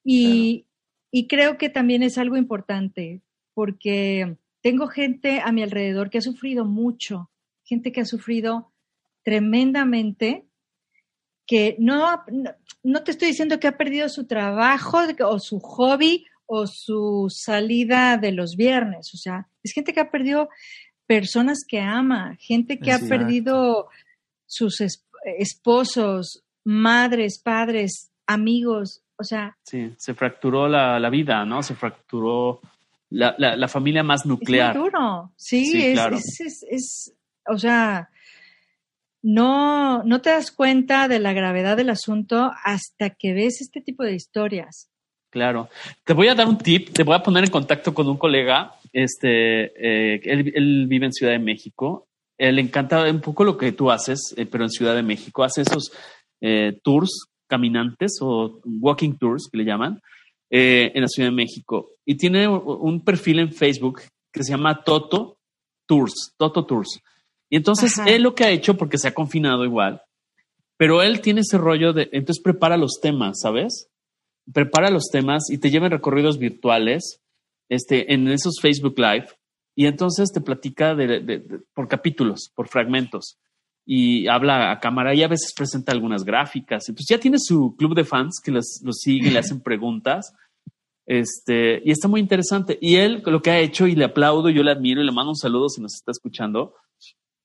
[0.03, 0.67] Y,
[1.11, 3.21] y creo que también es algo importante,
[3.53, 7.31] porque tengo gente a mi alrededor que ha sufrido mucho,
[7.63, 8.71] gente que ha sufrido
[9.25, 10.45] tremendamente,
[11.47, 12.51] que no, no,
[12.83, 18.17] no te estoy diciendo que ha perdido su trabajo o su hobby o su salida
[18.17, 20.47] de los viernes, o sea, es gente que ha perdido
[21.07, 23.05] personas que ama, gente que Exacto.
[23.05, 23.89] ha perdido
[24.45, 25.05] sus es-
[25.39, 31.63] esposos, madres, padres, amigos, o sea, Sí, se fracturó la, la vida, ¿no?
[31.63, 32.59] Se fracturó
[33.09, 34.75] la, la, la familia más es muy nuclear.
[34.75, 36.15] duro, sí, Sí, es, claro.
[36.17, 37.13] es, es- es-
[37.47, 38.09] o sea,
[39.25, 44.03] no, no te das cuenta de la gravedad del asunto hasta que ves este tipo
[44.03, 44.91] de historias.
[45.31, 45.67] Claro.
[46.03, 48.75] Te voy a dar un tip, te voy a poner en contacto con un colega,
[48.93, 52.07] este, eh, él, vive en Ciudad de México,
[52.37, 55.43] él le encanta un poco lo que tú haces, eh, pero en Ciudad de México,
[55.43, 55.91] hace esos
[56.39, 59.99] eh, tours caminantes o walking tours que le llaman
[60.51, 64.83] eh, en la Ciudad de México y tiene un perfil en Facebook que se llama
[64.83, 65.39] Toto
[65.87, 67.01] Tours, Toto Tours.
[67.49, 68.09] Y entonces Ajá.
[68.09, 70.01] él lo que ha hecho, porque se ha confinado igual,
[70.77, 73.89] pero él tiene ese rollo de, entonces prepara los temas, ¿sabes?
[74.51, 77.21] prepara los temas y te lleva en recorridos virtuales
[77.69, 79.27] este, en esos Facebook Live
[79.75, 81.41] y entonces te platica de,
[81.73, 83.37] por capítulos, por fragmentos
[83.85, 86.87] y habla a cámara y a veces presenta algunas gráficas.
[86.87, 90.33] Entonces ya tiene su club de fans que los, los sigue, le hacen preguntas.
[91.05, 92.79] Este, y está muy interesante.
[92.81, 95.31] Y él, lo que ha hecho, y le aplaudo, yo le admiro y le mando
[95.31, 96.73] un saludo si nos está escuchando.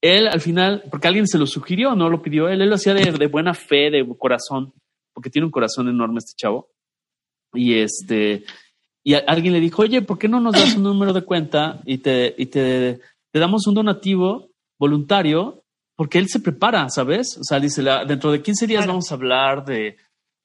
[0.03, 2.95] Él al final, porque alguien se lo sugirió, no lo pidió él, él lo hacía
[2.95, 4.73] de, de buena fe, de corazón,
[5.13, 6.71] porque tiene un corazón enorme este chavo.
[7.53, 8.45] Y este,
[9.03, 11.99] y alguien le dijo, oye, ¿por qué no nos das un número de cuenta y
[11.99, 13.01] te, y te,
[13.31, 15.63] te damos un donativo voluntario?
[15.97, 17.39] Porque él se prepara, ¿sabes?
[17.39, 19.97] O sea, dice, la, dentro de 15 días vamos a hablar de,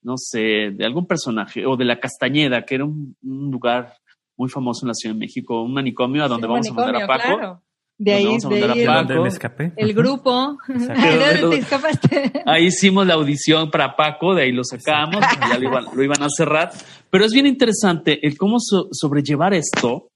[0.02, 3.94] no sé, de algún personaje o de la Castañeda, que era un, lugar
[4.38, 7.07] muy famoso en la Ciudad de México, un manicomio a donde vamos a mandar a
[7.07, 7.61] Paco.
[7.97, 9.72] De ahí, de ahí me escapé.
[9.77, 10.57] el grupo.
[12.45, 16.72] ahí hicimos la audición para Paco, de ahí lo sacamos, ya lo iban, a cerrar.
[17.09, 20.09] Pero es bien interesante el cómo sobrellevar esto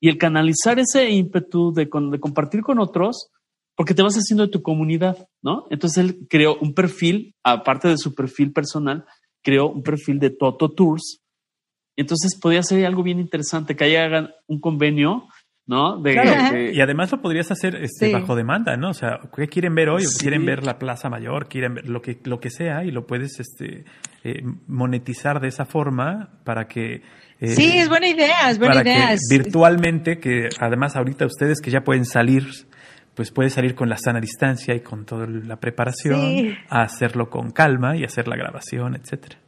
[0.00, 3.30] y el canalizar ese ímpetu de, de compartir con otros,
[3.76, 5.66] porque te vas haciendo de tu comunidad, ¿no?
[5.70, 9.04] Entonces él creó un perfil, aparte de su perfil personal,
[9.42, 11.20] creó un perfil de Toto Tours.
[11.94, 15.26] Entonces podía ser algo bien interesante que ahí hagan un convenio
[15.68, 16.02] ¿no?
[16.02, 18.88] y además lo podrías hacer este, bajo demanda, ¿no?
[18.88, 20.02] O sea, ¿qué quieren ver hoy?
[20.18, 23.38] Quieren ver la Plaza Mayor, quieren ver lo que, lo que sea y lo puedes
[23.38, 23.84] este,
[24.24, 27.02] eh, monetizar de esa forma para que...
[27.38, 29.14] Eh, sí, es buena idea, es buena idea.
[29.30, 32.46] virtualmente, que además ahorita ustedes que ya pueden salir,
[33.14, 37.50] pues puedes salir con la sana distancia y con toda la preparación, a hacerlo con
[37.50, 39.38] calma y hacer la grabación, etcétera.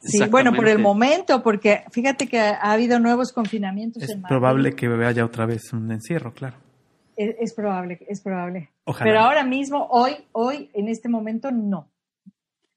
[0.00, 4.02] Sí, bueno, por el momento, porque fíjate que ha habido nuevos confinamientos.
[4.02, 6.56] Es probable que haya otra vez un encierro, claro.
[7.16, 8.70] Es, probable, es probable.
[9.00, 11.88] Pero ahora mismo, hoy, hoy, en este momento, no.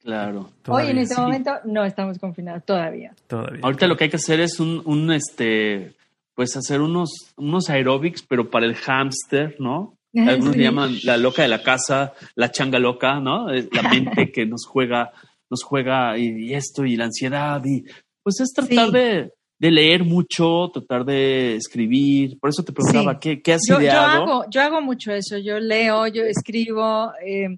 [0.01, 0.49] Claro.
[0.67, 3.13] Hoy en este momento no estamos confinados todavía.
[3.27, 3.59] Todavía.
[3.61, 5.93] Ahorita lo que hay que hacer es un, un este,
[6.33, 9.95] pues hacer unos, unos aeróbics, pero para el hámster, ¿no?
[10.15, 13.47] Algunos le llaman la loca de la casa, la changa loca, ¿no?
[13.47, 15.11] La mente que nos juega
[15.51, 17.83] nos juega y, esto y la ansiedad y
[18.23, 22.39] pues es tratar de, leer mucho, tratar de escribir.
[22.39, 24.25] Por eso te preguntaba, ¿qué, ¿qué, has yo, ideado?
[24.25, 27.57] Yo hago, yo hago mucho eso, yo leo, yo escribo, eh,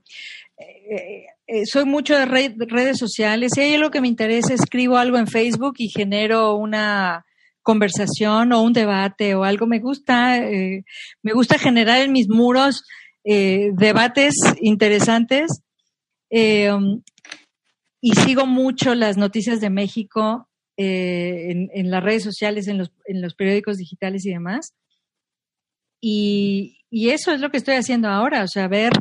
[0.58, 3.52] eh, eh, soy mucho de redes sociales.
[3.54, 7.26] Si hay algo que me interesa, escribo algo en Facebook y genero una
[7.62, 9.68] conversación o un debate o algo.
[9.68, 12.84] Me gusta, me gusta generar en mis muros
[13.24, 15.62] debates interesantes
[18.06, 23.22] y sigo mucho las noticias de México eh, en, las redes sociales, en los, en
[23.22, 24.76] los periódicos digitales y demás.
[26.02, 28.92] Y, eso es lo que estoy haciendo ahora, o sea, ver,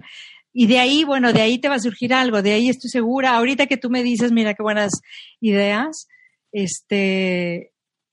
[0.53, 3.37] y de ahí, bueno, de ahí te va a surgir algo, de ahí estoy segura.
[3.37, 4.93] Ahorita que tú me dices, mira qué buenas
[5.41, 6.07] ideas,
[6.53, 7.73] este,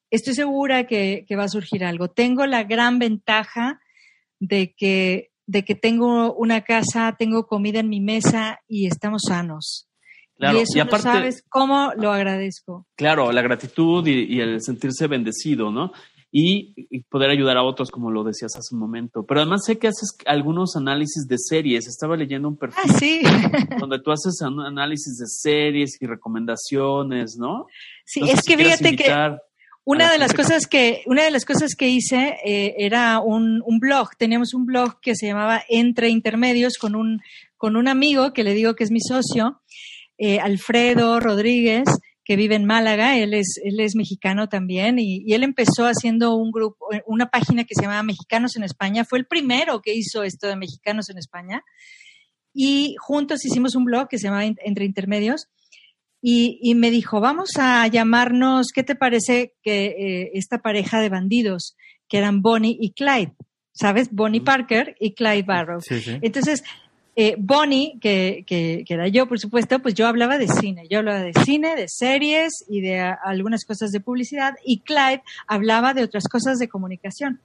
[0.09, 2.09] estoy segura que, que va a surgir algo.
[2.09, 3.79] Tengo la gran ventaja
[4.39, 9.88] de que, de que tengo una casa, tengo comida en mi mesa y estamos sanos
[10.39, 12.87] y eso aparte, sabes cómo lo agradezco.
[12.95, 15.91] Claro, la gratitud y, el sentirse bendecido, ¿no?
[16.31, 19.25] Y, poder ayudar a otros, como lo decías hace un momento.
[19.25, 21.87] Pero además sé que haces algunos análisis de series.
[21.87, 23.21] Estaba leyendo un perfil ah, ¿sí?
[23.79, 27.65] donde tú haces análisis de series y recomendaciones, ¿no?
[28.05, 29.37] Sí, es que fíjate que
[29.83, 33.79] una de las cosas que una de las cosas que hice eh, era un, un
[33.79, 34.15] blog.
[34.17, 37.21] Teníamos un blog que se llamaba Entre Intermedios con un
[37.57, 39.59] con un amigo que le digo que es mi socio
[40.19, 41.85] eh, Alfredo Rodríguez,
[42.25, 46.51] que vive en Málaga, él es, él es mexicano también, y, él empezó haciendo un
[46.51, 50.47] grupo, una página que se llamaba Mexicanos en España, fue el primero que hizo esto
[50.47, 51.63] de Mexicanos en España,
[52.53, 55.47] y juntos hicimos un blog que se llamaba Entre Intermedios,
[56.21, 61.77] y, me dijo, vamos a llamarnos, ¿qué te parece que eh, esta pareja de bandidos,
[62.09, 63.35] que eran Bonnie y Clyde?
[63.71, 64.09] ¿Sabes?
[64.11, 65.79] Bonnie Parker y Clyde Barrow.
[66.21, 66.63] Entonces,
[67.21, 68.45] eh, Bonnie, que,
[68.87, 70.87] era yo, por supuesto, pues yo hablaba de cine.
[70.89, 74.53] Yo hablaba de cine, de series y de algunas cosas de publicidad.
[74.63, 77.41] Y Clyde hablaba de otras cosas de comunicación.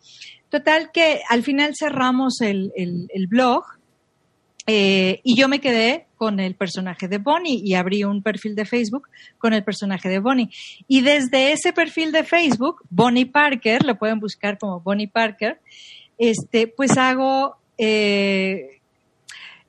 [0.48, 3.64] Total que al final cerramos el, el, blog
[4.68, 8.66] eh, y yo me quedé con el personaje de Bonnie y abrí un perfil de
[8.66, 10.50] Facebook con el personaje de Bonnie.
[10.86, 15.58] Y desde ese perfil de Facebook, Bonnie Parker, lo pueden buscar como Bonnie Parker,
[16.16, 18.82] este, pues hago eh,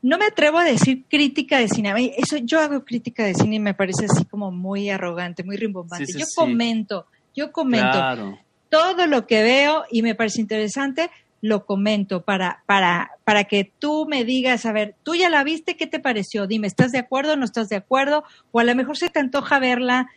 [0.06, 2.14] no me atrevo a decir crítica de cine.
[2.16, 6.14] Eso, yo hago crítica de cine y me parece así como muy arrogante, muy rimbombante.
[6.14, 8.38] yo comento, yo comento
[8.70, 11.10] todo lo que veo y me parece interesante,
[11.42, 15.76] lo comento para, para, para que tú me digas, a ver, tú ya la viste,
[15.76, 16.46] ¿qué te pareció?
[16.46, 18.24] Dime, ¿estás de acuerdo o no estás de acuerdo?
[18.52, 20.12] O a lo mejor se te antoja verla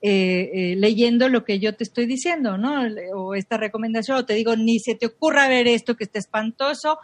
[0.00, 2.82] eh, eh, leyendo lo que yo te estoy diciendo, ¿no?
[3.14, 6.98] O esta recomendación, o te digo, ni se te ocurra ver esto que está espantoso,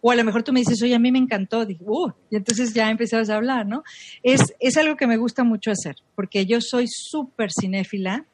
[0.00, 2.36] o a lo mejor tú me dices, oye, a mí me encantó, Digo, uh, y
[2.36, 3.82] entonces ya empezamos a hablar, ¿no?
[4.22, 8.24] Es, es algo que me gusta mucho hacer, porque yo soy súper cinéfila,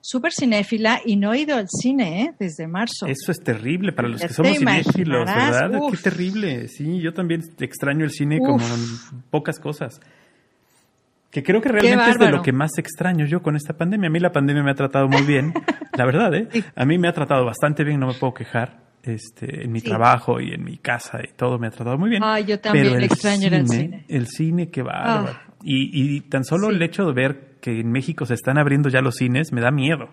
[0.00, 2.34] súper cinéfila y no he ido al cine ¿eh?
[2.38, 3.06] desde marzo.
[3.06, 5.70] Eso es terrible para los Ya que somos cinéfilos, ¿verdad?
[5.90, 6.68] Qué terrible.
[6.68, 8.46] Sí, yo también extraño el cine Uf.
[8.46, 10.00] como en pocas cosas.
[11.30, 14.08] Que creo que realmente es de lo que más extraño yo con esta pandemia.
[14.08, 15.52] A mí la pandemia me ha tratado muy bien,
[15.96, 16.48] la verdad, ¿eh?
[16.74, 18.87] A mí me ha tratado bastante bien, no me puedo quejar.
[19.02, 19.86] Este, en mi Sí.
[19.88, 22.22] trabajo y en mi casa y todo me ha tratado muy bien.
[22.24, 24.04] Ay, yo también Pero el extraño ir al cine.
[24.08, 25.34] El cine, qué bárbaro.
[25.34, 25.54] Ah.
[25.64, 26.74] Y, y tan solo Sí.
[26.76, 29.70] el hecho de ver que en México se están abriendo ya los cines me da
[29.70, 30.08] miedo.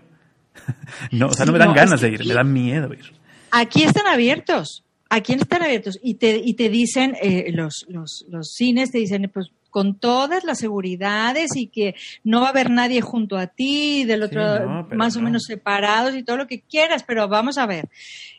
[1.12, 3.12] no, o sea, no me dan no, ganas de ir, aquí- me da miedo ir.
[3.52, 8.49] Aquí están abiertos, aquí están abiertos y te, y te dicen, eh, los, los, los
[8.53, 13.02] cines te dicen, pues con todas las seguridades y que no va a haber nadie
[13.02, 15.26] junto a ti, del otro no, pero más o no.
[15.26, 17.89] menos separados y todo lo que quieras, pero vamos a ver,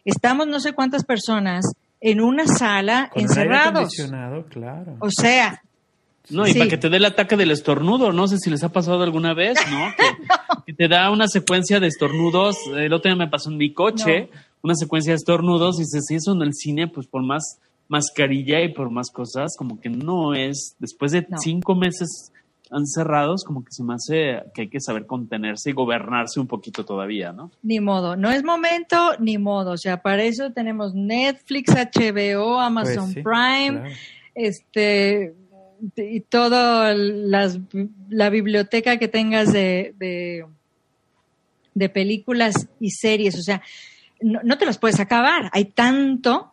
[0.06, 1.66] estamos no sé cuántas personas
[2.00, 3.68] en una sala Con encerrados.
[3.80, 4.96] acondicionado, claro.
[5.00, 5.60] O sea,
[6.30, 6.58] No, y Sí.
[6.58, 9.34] para que te dé el ataque del estornudo, no sé si les ha pasado alguna
[9.34, 9.78] vez, ¿no?
[10.64, 12.56] Que, que te da una secuencia de estornudos.
[12.74, 14.30] El otro día me pasó en mi coche,
[14.62, 17.58] una secuencia de estornudos, y dices, si eso en el cine, pues por más
[17.88, 21.38] mascarilla y por más cosas, como que no es, después de No.
[21.38, 22.32] cinco meses
[22.72, 26.84] encerrados, como que se me hace que hay que saber contenerse y gobernarse un poquito
[26.84, 27.52] todavía, ¿no?
[27.62, 29.70] ni modo, no es momento, ni modo.
[29.72, 33.70] O sea, para eso tenemos Netflix, HBO, Amazon Pues sí, Prime.
[33.80, 33.94] claro.
[34.34, 35.34] este
[35.96, 40.44] y toda la biblioteca que tengas de, de,
[41.74, 43.62] de películas y series, o sea,
[44.22, 45.50] no, no te las puedes acabar.
[45.52, 46.52] Hay tanto,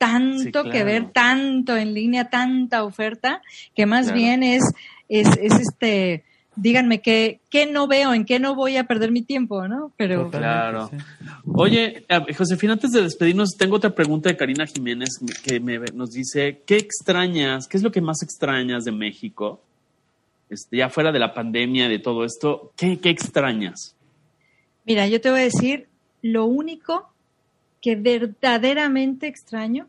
[0.00, 0.70] tanto Sí, claro.
[0.70, 3.42] que ver, tanto en línea, tanta oferta,
[3.76, 4.18] que más Claro.
[4.18, 4.62] bien es,
[5.10, 6.24] es, es este,
[6.56, 9.92] díganme qué, qué no veo, en qué no voy a perder mi tiempo, ¿no?
[9.98, 10.88] Pero Claro.
[10.90, 10.96] sí.
[11.54, 12.04] Oye,
[12.36, 15.10] Josefina, antes de despedirnos, tengo otra pregunta de Karina Jiménez
[15.44, 17.68] que me- nos dice, ¿qué extrañas?
[17.68, 19.60] ¿Qué es lo que más extrañas de México?
[20.48, 23.94] Este, ya fuera de la pandemia, de todo esto, ¿qué, qué extrañas?
[24.86, 25.88] Mira, yo te voy a decir
[26.22, 27.12] lo único
[27.80, 29.88] que verdaderamente extraño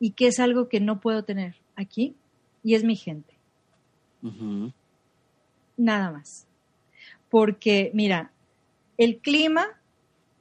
[0.00, 2.14] y que es algo que no puedo tener aquí
[2.62, 3.34] y es mi gente,
[5.76, 6.46] nada más.
[7.30, 8.30] Porque, mira,
[8.96, 9.66] el clima,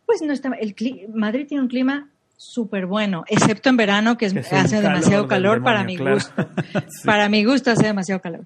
[0.05, 0.75] pues no está, el
[1.13, 5.83] Madrid tiene un clima súper bueno, excepto en verano que es- hace demasiado calor para
[5.83, 6.15] mi claro.
[6.15, 6.49] gusto.
[6.89, 7.05] Sí.
[7.05, 8.45] Para mi gusto hace demasiado calor.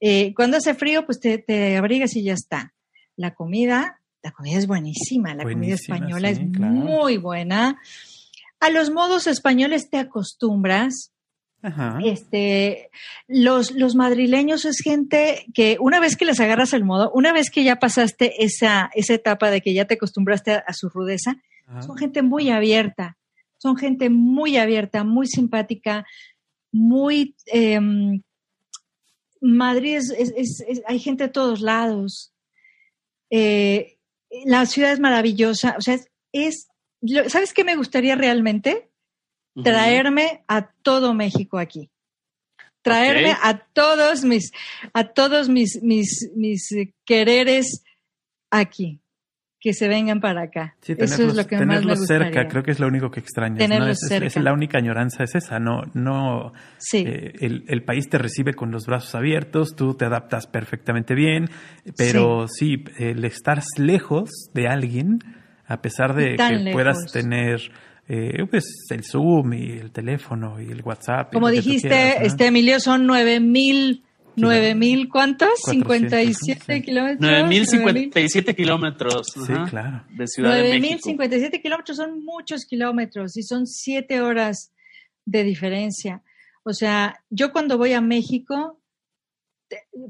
[0.00, 2.72] Eh, cuando hace frío, pues te, te abrigas y ya está.
[3.16, 5.34] La comida, la comida es buenísima.
[5.34, 6.72] La comida española sí, es claro.
[6.72, 7.80] muy buena.
[8.58, 11.12] A los modos españoles te acostumbras.
[11.62, 11.98] Ajá.
[12.04, 12.90] Este,
[13.28, 17.50] los, los madrileños es gente que una vez que les agarras el modo, una vez
[17.50, 21.36] que ya pasaste esa, esa etapa de que ya te acostumbraste a, a su rudeza,
[21.66, 21.82] Ajá.
[21.82, 23.16] son gente muy abierta,
[23.58, 26.04] son gente muy abierta, muy simpática,
[26.72, 27.34] muy...
[27.46, 28.22] em,
[29.40, 32.32] Madrid es, es- es- es- hay gente de todos lados.
[33.30, 33.95] Eh,
[34.44, 36.68] la ciudad es maravillosa, o sea, es, es-
[37.00, 38.90] lo- ¿sabes qué me gustaría realmente?
[39.64, 41.90] Traerme a todo México aquí.
[42.82, 44.52] Traerme a todos mis,
[44.92, 47.82] a todos mis, mis, mis eh, quereres
[48.50, 49.00] aquí.
[49.66, 50.76] Que se vengan para acá.
[50.80, 52.24] Sí, Eso es tenerlos, lo que más me tenerlos gustaría.
[52.32, 53.58] cerca, creo que es lo único que extrañas.
[53.58, 53.64] ¿no?
[53.64, 57.02] Tenerlos Es, es- es la única añoranza, es esa, no, no Sí.
[57.04, 61.50] eh, el, el país te recibe con los brazos abiertos, tú te adaptas perfectamente bien,
[61.96, 65.18] pero sí, el estar lejos de alguien,
[65.66, 66.72] a pesar de que lejos.
[66.72, 67.60] puedas tener
[68.08, 71.32] eh, pues el Zoom y el teléfono y el WhatsApp.
[71.32, 72.26] Como dijiste, quieras, ¿no?
[72.26, 74.04] este Emilio, son nueve mil,
[74.36, 75.48] nueve mil, ¿cuántos?
[75.64, 76.82] 400, 57 sí.
[76.82, 77.30] kilómetros.
[77.30, 79.26] 9.057 kilómetros.
[79.34, 80.04] Sí, claro.
[80.10, 81.10] De Ciudad de México.
[81.10, 84.72] 9.057 kilómetros son muchos kilómetros y son siete horas
[85.24, 86.22] de diferencia.
[86.64, 88.80] O sea, yo cuando voy a México,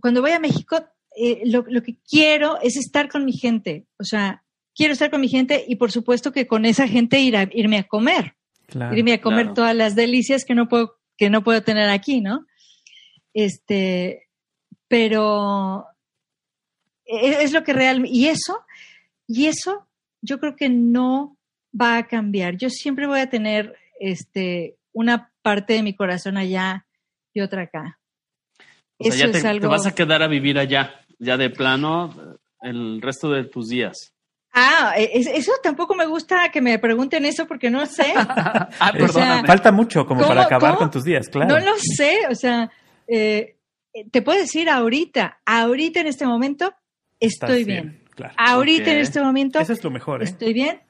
[0.01, 0.85] cuando voy a México,
[1.17, 3.87] eh, lo, lo que quiero es estar con mi gente.
[3.99, 4.43] O sea,
[4.75, 7.79] quiero estar con mi gente y por supuesto que con esa gente ir a- irme
[7.79, 8.35] a comer.
[8.69, 8.97] Claro.
[8.97, 9.55] irme a comer claro.
[9.55, 12.46] todas las delicias que no puedo que no puedo tener aquí, ¿no?
[13.39, 14.29] Este,
[14.89, 15.87] pero
[17.05, 18.65] e- es lo que realmente y eso
[19.29, 19.87] y eso
[20.23, 21.37] yo creo que no
[21.79, 22.57] va a cambiar.
[22.57, 26.87] Yo siempre voy a tener este una parte de mi corazón allá
[27.35, 27.99] y otra acá.
[28.99, 31.37] O sea, ya Eso te, es te algo- vas a quedar a vivir allá, ya
[31.37, 34.15] de plano, el resto de tus días.
[34.55, 38.15] Ah, es- eso tampoco me gusta que me pregunten eso porque no sé.
[38.81, 39.45] Ah, o sea.
[39.45, 40.79] Falta mucho como ¿Cómo- para acabar cómo?
[40.79, 41.55] con tus días, claro.
[41.55, 42.71] No lo sé, o sea,
[43.07, 43.57] eh,
[44.11, 46.75] te puedo decir ahorita, ahorita en este momento,
[47.21, 48.03] estoy bien.
[48.15, 48.35] Claro.
[48.39, 50.25] Ahorita en este momento, Eso es lo mejor, ¿eh?
[50.25, 50.81] estoy bien,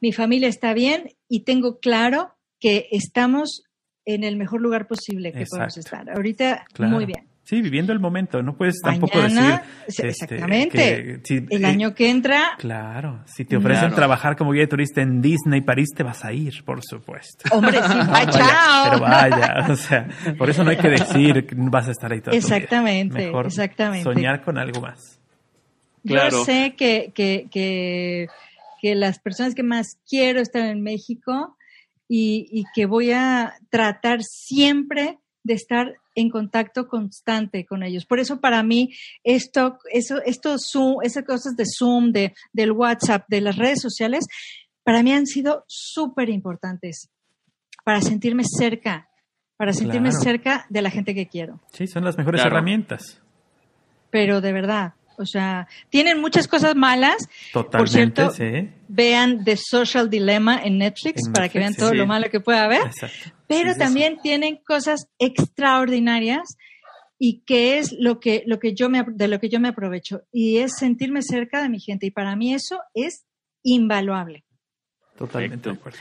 [0.00, 3.62] mi familia está bien y tengo claro que estamos
[4.04, 6.10] en el mejor lugar posible que podemos estar.
[6.10, 6.92] Ahorita, Claro.
[6.92, 7.29] muy bien.
[7.42, 8.42] Sí, viviendo el momento.
[8.42, 9.60] No puedes tampoco decir.
[9.88, 10.70] este, exactamente.
[10.78, 13.96] que si- El eh, año que entra, Claro, si te ofrecen Claro.
[13.96, 17.48] trabajar como guía de turista en Disney París, te vas a ir, por supuesto.
[17.52, 18.84] hombre, sí, vaya, chao.
[18.90, 20.06] Pero vaya, o sea,
[20.38, 24.04] por eso no hay que decir que vas a estar ahí todo Exactamente, Mejor exactamente.
[24.04, 25.18] soñar con algo más.
[26.06, 26.30] Claro.
[26.30, 28.28] Yo sé que, que, que,
[28.80, 31.56] que las personas que más quiero están en México
[32.08, 38.06] y, y que voy a tratar siempre de estar en contacto constante con ellos.
[38.06, 38.92] Por eso para mí
[39.24, 44.26] esto, eso, esto Zoom, esas cosas de Zoom, de, del WhatsApp, de las redes sociales,
[44.82, 47.10] para mí han sido súper importantes
[47.84, 49.08] para sentirme cerca,
[49.56, 50.22] para sentirme Claro.
[50.24, 52.56] cerca de la gente que quiero Sí, son las mejores Claro.
[52.56, 53.22] herramientas.
[54.10, 57.16] pero de verdad, o sea, tienen muchas cosas malas.
[57.52, 58.68] Totalmente, cierto, sí.
[58.88, 61.96] Vean The Social Dilemma en Netflix En para que vean todo sí.
[61.96, 63.30] lo malo que pueda haber, Exacto.
[63.46, 66.56] pero también tienen cosas extraordinarias
[67.18, 70.22] y que es lo que, lo que yo me, de lo que yo me aprovecho
[70.32, 73.26] y es sentirme cerca de mi gente y para mí eso es
[73.62, 74.44] invaluable.
[75.18, 75.98] Totalmente de acuerdo.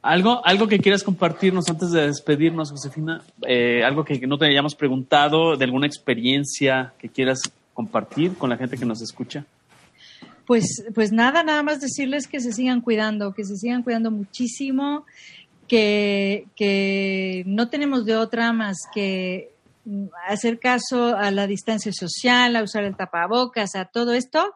[0.00, 4.74] Algo, algo que quieras compartirnos antes de despedirnos, Josefina, Eh, algo que no te hayamos
[4.74, 7.40] preguntado, de alguna experiencia que quieras
[7.74, 9.44] compartir con la gente que nos escucha.
[10.46, 15.04] Pues, pues nada, nada más decirles que se sigan cuidando, que se sigan cuidando muchísimo,
[15.68, 19.50] que, que no tenemos de otra más que
[20.26, 24.54] hacer caso a la distancia social, a usar el tapabocas, a todo esto,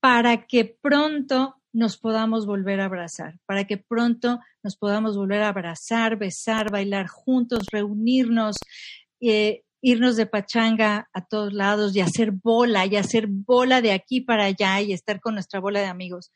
[0.00, 5.48] para que pronto nos podamos volver a abrazar, para que pronto nos podamos volver a
[5.48, 8.56] abrazar, besar, bailar juntos, reunirnos,
[9.20, 14.20] eh, irnos de pachanga a todos lados y hacer bola y hacer bola de aquí
[14.20, 16.32] para allá y estar con nuestra bola de amigos.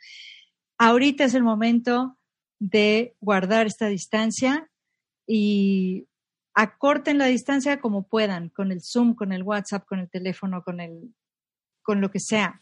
[0.77, 2.19] Ahorita es el momento
[2.59, 4.69] de guardar esta distancia
[5.27, 6.09] y
[6.55, 10.81] acorten la distancia como puedan, con el Zoom, con el WhatsApp, con el teléfono, con
[10.81, 11.15] el
[11.83, 12.61] con lo que sea,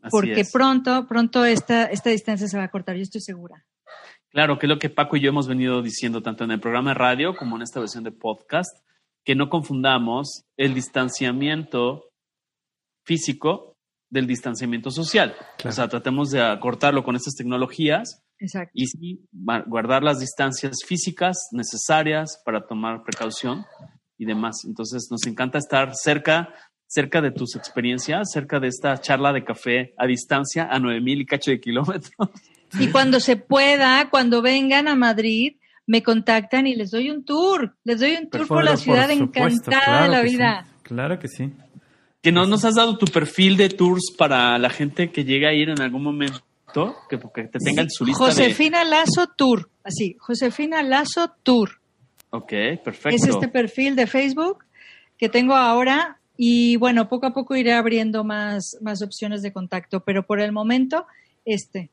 [0.00, 0.52] Así porque es.
[0.52, 3.66] pronto, pronto esta, esta distancia se va a cortar, yo estoy segura.
[4.30, 6.90] Claro, que es lo que Paco y yo hemos venido diciendo tanto en el programa
[6.90, 8.78] de radio como en esta versión de podcast,
[9.28, 12.08] que no confundamos el distanciamiento
[13.04, 13.76] físico
[14.08, 15.36] del distanciamiento social.
[15.58, 15.68] Claro.
[15.68, 18.70] O sea, tratemos de acortarlo con estas tecnologías Exacto.
[18.72, 19.28] y sí
[19.66, 23.66] guardar las distancias físicas necesarias para tomar precaución
[24.16, 24.64] y demás.
[24.64, 26.54] Entonces, nos encanta estar cerca,
[26.86, 31.26] cerca de tus experiencias, cerca de esta charla de café a distancia a 9000 y
[31.26, 32.30] cacho de kilómetros.
[32.80, 35.57] Y cuando se pueda, cuando vengan a Madrid,
[35.88, 37.74] me contactan y les doy un tour.
[37.82, 40.66] Les doy un tour por, la ciudad supuesto, encantada claro de la sí, vida.
[40.82, 41.52] Claro que sí.
[42.20, 45.54] Que no nos has dado tu perfil de tours para la gente que llega a
[45.54, 46.42] ir en algún momento,
[47.08, 49.70] que, que te tenga en su lista Josefina Lazo Tour.
[49.82, 51.80] Así, Josefina Lazo Tour.
[52.30, 52.52] Ok,
[52.84, 53.16] perfecto.
[53.16, 54.64] Es este perfil de Facebook
[55.16, 60.04] que tengo ahora y bueno, poco a poco iré abriendo más, más opciones de contacto,
[60.04, 61.06] pero por el momento,
[61.46, 61.90] este.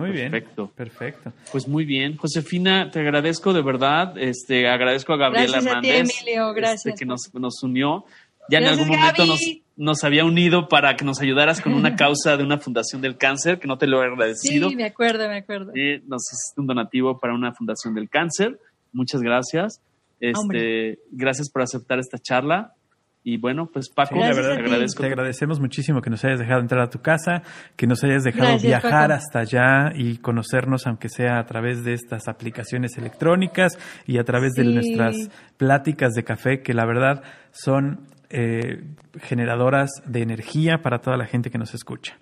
[0.00, 0.30] Muy bien.
[0.30, 0.72] Perfecto.
[0.74, 1.32] Perfecto.
[1.52, 2.16] Pues muy bien.
[2.16, 4.16] Josefina, te agradezco de verdad.
[4.16, 6.22] Este, agradezco a Gabriela Gracias a ti, Hernández.
[6.22, 6.52] Emilio.
[6.54, 6.86] Gracias.
[6.86, 8.04] este, que nos, nos unió.
[8.48, 9.40] Ya en algún momento nos,
[9.76, 13.60] nos había unido para que nos ayudaras con una causa de una fundación del cáncer,
[13.60, 14.70] que no te lo he agradecido.
[14.70, 15.72] Sí, me acuerdo, me acuerdo.
[16.06, 18.58] Nos hiciste un donativo para una fundación del cáncer.
[18.92, 19.80] Muchas gracias.
[20.18, 20.98] Este, Hombre.
[21.12, 22.74] gracias por aceptar esta charla.
[23.22, 25.02] Y bueno, pues Paco, Sí, la verdad, te agradezco.
[25.02, 27.42] Te agradecemos muchísimo que nos hayas dejado entrar a tu casa,
[27.76, 29.12] que nos hayas dejado Gracias, viajar Paco.
[29.12, 34.52] hasta allá y conocernos, aunque sea a través de estas aplicaciones electrónicas y a través
[34.54, 35.16] de nuestras
[35.58, 37.22] pláticas de café, que la verdad
[37.52, 38.84] son eh,
[39.20, 42.16] generadoras de energía para toda la gente que nos escucha.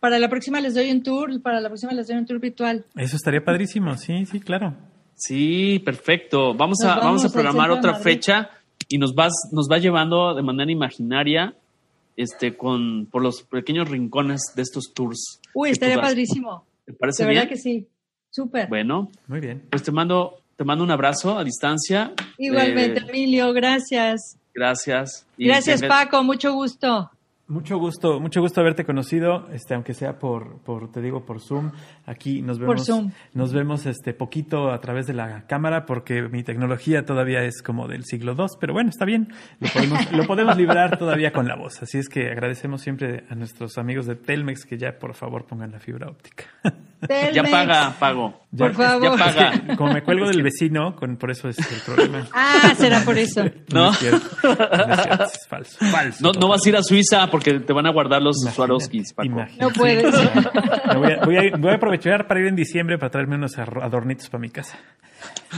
[0.00, 2.84] Para la próxima les doy un tour, para la próxima les doy un tour virtual.
[2.94, 4.74] Eso estaría padrísimo, sí, sí, claro.
[5.14, 6.54] Sí, perfecto.
[6.54, 8.04] Vamos Nos a, vamos vamos a programar otra Madrid.
[8.04, 8.50] fecha
[8.88, 11.54] y nos vas, nos va llevando de manera imaginaria,
[12.16, 15.40] este, con, por los pequeños rincones de estos tours.
[15.54, 16.64] Uy, estaría padrísimo.
[16.84, 17.48] ¿Te parece De verdad bien?
[17.48, 17.86] que sí.
[18.30, 18.68] Súper.
[18.68, 19.62] Bueno, Muy bien.
[19.70, 22.12] pues te mando, te mando un abrazo a distancia.
[22.38, 24.38] Igualmente, Eh, Emilio, gracias.
[24.54, 25.26] gracias.
[25.36, 27.10] Y Gracias, Paco, mucho gusto.
[27.48, 31.70] Mucho gusto, mucho gusto haberte conocido, este, aunque sea por, por, te digo, por Zoom.
[32.06, 33.10] Aquí nos vemos, Zoom.
[33.34, 37.88] nos vemos, este, poquito a través de la cámara, porque mi tecnología todavía es como
[37.88, 41.56] del siglo II, pero bueno, está bien, lo podemos, lo podemos librar todavía con la
[41.56, 41.82] voz.
[41.82, 45.72] Así es que agradecemos siempre a nuestros amigos de Telmex que ya por favor pongan
[45.72, 46.44] la fibra óptica.
[47.32, 48.40] Ya paga, pago.
[48.50, 49.02] Ya- Por favor.
[49.18, 49.52] Ya paga.
[49.76, 52.26] Como me cuelgo del vecino, con, por eso es el problema.
[52.32, 53.44] Ah, será por eso.
[53.72, 53.90] No.
[53.90, 54.50] es cierto, no
[54.94, 55.78] es cierto, es falso.
[55.90, 58.56] falso No, no vas a ir a Suiza porque te van a guardar los Imagínate,
[58.56, 59.14] Swarovskis.
[59.60, 60.04] No puedes.
[60.86, 63.58] Me voy, a, voy a- voy a aprovechar para ir en diciembre para traerme unos
[63.58, 64.78] adornitos para mi casa.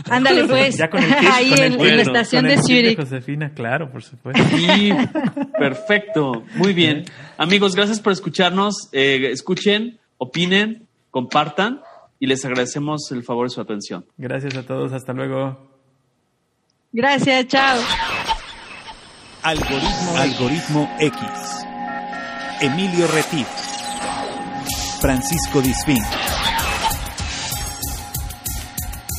[0.08, 0.76] Ándale, pues.
[0.76, 2.96] Ya con el kit, Ahí con el en, la estación con de Zurich.
[2.98, 4.42] Josefina, claro, por supuesto.
[4.56, 4.92] Sí,
[5.58, 6.44] perfecto.
[6.54, 7.04] Muy bien.
[7.36, 8.88] Amigos, gracias por escucharnos.
[8.92, 11.80] Eh, escuchen, opinen, compartan
[12.18, 14.06] y les agradecemos el favor de su atención.
[14.16, 15.68] Gracias a todos, hasta luego.
[16.92, 17.78] Gracias, chao.
[19.42, 21.20] Algoritmo, Algoritmo X.
[22.60, 23.46] Emilio Retif.
[25.00, 26.02] Francisco Disfín.